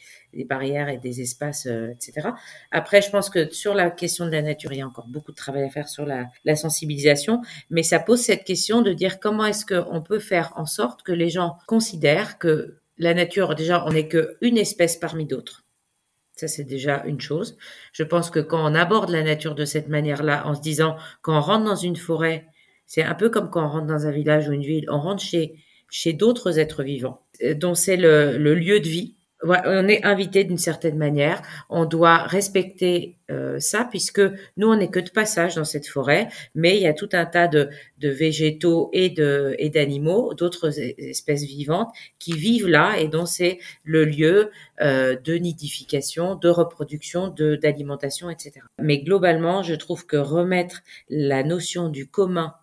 barrières 0.46 0.90
et 0.90 0.98
des 0.98 1.22
espaces, 1.22 1.68
euh, 1.68 1.92
etc. 1.92 2.30
Après, 2.72 3.02
je 3.02 3.10
pense 3.10 3.30
que 3.30 3.52
sur 3.54 3.74
la 3.74 3.92
question 3.92 4.26
de 4.26 4.32
la 4.32 4.42
nature, 4.42 4.74
il 4.74 4.80
y 4.80 4.82
a 4.82 4.88
encore 4.88 5.08
beaucoup 5.08 5.32
de 5.32 5.38
travail 5.38 5.64
à 5.64 5.70
faire 5.70 5.88
sur 5.88 6.06
la, 6.06 6.28
la 6.46 6.56
sensibilisation, 6.56 7.42
mais 7.70 7.84
ça 7.84 8.00
pose 8.00 8.22
cette 8.22 8.44
question 8.44 8.82
de 8.82 8.94
dire 8.94 9.20
comment 9.20 9.46
est-ce 9.46 9.66
qu'on 9.66 10.02
peut 10.02 10.20
faire 10.20 10.54
en 10.56 10.66
sorte 10.66 11.04
que 11.04 11.12
les 11.12 11.30
gens 11.30 11.58
considèrent 11.68 12.38
que 12.38 12.78
la 12.98 13.14
nature, 13.14 13.56
déjà, 13.56 13.86
on 13.86 13.92
n'est 13.92 14.08
qu'une 14.08 14.58
espèce 14.58 14.98
parmi 14.98 15.26
d'autres. 15.26 15.64
Ça, 16.36 16.48
c'est 16.48 16.64
déjà 16.64 17.04
une 17.06 17.22
chose. 17.22 17.58
Je 17.92 18.04
pense 18.04 18.32
que 18.32 18.40
quand 18.40 18.64
on 18.64 18.74
aborde 18.74 19.10
la 19.10 19.24
nature 19.24 19.56
de 19.56 19.66
cette 19.66 19.88
manière-là, 19.88 20.48
en 20.48 20.56
se 20.56 20.62
disant, 20.62 20.98
quand 21.22 21.38
on 21.38 21.42
rentre 21.42 21.66
dans 21.66 21.76
une 21.76 21.96
forêt, 21.96 22.48
c'est 22.88 23.04
un 23.04 23.14
peu 23.14 23.30
comme 23.30 23.50
quand 23.50 23.66
on 23.66 23.70
rentre 23.70 23.88
dans 23.88 24.08
un 24.08 24.12
village 24.12 24.50
ou 24.50 24.52
une 24.52 24.64
ville, 24.64 24.86
on 24.90 25.00
rentre 25.00 25.22
chez 25.22 25.56
chez 25.94 26.12
d'autres 26.12 26.58
êtres 26.58 26.82
vivants, 26.82 27.22
euh, 27.44 27.54
dont 27.54 27.76
c'est 27.76 27.98
le, 27.98 28.36
lieu 28.56 28.80
de 28.80 28.88
vie. 28.88 29.14
On 29.46 29.90
est 29.90 30.04
invité 30.06 30.46
d'une 30.46 30.58
certaine 30.58 30.98
manière. 30.98 31.42
On 31.70 31.84
doit 31.84 32.24
respecter 32.24 33.18
euh, 33.30 33.60
ça 33.60 33.86
puisque 33.88 34.22
nous 34.56 34.68
on 34.70 34.78
n'est 34.78 34.90
que 34.90 35.02
de 35.02 35.10
passage 35.10 35.56
dans 35.56 35.66
cette 35.66 35.86
forêt, 35.86 36.30
mais 36.56 36.78
il 36.78 36.82
y 36.82 36.88
a 36.88 36.94
tout 36.94 37.10
un 37.12 37.26
tas 37.26 37.50
de, 37.50 37.70
végétaux 38.02 38.90
et 38.94 39.10
de 39.10 39.54
et 39.60 39.70
d'animaux, 39.70 40.34
d'autres 40.34 40.80
espèces 40.80 41.44
vivantes 41.44 41.94
qui 42.20 42.32
vivent 42.32 42.70
là 42.70 42.98
et 42.98 43.10
dont 43.10 43.26
c'est 43.26 43.60
le 43.84 44.06
lieu 44.06 44.50
euh, 44.82 45.18
de 45.24 45.36
nidification, 45.36 46.36
de 46.36 46.50
reproduction, 46.50 47.28
de 47.28 47.56
d'alimentation, 47.56 48.30
etc. 48.30 48.62
Mais 48.80 49.00
globalement, 49.00 49.62
je 49.62 49.76
trouve 49.76 50.06
que 50.08 50.18
remettre 50.18 50.82
la 51.10 51.44
notion 51.44 51.90
du 51.90 52.08
commun 52.08 52.54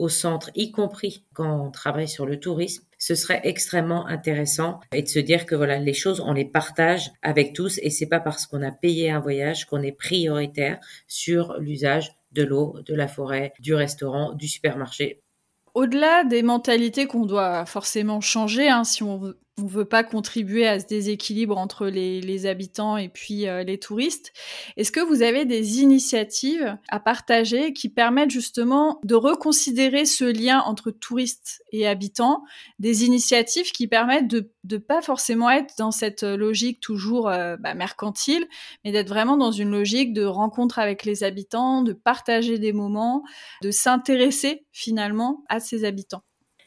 au 0.00 0.08
centre, 0.08 0.50
y 0.54 0.72
compris 0.72 1.24
quand 1.34 1.66
on 1.66 1.70
travaille 1.70 2.08
sur 2.08 2.24
le 2.24 2.40
tourisme, 2.40 2.82
ce 2.96 3.14
serait 3.14 3.42
extrêmement 3.44 4.06
intéressant 4.06 4.80
et 4.92 5.02
de 5.02 5.08
se 5.08 5.18
dire 5.18 5.44
que 5.44 5.54
voilà, 5.54 5.78
les 5.78 5.92
choses, 5.92 6.20
on 6.20 6.32
les 6.32 6.46
partage 6.46 7.10
avec 7.20 7.52
tous 7.52 7.78
et 7.82 7.90
c'est 7.90 8.06
pas 8.06 8.18
parce 8.18 8.46
qu'on 8.46 8.62
a 8.62 8.72
payé 8.72 9.10
un 9.10 9.20
voyage 9.20 9.66
qu'on 9.66 9.82
est 9.82 9.92
prioritaire 9.92 10.80
sur 11.06 11.54
l'usage 11.58 12.14
de 12.32 12.42
l'eau, 12.42 12.78
de 12.86 12.94
la 12.94 13.08
forêt, 13.08 13.52
du 13.60 13.74
restaurant, 13.74 14.32
du 14.32 14.48
supermarché. 14.48 15.20
Au-delà 15.74 16.24
des 16.24 16.42
mentalités 16.42 17.06
qu'on 17.06 17.26
doit 17.26 17.66
forcément 17.66 18.22
changer, 18.22 18.70
hein, 18.70 18.84
si 18.84 19.02
on 19.02 19.34
on 19.62 19.66
veut 19.66 19.84
pas 19.84 20.04
contribuer 20.04 20.66
à 20.66 20.80
ce 20.80 20.86
déséquilibre 20.86 21.56
entre 21.56 21.86
les, 21.86 22.46
habitants 22.46 22.96
et 22.96 23.08
puis 23.08 23.46
euh, 23.46 23.62
les 23.62 23.78
touristes. 23.78 24.32
Est-ce 24.76 24.92
que 24.92 25.00
vous 25.00 25.22
avez 25.22 25.44
des 25.44 25.80
initiatives 25.80 26.78
à 26.88 27.00
partager 27.00 27.72
qui 27.72 27.88
permettent 27.88 28.30
justement 28.30 28.98
de 29.04 29.14
reconsidérer 29.14 30.04
ce 30.06 30.24
lien 30.24 30.60
entre 30.60 30.90
touristes 30.90 31.62
et 31.72 31.86
habitants, 31.86 32.42
des 32.78 33.04
initiatives 33.04 33.72
qui 33.72 33.88
permettent 33.88 34.28
de 34.28 34.50
ne 34.70 34.78
pas 34.78 35.02
forcément 35.02 35.50
être 35.50 35.74
dans 35.78 35.90
cette 35.90 36.22
logique 36.22 36.80
toujours 36.80 37.28
euh, 37.28 37.56
bah, 37.58 37.74
mercantile, 37.74 38.46
mais 38.84 38.92
d'être 38.92 39.08
vraiment 39.08 39.36
dans 39.36 39.52
une 39.52 39.70
logique 39.70 40.12
de 40.12 40.24
rencontre 40.24 40.78
avec 40.78 41.04
les 41.04 41.24
habitants, 41.24 41.82
de 41.82 41.92
partager 41.92 42.58
des 42.58 42.72
moments, 42.72 43.22
de 43.62 43.70
s'intéresser 43.70 44.66
finalement 44.72 45.44
à 45.48 45.60
ces 45.60 45.84
habitants? 45.84 46.22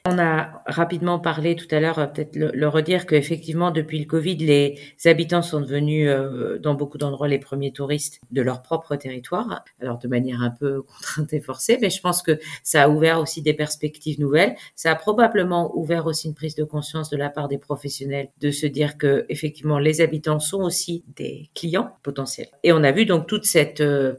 On 0.06 0.20
a 0.20 0.62
rapidement 0.66 1.18
parlé 1.18 1.56
tout 1.56 1.74
à 1.74 1.80
l'heure, 1.80 1.98
euh, 1.98 2.08
peut-être 2.08 2.36
le, 2.36 2.68
redire, 2.68 3.06
qu'effectivement, 3.06 3.72
depuis 3.72 4.00
le 4.00 4.06
Covid, 4.06 4.36
les 4.36 4.78
habitants 5.06 5.42
sont 5.42 5.62
devenus, 5.62 6.10
euh, 6.10 6.60
dans 6.60 6.74
beaucoup 6.74 6.98
d'endroits, 6.98 7.30
les 7.30 7.40
premiers 7.40 7.72
touristes 7.72 8.20
de 8.30 8.42
leur 8.42 8.64
propre 8.64 8.98
territoire. 8.98 9.64
Alors, 9.80 10.00
de 10.00 10.10
manière 10.10 10.42
un 10.42 10.50
peu 10.50 10.82
contrainte 10.98 11.32
et 11.32 11.40
forcée, 11.40 11.78
mais 11.82 11.90
je 11.90 12.02
pense 12.02 12.22
que 12.22 12.38
ça 12.64 12.84
a 12.84 12.90
ouvert 12.90 13.22
aussi 13.22 13.42
des 13.42 13.54
perspectives 13.54 14.20
nouvelles. 14.20 14.58
Ça 14.76 14.92
a 14.92 14.96
probablement 14.96 15.72
ouvert 15.78 16.06
aussi 16.06 16.28
une 16.28 16.36
prise 16.36 16.56
de 16.56 16.66
conscience 16.66 17.10
de 17.10 17.16
la 17.16 17.30
part 17.30 17.48
des 17.48 17.58
professionnels 17.58 18.28
de 18.42 18.52
se 18.52 18.68
dire 18.68 18.98
que, 18.98 19.26
effectivement, 19.30 19.80
les 19.80 20.02
habitants 20.02 20.42
sont 20.42 20.64
aussi 20.64 21.06
des 21.16 21.50
clients 21.56 21.96
potentiels. 22.04 22.50
Et 22.64 22.74
on 22.74 22.84
a 22.84 22.92
vu 22.92 23.06
donc 23.06 23.26
toute 23.26 23.46
cette 23.46 23.80
euh, 23.80 24.16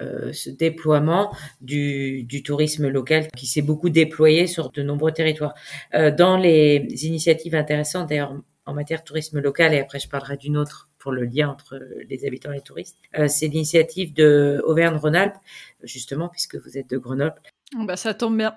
euh, 0.00 0.32
ce 0.32 0.50
déploiement 0.50 1.34
du, 1.60 2.24
du, 2.24 2.42
tourisme 2.42 2.88
local 2.88 3.28
qui 3.36 3.46
s'est 3.46 3.62
beaucoup 3.62 3.90
déployé 3.90 4.46
sur 4.46 4.70
de 4.70 4.82
nombreux 4.82 5.12
territoires. 5.12 5.54
Euh, 5.94 6.10
dans 6.10 6.36
les 6.36 6.86
initiatives 7.06 7.54
intéressantes, 7.54 8.08
d'ailleurs, 8.08 8.34
en 8.66 8.74
matière 8.74 9.00
de 9.00 9.04
tourisme 9.04 9.40
local, 9.40 9.72
et 9.72 9.80
après 9.80 9.98
je 9.98 10.08
parlerai 10.08 10.36
d'une 10.36 10.56
autre 10.56 10.90
pour 10.98 11.10
le 11.12 11.24
lien 11.24 11.48
entre 11.48 11.80
les 12.08 12.26
habitants 12.26 12.52
et 12.52 12.56
les 12.56 12.60
touristes, 12.60 12.98
euh, 13.18 13.26
c'est 13.28 13.46
l'initiative 13.48 14.12
de 14.12 14.62
Auvergne-Rhône-Alpes, 14.66 15.36
justement, 15.82 16.28
puisque 16.28 16.56
vous 16.56 16.76
êtes 16.76 16.90
de 16.90 16.98
Grenoble, 16.98 17.40
bah, 17.76 17.96
ça 17.96 18.14
tombe 18.14 18.36
bien. 18.36 18.54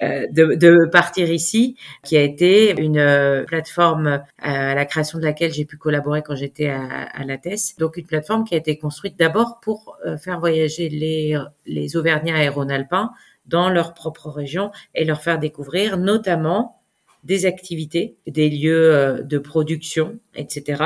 Euh, 0.00 0.28
de, 0.30 0.54
de, 0.54 0.86
partir 0.86 1.28
ici, 1.28 1.76
qui 2.04 2.16
a 2.16 2.22
été 2.22 2.80
une 2.80 2.98
euh, 2.98 3.42
plateforme 3.42 4.06
euh, 4.06 4.18
à 4.38 4.76
la 4.76 4.84
création 4.84 5.18
de 5.18 5.24
laquelle 5.24 5.52
j'ai 5.52 5.64
pu 5.64 5.76
collaborer 5.76 6.22
quand 6.22 6.36
j'étais 6.36 6.68
à, 6.68 7.02
à 7.12 7.24
la 7.24 7.36
TES. 7.36 7.74
Donc 7.78 7.96
une 7.96 8.06
plateforme 8.06 8.44
qui 8.44 8.54
a 8.54 8.58
été 8.58 8.78
construite 8.78 9.18
d'abord 9.18 9.58
pour 9.60 9.98
faire 10.22 10.38
voyager 10.38 10.88
les, 10.88 11.36
les 11.66 11.96
Auvergnats 11.96 12.44
et 12.44 12.48
Rhône-Alpins 12.48 13.10
dans 13.46 13.70
leur 13.70 13.92
propre 13.92 14.28
région 14.28 14.70
et 14.94 15.04
leur 15.04 15.20
faire 15.20 15.40
découvrir 15.40 15.98
notamment 15.98 16.76
des 17.24 17.44
activités, 17.44 18.14
des 18.28 18.48
lieux 18.48 19.24
de 19.24 19.38
production, 19.38 20.16
etc., 20.36 20.84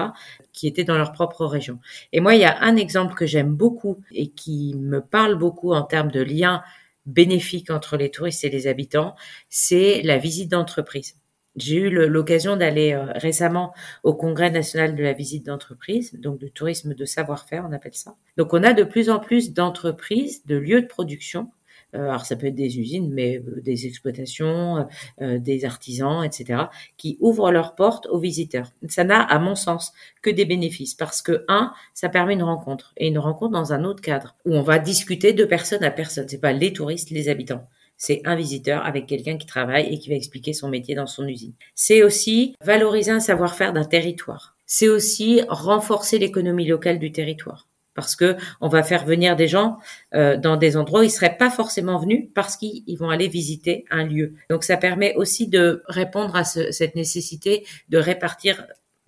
qui 0.55 0.67
étaient 0.67 0.85
dans 0.85 0.97
leur 0.97 1.13
propre 1.13 1.45
région. 1.45 1.79
Et 2.15 2.21
moi, 2.21 2.35
il 2.35 2.41
y 2.41 2.45
a 2.45 2.63
un 2.63 2.77
exemple 2.77 3.15
que 3.15 3.27
j'aime 3.27 3.55
beaucoup 3.55 3.99
et 4.11 4.29
qui 4.29 4.75
me 4.79 5.03
parle 5.03 5.35
beaucoup 5.35 5.75
en 5.75 5.83
termes 5.83 6.11
de 6.11 6.23
lien 6.23 6.63
bénéfique 7.07 7.71
entre 7.71 7.97
les 7.97 8.11
touristes 8.11 8.45
et 8.45 8.51
les 8.51 8.67
habitants, 8.67 9.15
c'est 9.49 10.03
la 10.03 10.19
visite 10.19 10.51
d'entreprise. 10.51 11.17
J'ai 11.57 11.77
eu 11.77 11.91
l'occasion 11.91 12.57
d'aller 12.57 12.93
euh, 12.93 13.05
récemment 13.15 13.75
au 14.05 14.15
Congrès 14.15 14.51
national 14.51 14.95
de 14.95 15.03
la 15.03 15.13
visite 15.13 15.45
d'entreprise, 15.47 16.19
donc 16.19 16.39
du 16.39 16.51
tourisme 16.51 16.95
de 16.95 17.05
savoir-faire, 17.05 17.67
on 17.69 17.73
appelle 17.73 17.95
ça. 17.95 18.15
Donc 18.39 18.55
on 18.55 18.63
a 18.63 18.73
de 18.73 18.85
plus 18.85 19.11
en 19.11 19.19
plus 19.19 19.53
d'entreprises, 19.53 20.47
de 20.47 20.57
lieux 20.57 20.81
de 20.81 20.87
production 20.87 21.51
alors 21.93 22.25
ça 22.25 22.37
peut 22.37 22.47
être 22.47 22.55
des 22.55 22.79
usines, 22.79 23.13
mais 23.13 23.39
euh, 23.39 23.61
des 23.61 23.87
exploitations, 23.87 24.87
euh, 25.21 25.39
des 25.39 25.65
artisans, 25.65 26.25
etc., 26.25 26.65
qui 26.97 27.19
ouvrent 27.21 27.51
leurs 27.51 27.75
portes 27.75 28.07
aux 28.07 28.19
visiteurs. 28.19 28.71
Ça 28.89 29.05
n'a, 29.05 29.21
à 29.21 29.39
mon 29.39 29.55
sens, 29.55 29.93
que 30.23 30.31
des 30.31 30.45
bénéfices 30.45 30.95
parce 30.95 31.23
que 31.23 31.45
un, 31.49 31.73
ça 31.95 32.09
permet 32.09 32.35
une 32.35 32.43
rencontre 32.43 32.93
et 32.97 33.09
une 33.09 33.19
rencontre 33.19 33.53
dans 33.53 33.73
un 33.73 33.85
autre 33.85 34.01
cadre 34.01 34.35
où 34.47 34.55
on 34.55 34.63
va 34.63 34.79
discuter 34.79 35.33
de 35.33 35.45
personne 35.45 35.85
à 35.85 35.91
personne. 35.91 36.29
C'est 36.29 36.41
pas 36.41 36.53
les 36.53 36.73
touristes, 36.73 37.11
les 37.11 37.29
habitants. 37.29 37.67
C'est 37.97 38.23
un 38.25 38.35
visiteur 38.35 38.85
avec 38.85 39.07
quelqu'un 39.07 39.37
qui 39.37 39.47
travaille 39.47 39.93
et 39.93 39.99
qui 39.99 40.09
va 40.09 40.17
expliquer 40.17 40.53
son 40.53 40.69
métier 40.69 40.95
dans 40.95 41.07
son 41.07 41.29
usine. 41.29 41.53
C'est 41.75 42.03
aussi 42.03 42.57
valoriser 42.65 43.13
un 43.13 43.21
savoir-faire 43.21 43.73
d'un 43.73 43.85
territoire. 43.85 44.57
C'est 44.67 44.89
aussi 44.89 45.43
renforcer 45.49 46.19
l'économie 46.19 46.67
locale 46.67 46.99
du 46.99 47.13
territoire 47.13 47.69
parce 47.95 48.17
que 48.17 48.37
on 48.61 48.69
va 48.69 48.83
faire 48.83 49.05
venir 49.05 49.37
des 49.37 49.49
gens 49.49 49.79
euh, 50.15 50.37
dans 50.37 50.57
des 50.57 50.77
endroits 50.77 51.01
où 51.01 51.05
ils 51.05 51.11
seraient 51.11 51.37
pas 51.37 51.51
forcément 51.51 51.99
venus 51.99 52.29
parce 52.35 52.57
qu'ils 52.57 52.97
vont 52.99 53.11
aller 53.11 53.29
visiter 53.29 53.85
un 53.91 54.05
lieu. 54.05 54.35
Donc 54.51 54.65
ça 54.65 54.77
permet 54.77 55.15
aussi 55.17 55.49
de 55.49 55.83
répondre 55.87 56.37
à 56.37 56.45
cette 56.45 56.95
nécessité 56.95 57.67
de 57.89 57.99
répartir 57.99 58.67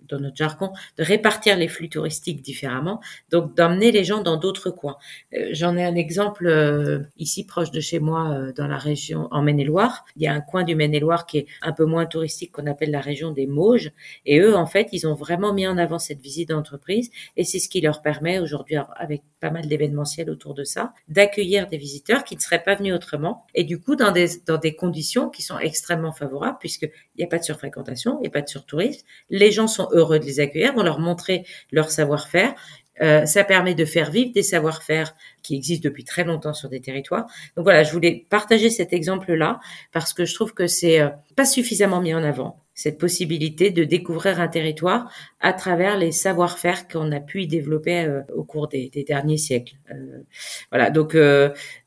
dans 0.09 0.19
notre 0.19 0.35
jargon, 0.35 0.71
de 0.97 1.03
répartir 1.03 1.57
les 1.57 1.67
flux 1.67 1.89
touristiques 1.89 2.41
différemment, 2.41 3.01
donc 3.31 3.55
d'emmener 3.55 3.91
les 3.91 4.03
gens 4.03 4.21
dans 4.21 4.37
d'autres 4.37 4.69
coins. 4.69 4.97
Euh, 5.33 5.49
j'en 5.51 5.77
ai 5.77 5.83
un 5.83 5.95
exemple 5.95 6.47
euh, 6.47 7.03
ici 7.17 7.45
proche 7.45 7.71
de 7.71 7.79
chez 7.79 7.99
moi, 7.99 8.31
euh, 8.31 8.53
dans 8.53 8.67
la 8.67 8.77
région 8.77 9.27
en 9.31 9.41
Maine-et-Loire. 9.41 10.05
Il 10.15 10.23
y 10.23 10.27
a 10.27 10.33
un 10.33 10.41
coin 10.41 10.63
du 10.63 10.75
Maine-et-Loire 10.75 11.25
qui 11.25 11.39
est 11.39 11.47
un 11.61 11.71
peu 11.71 11.85
moins 11.85 12.05
touristique, 12.05 12.51
qu'on 12.51 12.67
appelle 12.67 12.91
la 12.91 13.01
région 13.01 13.31
des 13.31 13.47
Mauges, 13.47 13.91
et 14.25 14.39
eux, 14.39 14.55
en 14.55 14.65
fait, 14.65 14.89
ils 14.91 15.07
ont 15.07 15.15
vraiment 15.15 15.53
mis 15.53 15.67
en 15.67 15.77
avant 15.77 15.99
cette 15.99 16.21
visite 16.21 16.49
d'entreprise, 16.49 17.11
et 17.37 17.43
c'est 17.43 17.59
ce 17.59 17.69
qui 17.69 17.81
leur 17.81 18.01
permet 18.01 18.39
aujourd'hui, 18.39 18.77
avec 18.95 19.23
pas 19.39 19.51
mal 19.51 19.67
d'événementiels 19.67 20.29
autour 20.29 20.53
de 20.53 20.63
ça, 20.63 20.93
d'accueillir 21.07 21.67
des 21.67 21.77
visiteurs 21.77 22.23
qui 22.23 22.35
ne 22.35 22.41
seraient 22.41 22.63
pas 22.63 22.75
venus 22.75 22.93
autrement, 22.93 23.45
et 23.53 23.63
du 23.63 23.79
coup 23.79 23.95
dans 23.95 24.11
des 24.11 24.27
dans 24.45 24.57
des 24.57 24.75
conditions 24.75 25.29
qui 25.29 25.41
sont 25.41 25.59
extrêmement 25.59 26.11
favorables, 26.11 26.57
puisqu'il 26.59 26.91
n'y 27.17 27.23
a 27.23 27.27
pas 27.27 27.39
de 27.39 27.43
surfréquentation, 27.43 28.17
il 28.19 28.21
n'y 28.21 28.27
a 28.27 28.31
pas 28.31 28.41
de 28.41 28.49
surtourisme, 28.49 29.05
les 29.29 29.51
gens 29.51 29.67
sont 29.67 29.87
heureux 29.95 30.19
de 30.19 30.25
les 30.25 30.39
accueillir, 30.39 30.73
vont 30.73 30.83
leur 30.83 30.99
montrer 30.99 31.45
leur 31.71 31.91
savoir-faire. 31.91 32.53
Euh, 33.01 33.25
ça 33.25 33.43
permet 33.43 33.75
de 33.75 33.85
faire 33.85 34.11
vivre 34.11 34.31
des 34.33 34.43
savoir-faire 34.43 35.15
qui 35.45 35.55
existent 35.55 35.87
depuis 35.87 36.03
très 36.03 36.23
longtemps 36.23 36.53
sur 36.53 36.69
des 36.69 36.79
territoires. 36.79 37.27
Donc 37.55 37.65
voilà, 37.65 37.83
je 37.83 37.91
voulais 37.91 38.25
partager 38.29 38.69
cet 38.69 38.93
exemple-là 38.93 39.59
parce 39.91 40.13
que 40.13 40.25
je 40.25 40.33
trouve 40.33 40.53
que 40.53 40.67
c'est 40.67 40.99
euh, 40.99 41.09
pas 41.35 41.45
suffisamment 41.45 42.01
mis 42.01 42.13
en 42.13 42.23
avant 42.23 42.57
cette 42.77 42.97
possibilité 42.97 43.69
de 43.69 43.85
découvrir 43.85 44.41
un 44.41 44.49
territoire 44.49 45.09
à 45.39 45.53
travers 45.53 45.97
les 45.97 46.11
savoir-faire 46.11 46.89
qu'on 46.89 47.09
a 47.13 47.21
pu 47.21 47.43
y 47.43 47.47
développer 47.47 48.01
euh, 48.01 48.21
au 48.35 48.43
cours 48.43 48.67
des, 48.67 48.89
derniers 49.07 49.37
siècles. 49.37 49.75
Euh, 49.91 50.23
voilà, 50.71 50.89
donc 50.89 51.15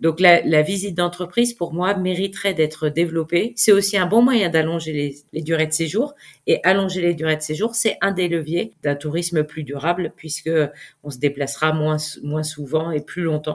donc 0.01 0.21
la, 0.21 0.41
la 0.43 0.63
visite 0.63 0.95
d'entreprise 0.95 1.53
pour 1.53 1.75
moi 1.75 1.95
mériterait 1.95 2.55
d'être 2.55 2.89
développée. 2.89 3.53
C'est 3.57 3.73
aussi 3.73 3.99
un 3.99 4.07
bon 4.07 4.23
moyen 4.23 4.49
d'allonger 4.49 4.93
les, 4.93 5.17
les, 5.35 5.43
durées 5.43 5.67
de 5.67 5.73
séjour 5.73 6.15
et 6.47 6.61
allonger 6.65 7.03
les 7.03 7.13
durées 7.13 7.37
de 7.37 7.43
séjour, 7.43 7.75
c'est 7.75 7.99
un 8.01 8.13
des 8.13 8.29
leviers 8.29 8.73
d'un 8.83 8.95
tourisme 8.95 9.45
plus 9.45 9.65
durable 9.65 10.13
puisque 10.17 10.51
on 11.03 11.11
se 11.11 11.19
déplacera 11.19 11.75
moins 11.75 11.99
moins 12.23 12.43
souvent 12.43 12.91
et 12.91 13.01
plus 13.01 13.23
longtemps 13.23 13.48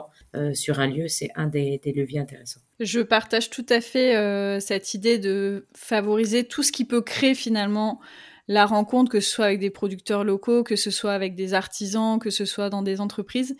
sur 0.52 0.80
un 0.80 0.88
lieu. 0.88 1.08
C'est 1.08 1.28
un 1.36 1.46
des, 1.46 1.80
des 1.82 1.92
leviers 1.92 2.20
intéressants. 2.20 2.60
Je 2.80 3.00
partage 3.00 3.50
tout 3.50 3.66
à 3.68 3.80
fait 3.80 4.16
euh, 4.16 4.58
cette 4.58 4.94
idée 4.94 5.18
de 5.18 5.66
favoriser 5.74 6.44
tout 6.44 6.62
ce 6.62 6.72
qui 6.72 6.84
peut 6.84 7.02
créer 7.02 7.34
finalement 7.34 8.00
la 8.48 8.66
rencontre, 8.66 9.10
que 9.10 9.20
ce 9.20 9.30
soit 9.30 9.46
avec 9.46 9.60
des 9.60 9.70
producteurs 9.70 10.24
locaux, 10.24 10.64
que 10.64 10.76
ce 10.76 10.90
soit 10.90 11.12
avec 11.12 11.34
des 11.34 11.54
artisans, 11.54 12.18
que 12.18 12.30
ce 12.30 12.44
soit 12.44 12.70
dans 12.70 12.82
des 12.82 13.00
entreprises. 13.00 13.56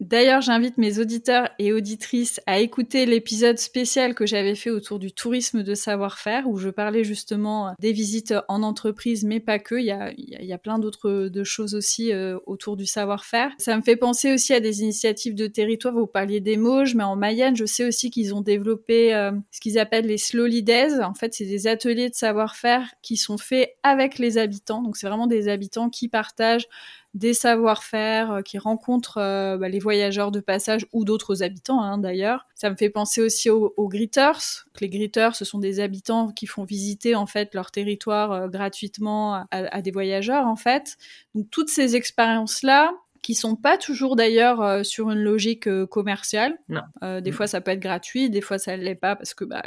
D'ailleurs, 0.00 0.40
j'invite 0.40 0.78
mes 0.78 0.98
auditeurs 0.98 1.50
et 1.58 1.74
auditrices 1.74 2.40
à 2.46 2.58
écouter 2.58 3.04
l'épisode 3.04 3.58
spécial 3.58 4.14
que 4.14 4.24
j'avais 4.24 4.54
fait 4.54 4.70
autour 4.70 4.98
du 4.98 5.12
tourisme 5.12 5.62
de 5.62 5.74
savoir-faire, 5.74 6.48
où 6.48 6.56
je 6.56 6.70
parlais 6.70 7.04
justement 7.04 7.74
des 7.78 7.92
visites 7.92 8.34
en 8.48 8.62
entreprise, 8.62 9.24
mais 9.24 9.40
pas 9.40 9.58
que. 9.58 9.74
Il 9.74 9.84
y 9.84 10.52
a, 10.52 10.58
plein 10.58 10.78
d'autres 10.78 11.28
de 11.28 11.44
choses 11.44 11.74
aussi 11.74 12.12
euh, 12.12 12.38
autour 12.46 12.78
du 12.78 12.86
savoir-faire. 12.86 13.52
Ça 13.58 13.76
me 13.76 13.82
fait 13.82 13.96
penser 13.96 14.32
aussi 14.32 14.54
à 14.54 14.60
des 14.60 14.80
initiatives 14.80 15.34
de 15.34 15.46
territoire. 15.46 15.94
Vous 15.94 16.06
parliez 16.06 16.40
des 16.40 16.56
Mauges, 16.56 16.94
mais 16.94 17.04
en 17.04 17.16
Mayenne, 17.16 17.56
je 17.56 17.66
sais 17.66 17.84
aussi 17.84 18.10
qu'ils 18.10 18.34
ont 18.34 18.40
développé 18.40 19.14
euh, 19.14 19.32
ce 19.50 19.60
qu'ils 19.60 19.78
appellent 19.78 20.06
les 20.06 20.18
Slowly 20.18 20.62
Days. 20.62 21.02
En 21.02 21.14
fait, 21.14 21.34
c'est 21.34 21.44
des 21.44 21.66
ateliers 21.66 22.08
de 22.08 22.14
savoir-faire 22.14 22.88
qui 23.02 23.18
sont 23.18 23.36
faits 23.36 23.74
avec 23.82 24.18
les 24.18 24.38
habitants. 24.38 24.82
Donc, 24.82 24.96
c'est 24.96 25.06
vraiment 25.06 25.26
des 25.26 25.48
habitants 25.48 25.90
qui 25.90 26.08
partagent 26.08 26.68
des 27.14 27.34
savoir-faire, 27.34 28.30
euh, 28.32 28.42
qui 28.42 28.58
rencontrent 28.58 29.18
euh, 29.18 29.56
bah, 29.56 29.68
les 29.68 29.78
voyageurs 29.78 30.30
de 30.30 30.40
passage 30.40 30.86
ou 30.92 31.04
d'autres 31.04 31.42
habitants 31.42 31.82
hein, 31.82 31.98
d'ailleurs. 31.98 32.46
Ça 32.54 32.70
me 32.70 32.76
fait 32.76 32.90
penser 32.90 33.20
aussi 33.20 33.50
aux, 33.50 33.88
greeters. 33.88 34.66
Les 34.80 34.88
greeters, 34.88 35.34
ce 35.34 35.44
sont 35.44 35.58
des 35.58 35.80
habitants 35.80 36.30
qui 36.30 36.46
font 36.46 36.64
visiter 36.64 37.14
en 37.14 37.26
fait 37.26 37.54
leur 37.54 37.70
territoire 37.70 38.32
euh, 38.32 38.48
gratuitement 38.48 39.34
à, 39.34 39.46
à, 39.50 39.82
des 39.82 39.90
voyageurs 39.90 40.46
en 40.46 40.56
fait. 40.56 40.96
Donc 41.34 41.50
toutes 41.50 41.70
ces 41.70 41.96
expériences-là, 41.96 42.92
qui 43.22 43.34
sont 43.34 43.54
pas 43.54 43.76
toujours 43.76 44.16
d'ailleurs 44.16 44.62
euh, 44.62 44.82
sur 44.82 45.10
une 45.10 45.20
logique 45.20 45.68
euh, 45.68 45.86
commerciale. 45.86 46.58
Non. 46.68 46.80
Euh, 47.02 47.20
des 47.20 47.32
fois 47.32 47.46
ça 47.46 47.60
peut 47.60 47.70
être 47.70 47.80
gratuit, 47.80 48.30
des 48.30 48.40
fois 48.40 48.58
ça 48.58 48.76
l'est 48.76 48.94
pas 48.94 49.14
parce 49.14 49.34
que 49.34 49.44
bah 49.44 49.62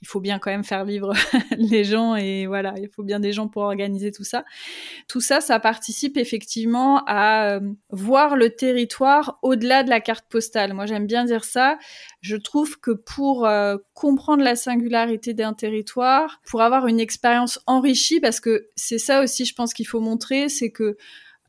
il 0.00 0.08
faut 0.08 0.20
bien 0.20 0.38
quand 0.38 0.50
même 0.50 0.64
faire 0.64 0.84
vivre 0.84 1.12
les 1.58 1.84
gens 1.84 2.16
et 2.16 2.46
voilà, 2.46 2.74
il 2.78 2.88
faut 2.88 3.02
bien 3.02 3.20
des 3.20 3.32
gens 3.32 3.48
pour 3.48 3.62
organiser 3.62 4.10
tout 4.10 4.24
ça. 4.24 4.44
Tout 5.08 5.20
ça, 5.20 5.40
ça 5.40 5.60
participe 5.60 6.16
effectivement 6.16 7.02
à 7.06 7.60
voir 7.90 8.36
le 8.36 8.50
territoire 8.50 9.38
au-delà 9.42 9.82
de 9.82 9.90
la 9.90 10.00
carte 10.00 10.26
postale. 10.28 10.72
Moi 10.72 10.86
j'aime 10.86 11.06
bien 11.06 11.24
dire 11.24 11.44
ça. 11.44 11.78
Je 12.22 12.36
trouve 12.36 12.80
que 12.80 12.90
pour 12.90 13.46
comprendre 13.92 14.42
la 14.42 14.56
singularité 14.56 15.34
d'un 15.34 15.52
territoire, 15.52 16.40
pour 16.46 16.62
avoir 16.62 16.86
une 16.86 17.00
expérience 17.00 17.60
enrichie, 17.66 18.20
parce 18.20 18.40
que 18.40 18.68
c'est 18.76 18.98
ça 18.98 19.22
aussi, 19.22 19.44
je 19.44 19.54
pense 19.54 19.74
qu'il 19.74 19.86
faut 19.86 20.00
montrer, 20.00 20.48
c'est 20.48 20.70
que 20.70 20.96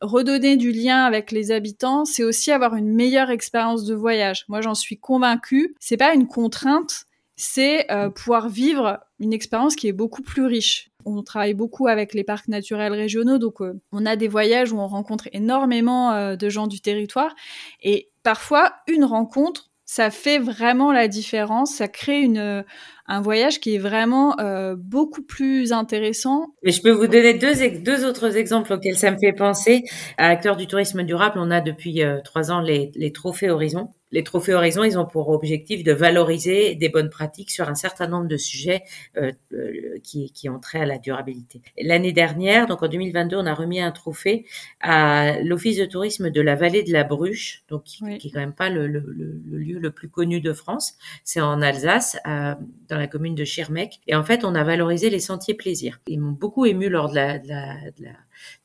redonner 0.02 0.58
du 0.58 0.72
lien 0.72 1.04
avec 1.04 1.32
les 1.32 1.52
habitants, 1.52 2.06
c'est 2.06 2.24
aussi 2.24 2.52
avoir 2.52 2.76
une 2.76 2.93
meilleure 2.93 3.30
expérience 3.30 3.86
de 3.86 3.96
voyage. 3.96 4.46
Moi, 4.48 4.62
j'en 4.62 4.76
suis 4.76 4.98
convaincue. 4.98 5.76
C'est 5.80 5.98
pas 5.98 6.14
une 6.14 6.28
contrainte, 6.28 7.06
c'est 7.36 7.91
euh, 7.91 8.10
pouvoir 8.10 8.50
vivre 8.50 9.00
une 9.20 9.34
expérience 9.34 9.76
qui 9.76 9.88
est 9.88 9.93
beaucoup 9.93 10.22
plus 10.22 10.46
riche. 10.46 10.89
On 11.06 11.22
travaille 11.22 11.54
beaucoup 11.54 11.88
avec 11.88 12.14
les 12.14 12.24
parcs 12.24 12.48
naturels 12.48 12.93
régionaux, 12.93 13.38
donc 13.38 13.62
euh, 13.62 13.80
on 13.91 14.06
a 14.06 14.16
des 14.16 14.28
voyages 14.28 14.72
où 14.72 14.80
on 14.80 14.88
rencontre 14.88 15.30
énormément 15.34 16.14
euh, 16.14 16.36
de 16.36 16.50
gens 16.50 16.68
du 16.68 16.82
territoire. 16.82 17.36
Et 17.84 18.10
parfois, 18.24 18.74
une 18.88 19.04
rencontre, 19.04 19.70
ça 19.86 20.10
fait 20.10 20.40
vraiment 20.40 20.92
la 20.92 21.08
différence. 21.08 21.76
Ça 21.76 21.88
crée 21.88 22.22
une 22.22 22.64
un 23.08 23.22
voyage 23.22 23.60
qui 23.60 23.76
est 23.76 23.80
vraiment 23.80 24.36
euh, 24.40 24.76
beaucoup 24.78 25.22
plus 25.22 25.72
intéressant. 25.72 26.48
Mais 26.64 26.72
je 26.72 26.82
peux 26.82 26.92
vous 26.92 27.08
donner 27.08 27.36
deux, 27.36 27.54
deux 27.80 28.06
autres 28.06 28.36
exemples 28.36 28.74
auxquels 28.74 28.98
ça 28.98 29.12
me 29.12 29.18
fait 29.18 29.34
penser. 29.34 29.84
À 30.18 30.28
Acteurs 30.30 30.56
du 30.56 30.66
tourisme 30.68 31.04
durable, 31.04 31.38
on 31.38 31.52
a 31.52 31.62
depuis 31.62 32.04
euh, 32.04 32.20
trois 32.24 32.52
ans 32.52 32.62
les, 32.62 32.92
les 32.96 33.12
trophées 33.12 33.50
Horizon 33.50 33.90
les 34.16 34.24
trophées 34.24 34.53
Horizon, 34.53 34.86
ils 34.86 34.97
ont 34.97 35.05
pour 35.05 35.28
objectif 35.28 35.84
de 35.84 35.91
valoriser 35.91 36.74
des 36.76 36.88
bonnes 36.88 37.09
pratiques 37.09 37.51
sur 37.51 37.68
un 37.68 37.76
certain 37.76 38.07
nombre 38.07 38.30
de 38.30 38.38
sujets 38.38 38.84
euh, 39.18 39.34
euh, 39.51 39.99
qui, 40.03 40.32
qui 40.32 40.47
ont 40.47 40.57
trait 40.57 40.80
à 40.80 40.86
la 40.86 40.97
durabilité. 40.97 41.61
L'année 41.78 42.13
dernière, 42.13 42.66
donc 42.66 42.82
en 42.82 42.88
2022, 42.88 43.36
on 43.36 43.45
a 43.45 43.53
remis 43.53 43.82
un 43.82 43.91
trophée 43.91 44.45
à 44.80 45.38
l'Office 45.43 45.78
de 45.78 45.84
tourisme 45.84 46.30
de 46.30 46.39
la 46.39 46.55
vallée 46.55 46.82
de 46.82 46.93
la 46.93 47.03
Bruche, 47.03 47.63
donc 47.68 47.84
qui, 47.84 48.18
qui 48.18 48.30
est 48.30 48.32
quand 48.32 48.39
même 48.39 48.53
pas 48.53 48.70
le, 48.70 48.88
le, 48.88 49.01
le, 49.01 49.57
lieu 49.57 49.80
le 49.80 49.91
plus 49.91 50.07
connu 50.07 50.39
de 50.39 50.53
France. 50.53 50.93
C'est 51.26 51.41
en 51.41 51.61
Alsace, 51.61 52.16
dans 52.26 52.97
la 52.97 53.07
commune 53.07 53.36
de 53.36 53.43
Schirmeck. 53.43 53.99
Et 54.07 54.16
en 54.16 54.24
fait, 54.24 54.45
on 54.45 54.55
a 54.55 54.63
valorisé 54.63 55.09
les 55.09 55.20
sentiers 55.20 55.55
plaisirs. 55.55 55.99
Ils 56.07 56.22
m'ont 56.22 56.32
beaucoup 56.32 56.66
ému 56.66 56.88
lors 56.88 57.09
de 57.09 57.16
la, 57.16 57.38
de 57.39 57.49
la, 57.49 57.76
de 57.97 58.03
la 58.05 58.11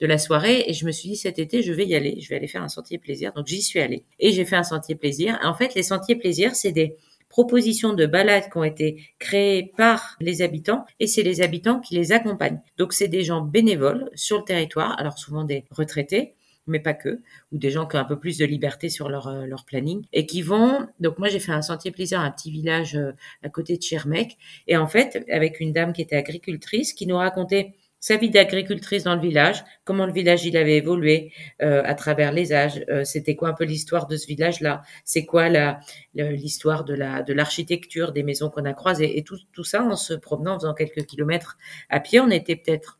de 0.01 0.07
la 0.07 0.19
soirée 0.19 0.65
et 0.67 0.73
je 0.73 0.87
me 0.87 0.93
suis 0.93 1.11
dit 1.11 1.17
cet 1.17 1.39
été 1.39 1.63
je 1.63 1.73
vais 1.73 1.87
y 1.87 1.95
aller, 1.95 2.21
je 2.21 2.29
vais 2.29 2.37
aller 2.37 2.49
faire 2.49 2.63
un 2.63 2.69
sentier 2.69 2.99
plaisir. 2.99 3.33
Donc 3.33 3.47
j'y 3.47 3.63
suis 3.63 3.81
allée 3.81 4.05
et 4.19 4.33
j'ai 4.33 4.45
fait 4.45 4.57
un 4.57 4.63
sentier 4.63 4.95
plaisir. 4.95 5.39
En 5.43 5.55
fait, 5.55 5.75
les 5.75 5.83
sentiers 5.83 6.17
plaisir, 6.17 6.55
c'est 6.55 6.73
des 6.73 6.97
propositions 7.29 7.95
de 7.95 8.07
balades 8.07 8.51
qui 8.51 8.59
ont 8.59 8.65
été 8.65 9.03
créées 9.19 9.73
par 9.77 10.17
les 10.21 10.43
habitants 10.43 10.85
et 10.99 11.07
c'est 11.07 11.23
les 11.23 11.41
habitants 11.41 11.81
qui 11.81 11.95
les 11.95 12.13
accompagnent. 12.13 12.61
Donc 12.77 12.93
c'est 12.93 13.09
des 13.09 13.25
gens 13.25 13.41
bénévoles 13.41 14.11
sur 14.15 14.39
le 14.39 14.45
territoire, 14.45 14.99
alors 14.99 15.19
souvent 15.19 15.45
des 15.45 15.65
retraités, 15.71 16.35
mais 16.67 16.81
pas 16.81 16.95
que, 16.95 17.21
ou 17.53 17.59
des 17.59 17.71
gens 17.71 17.87
qui 17.87 17.97
ont 17.97 18.01
un 18.01 18.05
peu 18.05 18.19
plus 18.19 18.39
de 18.39 18.45
liberté 18.45 18.89
sur 18.89 19.09
leur, 19.09 19.29
euh, 19.29 19.47
leur 19.47 19.65
planning, 19.65 20.05
et 20.13 20.27
qui 20.27 20.43
vont, 20.43 20.87
donc 20.99 21.19
moi 21.19 21.29
j'ai 21.29 21.41
fait 21.41 21.53
un 21.53 21.63
sentier 21.63 21.91
plaisir, 21.91 22.21
un 22.21 22.31
petit 22.31 22.51
village 22.51 22.97
euh, 22.97 23.13
à 23.43 23.49
côté 23.49 23.77
de 23.77 23.83
Schirmeck, 23.83 24.37
et 24.67 24.77
en 24.77 24.87
fait, 24.87 25.25
avec 25.31 25.61
une 25.61 25.73
dame 25.73 25.93
qui 25.93 26.03
était 26.03 26.17
agricultrice, 26.17 26.93
qui 26.93 27.07
nous 27.07 27.17
racontait 27.17 27.75
sa 28.01 28.17
vie 28.17 28.31
d'agricultrice 28.31 29.05
dans 29.05 29.15
le 29.15 29.21
village, 29.21 29.63
comment 29.85 30.07
le 30.07 30.13
village 30.13 30.45
il 30.47 30.57
avait 30.57 30.79
évolué 30.79 31.33
euh, 31.63 31.83
à 31.85 31.95
travers 31.95 32.33
les 32.33 32.53
âges, 32.53 32.83
euh, 32.89 33.05
c'était 33.05 33.37
quoi 33.37 33.51
un 33.51 33.53
peu 33.53 33.65
l'histoire 33.65 34.07
de 34.07 34.17
ce 34.17 34.27
village-là, 34.27 34.83
c'est 35.05 35.27
quoi 35.27 35.49
la 35.51 35.81
l'histoire 36.15 36.85
de 36.85 36.95
la 36.95 37.23
de 37.23 37.33
l'architecture 37.35 38.13
des 38.13 38.23
maisons 38.23 38.49
qu'on 38.49 38.65
a 38.65 38.73
croisées? 38.73 39.19
Et 39.19 39.23
tout 39.23 39.65
ça 39.65 39.85
en 39.85 39.97
se 39.97 40.15
promenant 40.15 40.55
en 40.55 40.59
faisant 40.59 40.75
quelques 40.75 41.05
kilomètres 41.05 41.59
à 41.91 42.01
pied, 42.01 42.21
on 42.21 42.31
était 42.31 42.57
peut-être 42.57 42.99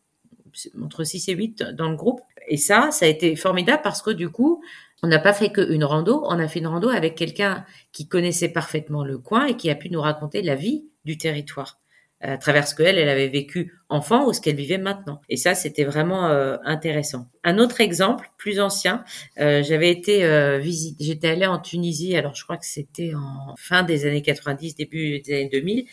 entre 0.83 1.05
6 1.05 1.29
et 1.29 1.35
8 1.35 1.63
dans 1.75 1.89
le 1.89 1.97
groupe. 1.97 2.21
Et 2.49 2.59
ça 2.59 2.91
ça 2.93 3.07
a 3.07 3.09
été 3.09 3.37
formidable 3.37 3.81
parce 3.83 4.03
que 4.03 4.11
du 4.11 4.29
coup 4.29 4.63
on 5.03 5.07
n'a 5.09 5.19
pas 5.19 5.33
fait 5.33 5.51
qu'une 5.51 5.85
rando, 5.85 6.23
on 6.27 6.39
a 6.39 6.47
fait 6.47 6.59
une 6.59 6.67
rando 6.67 6.91
avec 6.91 7.15
quelqu'un 7.15 7.65
qui 7.93 8.07
connaissait 8.07 8.51
parfaitement 8.51 9.03
le 9.03 9.17
coin 9.19 9.47
et 9.47 9.57
qui 9.57 9.71
a 9.71 9.75
pu 9.75 9.89
nous 9.89 10.01
raconter 10.01 10.43
la 10.43 10.57
vie 10.57 10.85
du 11.07 11.17
territoire 11.17 11.80
à 12.21 12.37
travers 12.37 12.69
ce 12.69 12.75
qu'elle, 12.75 12.99
elle 12.99 13.09
avait 13.09 13.29
vécu 13.29 13.75
enfant 13.89 14.27
ou 14.29 14.33
ce 14.33 14.41
qu'elle 14.41 14.57
vivait 14.57 14.79
maintenant. 14.79 15.21
Et 15.29 15.37
ça, 15.37 15.55
c'était 15.55 15.85
vraiment 15.85 16.29
euh, 16.29 16.57
intéressant. 16.65 17.29
Un 17.45 17.59
autre 17.59 17.81
exemple, 17.81 18.31
plus 18.37 18.61
ancien, 18.61 19.05
euh, 19.41 19.63
j'avais 19.63 19.91
été 19.91 20.25
euh, 20.25 20.59
visite, 20.59 20.97
j'étais 21.01 21.29
allée 21.29 21.47
en 21.47 21.59
Tunisie, 21.59 22.17
alors 22.17 22.35
je 22.35 22.45
crois 22.45 22.57
que 22.57 22.67
c'était 22.67 23.13
en 23.15 23.55
fin 23.57 23.83
des 23.83 24.07
années 24.07 24.23
90, 24.23 24.77
début 24.77 25.21
des 25.21 25.35
années 25.35 25.51
2000, 25.51 25.87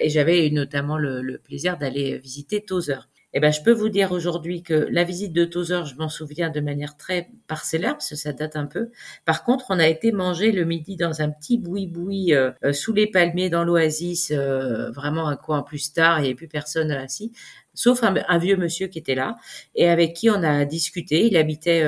et 0.00 0.08
j'avais 0.10 0.46
eu 0.46 0.50
notamment 0.50 0.98
le, 0.98 1.22
le 1.22 1.38
plaisir 1.38 1.78
d'aller 1.78 2.18
visiter 2.18 2.62
Tozer. 2.62 3.08
Eh 3.36 3.40
ben, 3.40 3.52
je 3.52 3.62
peux 3.62 3.72
vous 3.72 3.88
dire 3.88 4.12
aujourd'hui 4.12 4.62
que 4.62 4.86
la 4.92 5.02
visite 5.02 5.32
de 5.32 5.44
Tozer, 5.44 5.84
je 5.86 5.96
m'en 5.96 6.08
souviens 6.08 6.50
de 6.50 6.60
manière 6.60 6.96
très 6.96 7.30
parcellaire, 7.48 7.94
parce 7.94 8.10
que 8.10 8.14
ça 8.14 8.32
date 8.32 8.54
un 8.54 8.66
peu. 8.66 8.90
Par 9.24 9.42
contre, 9.42 9.66
on 9.70 9.80
a 9.80 9.88
été 9.88 10.12
manger 10.12 10.52
le 10.52 10.64
midi 10.64 10.94
dans 10.94 11.20
un 11.20 11.30
petit 11.30 11.58
boui-boui 11.58 12.32
euh, 12.32 12.52
euh, 12.64 12.72
sous 12.72 12.92
les 12.92 13.08
palmiers 13.08 13.50
dans 13.50 13.64
l'oasis, 13.64 14.30
euh, 14.30 14.92
vraiment 14.92 15.26
un 15.26 15.34
coin 15.34 15.62
plus 15.62 15.92
tard, 15.92 16.20
il 16.20 16.22
n'y 16.22 16.28
avait 16.28 16.36
plus 16.36 16.46
personne 16.46 16.92
assis, 16.92 17.32
sauf 17.74 18.04
un, 18.04 18.38
vieux 18.38 18.56
monsieur 18.56 18.86
qui 18.86 19.00
était 19.00 19.16
là 19.16 19.34
et 19.74 19.88
avec 19.88 20.14
qui 20.14 20.30
on 20.30 20.40
a 20.44 20.64
discuté. 20.64 21.26
Il 21.26 21.36
habitait 21.36 21.84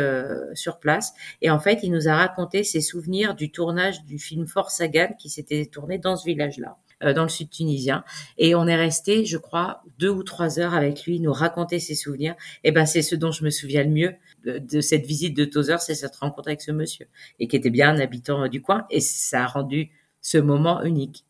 sur 0.55 0.81
place 0.81 1.15
et 1.43 1.51
en 1.51 1.61
fait, 1.61 1.79
il 1.85 1.93
nous 1.93 2.09
a 2.09 2.17
raconté 2.17 2.65
ses 2.65 2.81
souvenirs 2.81 3.37
du 3.37 3.53
tournage 3.53 4.05
du 4.05 4.19
film 4.19 4.49
Fort 4.49 4.73
Sagan 4.73 5.11
qui 5.17 5.31
s'était 5.31 5.67
tourné 5.67 5.99
dans 5.99 6.17
ce 6.17 6.25
village-là. 6.25 6.77
Euh, 7.03 7.13
dans 7.13 7.25
le 7.25 7.29
sud 7.29 7.51
tunisien. 7.51 8.05
Et 8.39 8.55
on 8.55 8.67
est 8.67 8.75
resté, 8.75 9.27
je 9.27 9.37
crois, 9.37 9.83
deux 9.99 10.09
ou 10.09 10.23
trois 10.23 10.59
heures 10.59 10.73
avec 10.73 11.05
lui, 11.05 11.21
nous 11.21 11.33
raconter 11.33 11.79
ses 11.79 11.95
souvenirs. 11.95 12.35
Et 12.65 12.73
ben, 12.73 12.87
c'est 12.87 13.03
ce 13.03 13.15
dont 13.15 13.33
je 13.33 13.45
me 13.45 13.51
souviens 13.51 13.85
le 13.85 13.91
mieux 13.91 14.15
de, 14.47 14.81
cette 14.81 15.05
visite 15.05 15.37
de 15.37 15.45
Tozer, 15.45 15.79
c'est 15.79 15.95
cette 15.95 16.17
rencontre 16.17 16.49
avec 16.49 16.63
ce 16.63 16.73
monsieur, 16.73 17.07
et 17.39 17.49
qui 17.49 17.57
était 17.57 17.69
bien 17.69 17.91
un 17.91 17.99
habitant 17.99 18.45
euh, 18.45 18.49
du 18.49 18.63
coin. 18.63 18.87
Et 18.89 19.01
ça 19.01 19.43
a 19.43 19.47
rendu 19.47 19.91
ce 20.23 20.39
moment 20.39 20.83
unique. 20.85 21.27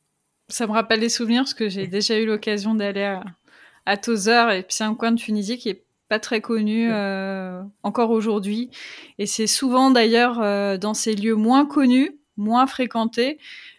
Ça 0.48 0.68
me 0.68 0.72
rappelle 0.72 1.00
les 1.00 1.08
souvenirs, 1.08 1.42
parce 1.42 1.54
que 1.54 1.68
j'ai 1.68 1.88
déjà 1.88 2.16
eu 2.16 2.26
l'occasion 2.26 2.76
d'aller 2.76 3.02
à, 3.02 3.24
à 3.86 3.96
Tozer, 3.96 4.52
et 4.52 4.62
puis 4.62 4.72
c'est 4.72 4.84
un 4.84 4.94
coin 4.94 5.10
de 5.10 5.18
Tunisie 5.18 5.58
qui 5.58 5.70
est 5.70 5.84
pas 6.08 6.20
très 6.20 6.40
connu 6.40 6.92
euh, 6.92 7.60
encore 7.82 8.12
aujourd'hui. 8.12 8.70
Et 9.18 9.26
c'est 9.26 9.48
souvent 9.48 9.90
d'ailleurs 9.90 10.40
euh, 10.40 10.76
dans 10.76 10.94
ces 10.94 11.16
lieux 11.16 11.34
moins 11.34 11.66
connus, 11.66 12.20
moins 12.36 12.68
fréquentés, 12.68 13.38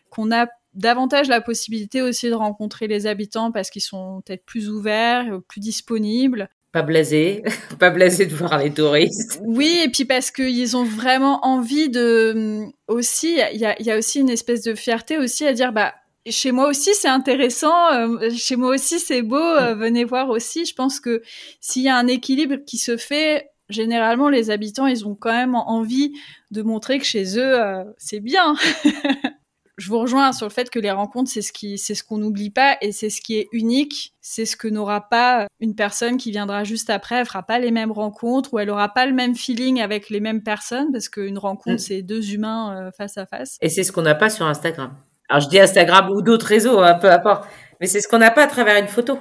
qu'on 0.10 0.34
a 0.34 0.48
davantage 0.78 1.28
la 1.28 1.42
possibilité 1.42 2.02
aussi 2.02 2.30
de 2.30 2.36
rencontrer 2.36 2.88
les 2.88 3.08
habitants 3.08 3.52
parce 3.52 3.70
qu'ils 3.70 3.82
sont 3.82 4.22
peut-être 4.26 4.46
plus 4.46 4.70
ouverts, 4.70 5.42
plus 5.48 5.60
disponibles. 5.60 6.50
Pas 6.72 6.84
blasés, 6.84 7.44
pas 7.80 7.90
blasés 7.90 8.26
de 8.26 8.36
voir 8.36 8.58
les 8.60 8.72
touristes. 8.72 9.42
Oui, 9.44 9.82
et 9.84 9.90
puis 9.90 10.06
parce 10.06 10.32
qu'ils 10.32 10.78
ont 10.78 10.84
vraiment 10.84 11.46
envie 11.46 11.90
de 11.90 12.66
aussi, 12.88 13.40
il 13.54 13.60
y 13.60 13.66
a, 13.66 13.82
y 13.82 13.92
a, 13.92 13.98
aussi 13.98 14.20
une 14.20 14.30
espèce 14.30 14.64
de 14.64 14.76
fierté 14.76 15.18
aussi 15.18 15.46
à 15.46 15.54
dire 15.54 15.74
bah 15.74 15.94
chez 16.30 16.52
moi 16.52 16.68
aussi 16.68 16.94
c'est 16.94 17.08
intéressant, 17.08 17.92
euh, 17.94 18.30
chez 18.36 18.56
moi 18.56 18.70
aussi 18.76 19.00
c'est 19.00 19.22
beau, 19.22 19.38
euh, 19.38 19.76
venez 19.76 20.04
voir 20.04 20.30
aussi. 20.30 20.66
Je 20.66 20.76
pense 20.76 21.00
que 21.00 21.22
s'il 21.62 21.84
y 21.84 21.90
a 21.90 21.98
un 21.98 22.08
équilibre 22.08 22.58
qui 22.66 22.78
se 22.78 22.98
fait, 22.98 23.50
généralement 23.70 24.30
les 24.30 24.50
habitants 24.50 24.88
ils 24.88 25.08
ont 25.08 25.16
quand 25.16 25.32
même 25.32 25.56
envie 25.56 26.14
de 26.52 26.62
montrer 26.62 27.00
que 27.00 27.06
chez 27.06 27.38
eux 27.38 27.60
euh, 27.60 27.84
c'est 27.98 28.20
bien. 28.20 28.56
je 29.78 29.90
vous 29.90 30.00
rejoins 30.00 30.34
sur 30.34 30.48
le 30.48 30.52
fait 30.52 30.70
que 30.72 30.80
les 30.80 30.90
rencontres, 30.90 31.30
c'est 31.30 31.44
ce 31.44 31.54
qui, 31.54 31.78
c'est 31.78 31.94
ce 31.94 32.04
qu'on 32.04 32.18
n'oublie 32.18 32.50
pas 32.50 32.78
et 32.82 32.92
c'est 32.92 33.12
ce 33.12 33.22
qui 33.22 33.38
est 33.38 33.48
unique. 33.52 34.14
C'est 34.22 34.46
ce 34.46 34.58
que 34.58 34.68
n'aura 34.68 35.08
pas 35.08 35.48
une 35.60 35.76
personne 35.76 36.18
qui 36.18 36.32
viendra 36.32 36.64
juste 36.64 36.90
après. 36.90 37.18
Elle 37.18 37.26
fera 37.26 37.44
pas 37.44 37.60
les 37.60 37.70
mêmes 37.70 37.92
rencontres 37.92 38.54
ou 38.54 38.60
elle 38.60 38.72
aura 38.72 38.90
pas 38.90 39.06
le 39.06 39.14
même 39.14 39.36
feeling 39.36 39.80
avec 39.80 40.10
les 40.10 40.20
mêmes 40.20 40.42
personnes 40.42 40.92
parce 40.92 41.10
qu'une 41.10 41.38
rencontre, 41.38 41.76
mm. 41.76 41.80
c'est 41.80 42.02
deux 42.02 42.34
humains 42.34 42.88
euh, 42.88 42.92
face 42.92 43.18
à 43.18 43.28
face. 43.28 43.58
Et 43.62 43.70
c'est 43.70 43.84
ce 43.84 43.92
qu'on 43.92 44.02
n'a 44.02 44.16
pas 44.16 44.32
sur 44.32 44.48
Instagram. 44.48 44.96
Alors 45.30 45.42
je 45.42 45.50
dis 45.50 45.60
Instagram 45.60 46.10
ou 46.10 46.24
d'autres 46.24 46.48
réseaux, 46.48 46.80
hein, 46.80 46.96
peu 46.96 47.12
importe. 47.12 47.48
Mais 47.80 47.86
c'est 47.86 48.02
ce 48.02 48.08
qu'on 48.08 48.18
n'a 48.18 48.32
pas 48.32 48.46
à 48.46 48.48
travers 48.48 48.82
une 48.82 48.88
photo. 48.88 49.20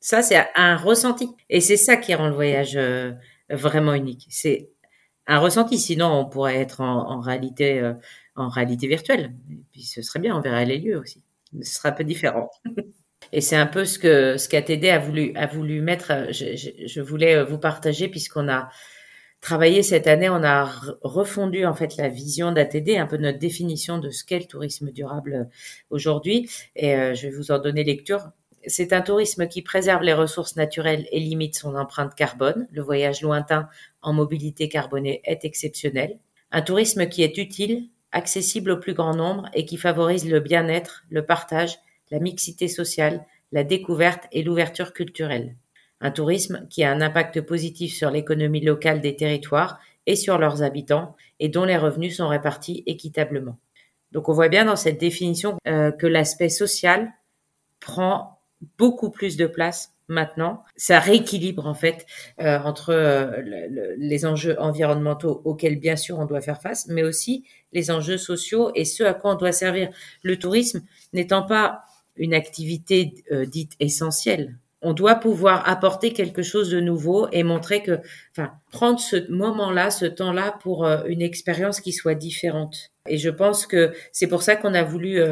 Ça, 0.00 0.20
c'est 0.20 0.46
un 0.54 0.76
ressenti. 0.76 1.30
Et 1.48 1.62
c'est 1.62 1.78
ça 1.78 1.96
qui 1.96 2.14
rend 2.14 2.28
le 2.28 2.34
voyage 2.34 2.76
euh, 2.76 3.12
vraiment 3.48 3.94
unique. 3.94 4.26
C'est 4.28 4.68
un 5.26 5.38
ressenti. 5.38 5.78
Sinon, 5.78 6.08
on 6.08 6.26
pourrait 6.26 6.56
être 6.56 6.82
en, 6.82 7.10
en 7.10 7.20
réalité 7.20 7.80
euh, 7.80 7.94
en 8.36 8.48
réalité 8.48 8.86
virtuelle. 8.86 9.34
Et 9.50 9.64
puis 9.72 9.82
ce 9.82 10.02
serait 10.02 10.20
bien, 10.20 10.36
on 10.36 10.40
verrait 10.40 10.66
les 10.66 10.78
lieux 10.78 10.98
aussi. 10.98 11.22
Ce 11.62 11.74
sera 11.74 11.90
un 11.90 11.92
peu 11.92 12.04
différent. 12.04 12.50
Et 13.32 13.40
c'est 13.40 13.56
un 13.56 13.66
peu 13.66 13.84
ce 13.84 13.98
que 13.98 14.36
ce 14.36 14.48
qu'ATD 14.48 14.86
a 14.86 15.46
voulu 15.46 15.80
mettre. 15.80 16.28
Je, 16.30 16.56
je, 16.86 17.00
voulais 17.00 17.42
vous 17.42 17.58
partager 17.58 18.08
puisqu'on 18.08 18.48
a 18.48 18.68
travaillé 19.44 19.82
cette 19.82 20.06
année, 20.06 20.30
on 20.30 20.42
a 20.42 20.64
refondu 21.02 21.66
en 21.66 21.74
fait 21.74 21.98
la 21.98 22.08
vision 22.08 22.50
d'ATD, 22.50 22.96
un 22.96 23.06
peu 23.06 23.18
notre 23.18 23.38
définition 23.38 23.98
de 23.98 24.10
ce 24.10 24.24
qu'est 24.24 24.38
le 24.38 24.46
tourisme 24.46 24.90
durable 24.90 25.50
aujourd'hui. 25.90 26.48
Et 26.76 26.96
euh, 26.96 27.14
je 27.14 27.28
vais 27.28 27.36
vous 27.36 27.50
en 27.50 27.58
donner 27.58 27.84
lecture. 27.84 28.30
C'est 28.66 28.94
un 28.94 29.02
tourisme 29.02 29.46
qui 29.46 29.60
préserve 29.60 30.02
les 30.02 30.14
ressources 30.14 30.56
naturelles 30.56 31.06
et 31.12 31.20
limite 31.20 31.56
son 31.56 31.74
empreinte 31.74 32.14
carbone. 32.14 32.66
Le 32.72 32.80
voyage 32.80 33.20
lointain 33.20 33.68
en 34.00 34.14
mobilité 34.14 34.70
carbonée 34.70 35.20
est 35.24 35.44
exceptionnel. 35.44 36.18
Un 36.50 36.62
tourisme 36.62 37.06
qui 37.06 37.22
est 37.22 37.36
utile, 37.36 37.88
accessible 38.14 38.70
au 38.70 38.78
plus 38.78 38.94
grand 38.94 39.14
nombre 39.14 39.48
et 39.52 39.66
qui 39.66 39.76
favorise 39.76 40.28
le 40.28 40.40
bien-être, 40.40 41.04
le 41.10 41.26
partage, 41.26 41.78
la 42.10 42.20
mixité 42.20 42.68
sociale, 42.68 43.26
la 43.52 43.64
découverte 43.64 44.24
et 44.32 44.42
l'ouverture 44.42 44.92
culturelle. 44.92 45.54
Un 46.00 46.10
tourisme 46.10 46.66
qui 46.70 46.84
a 46.84 46.90
un 46.90 47.00
impact 47.00 47.40
positif 47.42 47.94
sur 47.94 48.10
l'économie 48.10 48.60
locale 48.60 49.00
des 49.00 49.16
territoires 49.16 49.80
et 50.06 50.16
sur 50.16 50.38
leurs 50.38 50.62
habitants 50.62 51.16
et 51.40 51.48
dont 51.48 51.64
les 51.64 51.76
revenus 51.76 52.16
sont 52.16 52.28
répartis 52.28 52.82
équitablement. 52.86 53.56
Donc 54.12 54.28
on 54.28 54.32
voit 54.32 54.48
bien 54.48 54.64
dans 54.64 54.76
cette 54.76 54.98
définition 54.98 55.58
euh, 55.66 55.90
que 55.90 56.06
l'aspect 56.06 56.48
social 56.48 57.12
prend 57.80 58.38
beaucoup 58.78 59.10
plus 59.10 59.36
de 59.36 59.46
place 59.46 59.93
maintenant. 60.08 60.64
Ça 60.76 60.98
rééquilibre 60.98 61.66
en 61.66 61.74
fait 61.74 62.06
euh, 62.40 62.58
entre 62.58 62.90
euh, 62.90 63.94
les 63.96 64.26
enjeux 64.26 64.60
environnementaux 64.60 65.40
auxquels 65.44 65.78
bien 65.78 65.96
sûr 65.96 66.18
on 66.18 66.26
doit 66.26 66.40
faire 66.40 66.60
face, 66.60 66.86
mais 66.88 67.02
aussi 67.02 67.44
les 67.72 67.90
enjeux 67.90 68.18
sociaux 68.18 68.70
et 68.74 68.84
ce 68.84 69.02
à 69.04 69.14
quoi 69.14 69.32
on 69.32 69.36
doit 69.36 69.52
servir. 69.52 69.90
Le 70.22 70.38
tourisme 70.38 70.82
n'étant 71.12 71.42
pas 71.42 71.80
une 72.16 72.34
activité 72.34 73.24
euh, 73.32 73.46
dite 73.46 73.72
essentielle. 73.80 74.56
On 74.86 74.92
doit 74.92 75.14
pouvoir 75.14 75.66
apporter 75.66 76.12
quelque 76.12 76.42
chose 76.42 76.68
de 76.68 76.78
nouveau 76.78 77.26
et 77.32 77.42
montrer 77.42 77.82
que, 77.82 78.00
enfin, 78.32 78.52
prendre 78.70 79.00
ce 79.00 79.30
moment-là, 79.30 79.90
ce 79.90 80.04
temps-là 80.04 80.58
pour 80.62 80.86
une 81.06 81.22
expérience 81.22 81.80
qui 81.80 81.92
soit 81.94 82.14
différente. 82.14 82.90
Et 83.08 83.16
je 83.16 83.30
pense 83.30 83.64
que 83.64 83.94
c'est 84.12 84.26
pour 84.26 84.42
ça 84.42 84.56
qu'on 84.56 84.74
a 84.74 84.82
voulu 84.82 85.22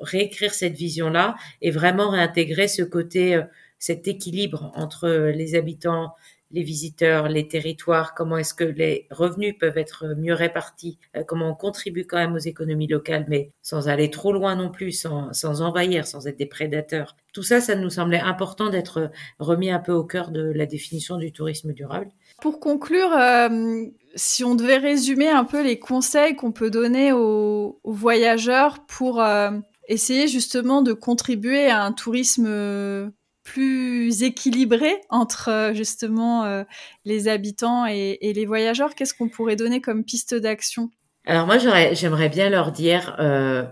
réécrire 0.00 0.54
cette 0.54 0.72
vision-là 0.72 1.36
et 1.60 1.70
vraiment 1.70 2.08
réintégrer 2.08 2.68
ce 2.68 2.82
côté 2.82 3.38
cet 3.78 4.08
équilibre 4.08 4.72
entre 4.74 5.08
les 5.08 5.54
habitants, 5.54 6.12
les 6.52 6.62
visiteurs, 6.62 7.28
les 7.28 7.48
territoires, 7.48 8.14
comment 8.14 8.38
est-ce 8.38 8.54
que 8.54 8.64
les 8.64 9.06
revenus 9.10 9.56
peuvent 9.58 9.78
être 9.78 10.14
mieux 10.16 10.32
répartis, 10.32 10.98
euh, 11.16 11.24
comment 11.24 11.50
on 11.50 11.54
contribue 11.54 12.06
quand 12.06 12.18
même 12.18 12.34
aux 12.34 12.38
économies 12.38 12.86
locales, 12.86 13.26
mais 13.28 13.50
sans 13.62 13.88
aller 13.88 14.10
trop 14.10 14.32
loin 14.32 14.54
non 14.54 14.70
plus, 14.70 14.92
sans, 14.92 15.32
sans 15.32 15.62
envahir, 15.62 16.06
sans 16.06 16.26
être 16.26 16.38
des 16.38 16.46
prédateurs. 16.46 17.16
Tout 17.32 17.42
ça, 17.42 17.60
ça 17.60 17.74
nous 17.74 17.90
semblait 17.90 18.20
important 18.20 18.70
d'être 18.70 19.10
remis 19.38 19.70
un 19.70 19.80
peu 19.80 19.92
au 19.92 20.04
cœur 20.04 20.30
de 20.30 20.52
la 20.52 20.66
définition 20.66 21.16
du 21.16 21.32
tourisme 21.32 21.72
durable. 21.72 22.10
Pour 22.40 22.60
conclure, 22.60 23.12
euh, 23.12 23.84
si 24.14 24.44
on 24.44 24.54
devait 24.54 24.78
résumer 24.78 25.28
un 25.28 25.44
peu 25.44 25.62
les 25.62 25.78
conseils 25.78 26.36
qu'on 26.36 26.52
peut 26.52 26.70
donner 26.70 27.12
aux, 27.12 27.80
voyageurs 27.84 28.86
pour 28.86 29.20
euh, 29.20 29.50
essayer 29.88 30.28
justement 30.28 30.82
de 30.82 30.92
contribuer 30.92 31.68
à 31.68 31.82
un 31.82 31.92
tourisme 31.92 33.12
plus 33.46 34.24
équilibré 34.24 35.00
entre 35.08 35.48
euh, 35.48 35.72
justement 35.72 36.44
euh, 36.44 36.64
les 37.04 37.28
habitants 37.28 37.86
et, 37.86 38.18
les 38.20 38.44
voyageurs? 38.44 38.94
Qu'est-ce 38.94 39.14
qu'on 39.14 39.28
pourrait 39.28 39.56
donner 39.56 39.80
comme 39.80 40.04
piste 40.04 40.34
d'action? 40.34 40.90
Alors 41.24 41.46
moi, 41.46 41.56
j'aimerais 41.58 42.28
bien 42.28 42.50
leur 42.50 42.72
dire, 42.72 43.16
euh, 43.18 43.64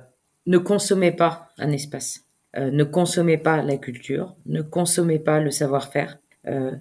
ne 0.46 0.58
consommez 0.58 1.12
pas 1.12 1.50
un 1.58 1.70
espace, 1.70 2.22
ne 2.56 2.82
consommez 2.82 3.36
pas 3.36 3.62
la 3.62 3.76
culture, 3.76 4.34
ne 4.46 4.62
consommez 4.62 5.20
pas 5.20 5.38
le 5.38 5.52
savoir-faire, 5.52 6.18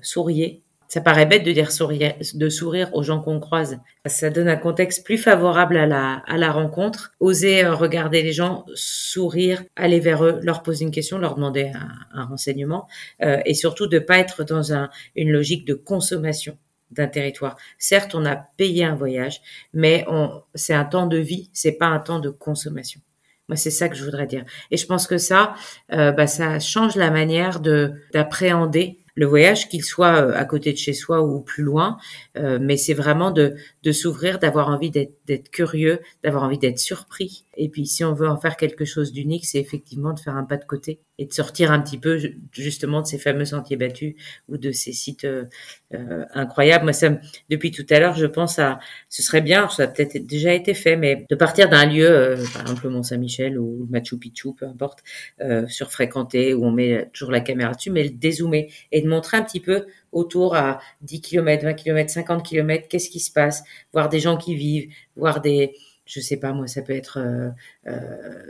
souriez, 0.02 0.63
ça 0.94 1.02
paraît 1.02 1.26
bête 1.26 1.44
de 1.44 1.52
dire 1.52 1.72
sourire, 1.72 2.14
de 2.36 2.50
sourire 2.50 2.88
aux 2.94 3.02
gens 3.02 3.20
qu'on 3.20 3.40
croise. 3.40 3.80
Ça 4.06 4.30
donne 4.30 4.48
un 4.48 4.58
contexte 4.58 5.04
plus 5.04 5.18
favorable 5.18 5.76
à 5.76 5.88
la, 5.88 6.22
à 6.28 6.38
la 6.38 6.52
rencontre. 6.52 7.14
Oser 7.20 7.66
euh, 7.66 7.74
regarder 7.74 8.22
les 8.22 8.32
gens, 8.32 8.64
sourire, 8.76 9.64
aller 9.76 10.00
vers 10.00 10.24
eux, 10.24 10.40
leur 10.44 10.62
poser 10.62 10.86
une 10.86 10.92
question, 10.92 11.18
leur 11.18 11.34
demander 11.34 11.72
un, 12.14 12.26
renseignement, 12.26 12.88
euh, 13.24 13.42
et 13.44 13.56
surtout 13.56 13.88
de 13.88 13.98
pas 13.98 14.20
être 14.20 14.44
dans 14.44 14.72
un, 14.72 14.92
une 15.16 15.32
logique 15.32 15.66
de 15.66 15.74
consommation 15.74 16.60
d'un 16.92 17.08
territoire. 17.08 17.58
Certes, 17.80 18.14
on 18.14 18.24
a 18.24 18.36
payé 18.36 18.86
un 18.86 18.94
voyage, 18.94 19.42
mais 19.74 20.06
c'est 20.54 20.76
un 20.76 20.86
temps 20.86 21.08
de 21.08 21.18
vie, 21.18 21.50
c'est 21.54 21.72
pas 21.72 21.88
un 21.88 21.98
temps 21.98 22.20
de 22.20 22.30
consommation. 22.30 23.02
Moi, 23.50 23.58
c'est 23.58 23.72
ça 23.72 23.90
que 23.90 23.96
je 23.96 24.06
voudrais 24.06 24.28
dire. 24.28 24.46
Et 24.70 24.78
je 24.78 24.86
pense 24.86 25.08
que 25.08 25.18
ça, 25.18 25.56
euh, 25.92 26.12
bah, 26.12 26.28
ça 26.28 26.60
change 26.60 26.96
la 26.96 27.10
manière 27.10 27.62
de 27.62 27.94
d'appréhender 28.14 29.00
le 29.16 29.26
voyage, 29.26 29.70
qu'il 29.70 29.84
soit 29.84 30.22
euh, 30.22 30.34
à 30.36 30.46
côté 30.46 30.72
de 30.72 30.78
chez 30.78 30.94
soi 30.94 31.22
ou 31.22 31.42
plus 31.42 31.64
loin, 31.64 31.98
euh, 32.38 32.58
mais 32.62 32.78
c'est 32.78 32.94
vraiment 32.94 33.32
de, 33.32 33.56
de 33.84 33.92
s'ouvrir, 33.92 34.40
d'avoir 34.40 34.70
envie 34.70 34.90
d'être 34.90 35.14
d'être 35.26 35.50
curieux, 35.50 36.00
d'avoir 36.24 36.44
envie 36.44 36.58
d'être 36.58 36.80
surpris. 36.80 37.46
Et 37.56 37.70
puis 37.70 37.86
si 37.86 38.04
on 38.04 38.14
veut 38.14 38.28
en 38.28 38.38
faire 38.38 38.58
quelque 38.58 38.86
chose 38.86 39.12
d'unique, 39.12 39.46
c'est 39.46 39.60
effectivement 39.60 40.14
de 40.14 40.20
faire 40.20 40.36
un 40.36 40.44
pas 40.44 40.58
de 40.58 40.66
côté 40.66 41.00
et 41.20 41.26
de 41.26 41.34
sortir 41.34 41.72
un 41.72 41.80
petit 41.80 42.00
peu 42.00 42.20
justement 42.52 43.02
de 43.02 43.06
ces 43.06 43.20
fameux 43.20 43.46
sentiers 43.46 43.78
battus 43.78 44.16
ou 44.50 44.58
de 44.58 44.72
ces 44.72 44.92
sites 44.92 45.26
euh, 45.26 45.46
euh, 45.94 46.26
incroyables. 46.34 46.86
Moi, 46.86 46.94
ça, 46.94 47.12
depuis 47.50 47.72
tout 47.72 47.86
à 47.92 48.00
l'heure, 48.00 48.16
je 48.16 48.26
pense 48.26 48.58
à, 48.58 48.80
ce 49.10 49.22
serait 49.22 49.42
bien, 49.42 49.70
ça 49.70 49.84
a 49.84 49.88
peut-être 49.88 50.18
déjà 50.26 50.54
été 50.54 50.74
fait, 50.74 50.96
mais 50.96 51.26
de 51.30 51.36
partir 51.36 51.70
d'un 51.70 51.86
lieu, 51.86 52.10
euh, 52.10 52.44
par 52.52 52.64
exemple 52.64 52.86
le 52.86 52.90
Mont 52.90 53.04
Saint-Michel 53.04 53.60
ou 53.60 53.88
Machu 53.92 54.18
Picchu, 54.18 54.54
peu 54.54 54.66
importe, 54.66 55.04
surfréquenté 55.68 56.54
où 56.54 56.66
on 56.66 56.72
met 56.72 57.10
toujours 57.14 57.32
la 57.32 57.42
caméra 57.42 57.74
dessus, 57.74 57.92
mais 57.92 58.04
le 58.04 58.10
dézoomer 58.10 58.72
et 58.92 59.02
de 59.02 59.08
montrer 59.08 59.38
un 59.38 59.44
petit 59.44 59.60
peu 59.60 59.86
autour 60.14 60.56
à 60.56 60.80
10 61.02 61.22
km, 61.22 61.64
20 61.64 61.74
km, 61.74 62.10
50 62.10 62.46
km, 62.46 62.88
qu'est-ce 62.88 63.10
qui 63.10 63.20
se 63.20 63.32
passe, 63.32 63.64
voir 63.92 64.10
des 64.10 64.20
gens 64.20 64.38
qui 64.38 64.56
vivent, 64.56 64.90
voir 65.16 65.42
des, 65.42 65.74
je 66.06 66.20
sais 66.20 66.38
pas 66.38 66.54
moi, 66.54 66.68
ça 66.68 66.82
peut 66.82 66.94
être 66.94 67.20
euh, 67.20 67.50
euh, 67.88 68.44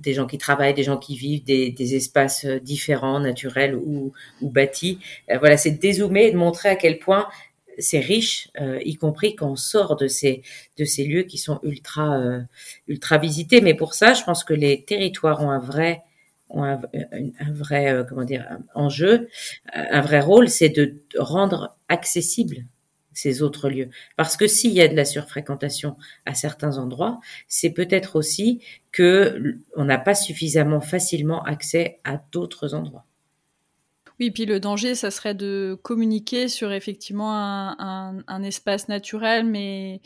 des 0.00 0.12
gens 0.12 0.26
qui 0.26 0.38
travaillent, 0.38 0.74
des 0.74 0.82
gens 0.82 0.98
qui 0.98 1.16
vivent, 1.16 1.44
des, 1.44 1.70
des 1.70 1.94
espaces 1.94 2.44
différents, 2.44 3.20
naturels 3.20 3.74
ou, 3.74 4.12
ou 4.42 4.50
bâtis. 4.50 4.98
Euh, 5.30 5.38
voilà, 5.38 5.56
c'est 5.56 5.72
de 5.72 5.78
dézoomer 5.78 6.26
et 6.26 6.32
de 6.32 6.36
montrer 6.36 6.68
à 6.68 6.76
quel 6.76 6.98
point 6.98 7.28
c'est 7.78 7.98
riche, 7.98 8.50
euh, 8.60 8.78
y 8.84 8.94
compris 8.94 9.34
quand 9.34 9.50
on 9.50 9.56
sort 9.56 9.96
de 9.96 10.06
ces 10.06 10.42
de 10.76 10.84
ces 10.84 11.02
lieux 11.04 11.24
qui 11.24 11.38
sont 11.38 11.58
ultra 11.64 12.22
ultra 12.86 13.18
visités. 13.18 13.60
Mais 13.60 13.74
pour 13.74 13.94
ça, 13.94 14.14
je 14.14 14.22
pense 14.22 14.44
que 14.44 14.54
les 14.54 14.84
territoires 14.84 15.42
ont 15.42 15.50
un 15.50 15.58
vrai 15.58 16.02
ont 16.50 16.64
un, 16.64 16.80
un 17.40 17.52
vrai 17.52 18.04
comment 18.08 18.24
dire 18.24 18.46
enjeu, 18.74 19.28
un 19.72 20.00
vrai 20.00 20.20
rôle, 20.20 20.48
c'est 20.48 20.68
de 20.68 21.02
rendre 21.18 21.76
accessible 21.88 22.64
ces 23.14 23.42
autres 23.42 23.68
lieux. 23.70 23.90
Parce 24.16 24.36
que 24.36 24.46
s'il 24.46 24.72
y 24.72 24.80
a 24.80 24.88
de 24.88 24.96
la 24.96 25.04
surfréquentation 25.04 25.96
à 26.26 26.34
certains 26.34 26.78
endroits, 26.78 27.20
c'est 27.48 27.70
peut-être 27.70 28.16
aussi 28.16 28.60
que 28.92 29.58
on 29.76 29.84
n'a 29.84 29.98
pas 29.98 30.14
suffisamment 30.14 30.80
facilement 30.80 31.42
accès 31.44 32.00
à 32.04 32.20
d'autres 32.32 32.74
endroits. 32.74 33.06
Oui, 34.20 34.30
puis 34.30 34.46
le 34.46 34.60
danger, 34.60 34.94
ça 34.94 35.10
serait 35.10 35.34
de 35.34 35.76
communiquer 35.82 36.46
sur 36.46 36.72
effectivement 36.72 37.32
un, 37.34 38.22
un, 38.28 38.42
espace 38.44 38.86
naturel, 38.88 39.44
mais 39.44 40.00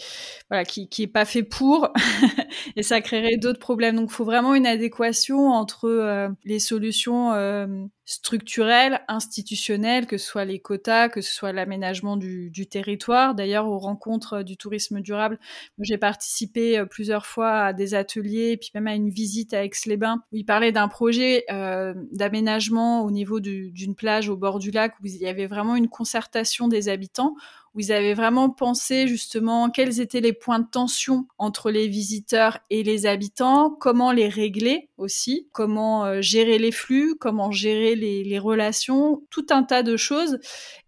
voilà, 0.49 0.65
qui 0.65 0.89
qui 0.89 1.03
est 1.03 1.07
pas 1.07 1.27
fait 1.27 1.43
pour, 1.43 1.93
et 2.77 2.83
ça 2.83 3.03
créerait 3.03 3.37
d'autres 3.37 3.59
problèmes. 3.59 3.97
Donc, 3.97 4.09
il 4.11 4.15
faut 4.15 4.25
vraiment 4.25 4.55
une 4.55 4.67
adéquation 4.67 5.51
entre 5.51 5.85
euh, 5.89 6.29
les 6.45 6.59
solutions 6.59 7.33
euh, 7.35 7.67
structurelles, 8.09 9.03
institutionnelles, 9.07 10.07
que 10.07 10.17
ce 10.17 10.27
soit 10.27 10.47
les 10.47 10.61
quotas, 10.61 11.11
que 11.11 11.21
ce 11.21 11.31
soit 11.31 11.53
l'aménagement 11.53 12.17
du, 12.17 12.67
territoire. 12.67 13.35
D'ailleurs, 13.35 13.67
aux 13.67 13.79
rencontres 13.79 14.43
du 14.43 14.57
tourisme 14.57 15.03
durable, 15.03 15.39
j'ai 15.79 15.99
participé 15.99 16.79
euh, 16.79 16.87
plusieurs 16.87 17.27
fois 17.27 17.65
à 17.65 17.73
des 17.75 17.93
ateliers, 17.93 18.57
puis 18.57 18.71
même 18.75 18.87
à 18.87 18.95
une 18.95 19.11
visite 19.11 19.53
à 19.53 19.63
Aix-les-Bains, 19.63 20.23
où 20.33 20.37
ils 20.37 20.47
parlaient 20.47 20.73
d'un 20.73 20.89
projet 20.89 21.45
euh, 21.51 21.93
d'aménagement 22.11 23.03
au 23.03 23.11
niveau 23.11 23.41
d'une 23.41 23.95
plage 23.95 24.31
au 24.31 24.39
bord 24.39 24.59
du 24.59 24.71
lac, 24.71 24.95
où 25.03 25.07
il 25.07 25.17
y 25.17 25.27
avait 25.27 25.47
vraiment 25.47 25.77
une 25.77 25.89
concertation 25.89 26.67
des 26.67 26.89
habitants 26.89 27.35
où 27.75 27.81
ils 27.81 27.93
avaient 27.93 28.15
vraiment 28.15 28.51
pensé 28.51 29.07
justement 29.09 29.71
quels 29.71 30.01
étaient 30.01 30.21
les 30.21 30.33
points 30.33 30.59
de 30.59 30.67
tension 30.67 31.27
entre 31.39 31.71
les 31.71 31.89
visiteurs 31.89 32.59
et 32.71 32.83
les 32.83 33.07
habitants, 33.07 33.71
comment 33.71 34.13
les 34.13 34.29
régler 34.29 34.89
aussi, 34.99 35.49
comment 35.53 36.05
euh, 36.05 36.21
gérer 36.21 36.59
les 36.59 36.73
flux, 36.73 37.15
comment 37.19 37.51
gérer 37.51 37.95
les, 37.95 38.39
relations, 38.39 39.23
tout 39.31 39.47
un 39.51 39.65
tas 39.65 39.83
de 39.83 39.97
choses. 39.97 40.39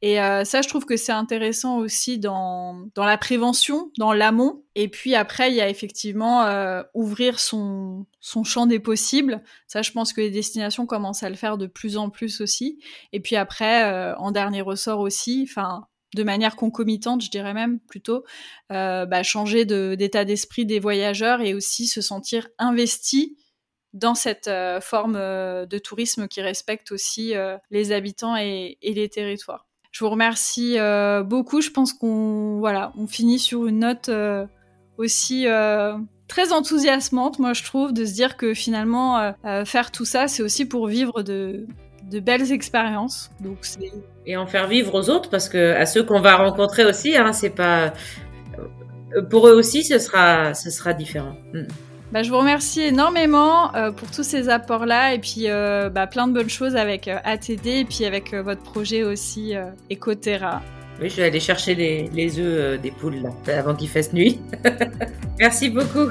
Et 0.03 0.20
euh, 0.20 0.45
ça, 0.45 0.62
je 0.62 0.68
trouve 0.68 0.85
que 0.85 0.97
c'est 0.97 1.12
intéressant 1.12 1.78
aussi 1.78 2.18
dans, 2.18 2.87
dans 2.95 3.05
la 3.05 3.18
prévention, 3.18 3.91
dans 3.99 4.12
l'amont. 4.12 4.62
Et 4.76 4.89
puis 4.89 5.14
après, 5.16 5.51
il 5.51 5.57
y 5.57 5.61
a 5.61 5.68
effectivement 5.68 6.45
euh, 6.45 6.83
ouvrir 6.95 7.41
son, 7.41 8.07
son 8.20 8.45
champ 8.45 8.66
des 8.66 8.78
possibles. 8.78 9.43
Ça, 9.66 9.83
je 9.83 9.91
pense 9.91 10.12
que 10.12 10.20
les 10.20 10.31
destinations 10.31 10.87
commencent 10.87 11.24
à 11.24 11.31
le 11.31 11.37
faire 11.37 11.59
de 11.59 11.66
plus 11.66 11.97
en 11.97 12.09
plus 12.09 12.41
aussi. 12.41 12.78
Et 13.12 13.20
puis 13.20 13.35
après, 13.37 14.14
en 14.14 14.31
dernier 14.31 14.61
ressort 14.61 15.01
aussi, 15.01 15.47
enfin, 15.49 15.87
de 16.15 16.23
manière 16.23 16.57
concomitante, 16.57 17.23
je 17.23 17.31
dirais 17.31 17.55
même 17.55 17.79
plutôt, 17.81 18.25
euh, 18.73 19.07
bah, 19.07 19.23
changer 19.23 19.65
d'état 19.65 20.25
d'esprit 20.25 20.67
des 20.67 20.81
voyageurs 20.81 21.41
et 21.41 21.55
aussi 21.55 21.87
se 21.87 22.01
sentir 22.01 22.49
investi 22.59 23.37
dans 23.93 24.15
cette 24.15 24.49
euh, 24.49 24.81
forme 24.81 25.17
euh, 25.17 25.67
de 25.67 25.79
tourisme 25.79 26.29
qui 26.29 26.41
respecte 26.43 26.93
aussi 26.93 27.35
les 27.71 27.93
habitants 27.93 28.37
et, 28.37 28.79
les 28.83 29.09
territoires. 29.09 29.67
Je 29.93 30.05
vous 30.05 30.11
remercie 30.11 30.77
beaucoup. 31.25 31.61
Je 31.61 31.71
pense 31.71 31.93
qu'on 31.93 32.59
voilà, 32.61 32.93
on 32.97 33.09
finit 33.09 33.41
sur 33.41 33.67
une 33.67 33.81
note 33.81 34.09
aussi 34.99 35.47
très 36.29 36.53
enthousiasmante, 36.53 37.41
moi 37.41 37.55
je 37.55 37.65
trouve, 37.65 37.93
de 37.93 38.05
se 38.05 38.13
dire 38.13 38.37
que 38.37 38.55
finalement 38.55 39.35
faire 39.65 39.91
tout 39.91 40.05
ça, 40.05 40.29
c'est 40.29 40.45
aussi 40.45 40.65
pour 40.65 40.87
vivre 40.87 41.23
de 41.23 41.67
de 42.11 42.21
belles 42.21 42.53
expériences. 42.53 43.31
Donc 43.41 43.59
et 44.27 44.37
en 44.37 44.47
faire 44.47 44.67
vivre 44.67 44.95
aux 44.95 45.11
autres 45.11 45.31
parce 45.31 45.49
que 45.49 45.75
à 45.75 45.87
ceux 45.87 46.03
qu'on 46.03 46.21
va 46.21 46.37
rencontrer 46.37 46.85
aussi, 46.85 47.17
hein, 47.17 47.33
c'est 47.33 47.51
pas 47.51 47.93
euh, 49.17 49.23
pour 49.23 49.49
eux 49.49 49.53
aussi, 49.53 49.85
ce 49.85 49.99
sera 49.99 50.55
ce 50.55 50.71
sera 50.71 50.93
différent. 50.93 51.37
Mm. 51.55 51.63
Bah, 52.13 52.25
je 52.25 52.31
vous 52.31 52.39
remercie 52.39 52.81
énormément 52.81 53.73
euh, 53.77 53.93
pour 53.93 54.11
tous 54.11 54.25
ces 54.25 54.49
apports-là 54.49 55.15
et 55.15 55.21
puis 55.21 55.45
euh, 55.47 55.91
bah, 55.91 56.09
plein 56.09 56.27
de 56.27 56.33
bonnes 56.33 56.51
choses 56.51 56.75
avec 56.75 57.07
ATD 57.09 57.67
et 57.67 57.85
puis 57.85 58.05
avec 58.05 58.35
votre 58.35 58.63
projet 58.63 59.05
aussi 59.05 59.55
Ecoterra. 59.93 60.61
Oui, 61.01 61.09
je 61.09 61.17
vais 61.17 61.25
aller 61.25 61.41
chercher 61.41 61.75
les, 61.77 62.11
les 62.13 62.39
œufs 62.41 62.81
des 62.81 62.91
poules 62.91 63.23
là, 63.23 63.31
avant 63.57 63.75
qu'il 63.75 63.89
fasse 63.89 64.13
nuit. 64.13 64.41
Merci 65.39 65.71
beaucoup. 65.71 66.11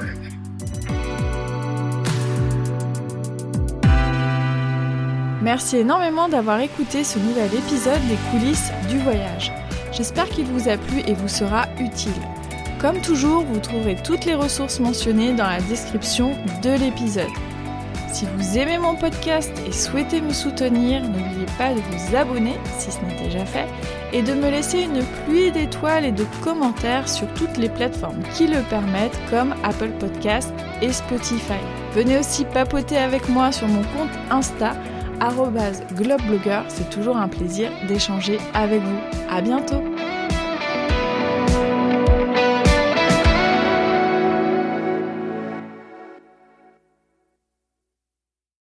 Merci 5.42 5.78
énormément 5.78 6.28
d'avoir 6.28 6.60
écouté 6.60 7.02
ce 7.02 7.18
nouvel 7.18 7.54
épisode 7.54 8.00
des 8.08 8.18
coulisses 8.30 8.70
du 8.90 8.98
voyage. 8.98 9.50
J'espère 9.90 10.28
qu'il 10.28 10.44
vous 10.44 10.68
a 10.68 10.76
plu 10.76 11.00
et 11.06 11.14
vous 11.14 11.28
sera 11.28 11.64
utile. 11.78 12.12
Comme 12.78 13.00
toujours, 13.00 13.44
vous 13.44 13.58
trouverez 13.58 13.96
toutes 14.04 14.26
les 14.26 14.34
ressources 14.34 14.80
mentionnées 14.80 15.32
dans 15.32 15.46
la 15.46 15.60
description 15.62 16.32
de 16.62 16.70
l'épisode. 16.78 17.30
Si 18.12 18.26
vous 18.36 18.58
aimez 18.58 18.76
mon 18.76 18.96
podcast 18.96 19.50
et 19.66 19.72
souhaitez 19.72 20.20
me 20.20 20.32
soutenir, 20.32 21.00
n'oubliez 21.02 21.46
pas 21.56 21.72
de 21.72 21.80
vous 21.80 22.16
abonner 22.16 22.58
si 22.78 22.90
ce 22.90 23.00
n'est 23.00 23.22
déjà 23.22 23.46
fait 23.46 23.68
et 24.12 24.22
de 24.22 24.34
me 24.34 24.50
laisser 24.50 24.80
une 24.80 25.04
pluie 25.24 25.52
d'étoiles 25.52 26.04
et 26.04 26.12
de 26.12 26.24
commentaires 26.42 27.08
sur 27.08 27.32
toutes 27.34 27.56
les 27.56 27.68
plateformes 27.68 28.22
qui 28.34 28.46
le 28.46 28.60
permettent 28.68 29.18
comme 29.30 29.54
Apple 29.62 29.92
Podcast 30.00 30.52
et 30.82 30.92
Spotify. 30.92 31.60
Venez 31.94 32.18
aussi 32.18 32.44
papoter 32.44 32.98
avec 32.98 33.28
moi 33.28 33.52
sur 33.52 33.68
mon 33.68 33.82
compte 33.82 34.10
Insta 34.30 34.74
globeblogger, 35.94 36.62
c'est 36.68 36.90
toujours 36.90 37.16
un 37.16 37.28
plaisir 37.28 37.70
d'échanger 37.86 38.38
avec 38.54 38.80
vous. 38.80 38.98
À 39.30 39.40
bientôt! 39.40 39.82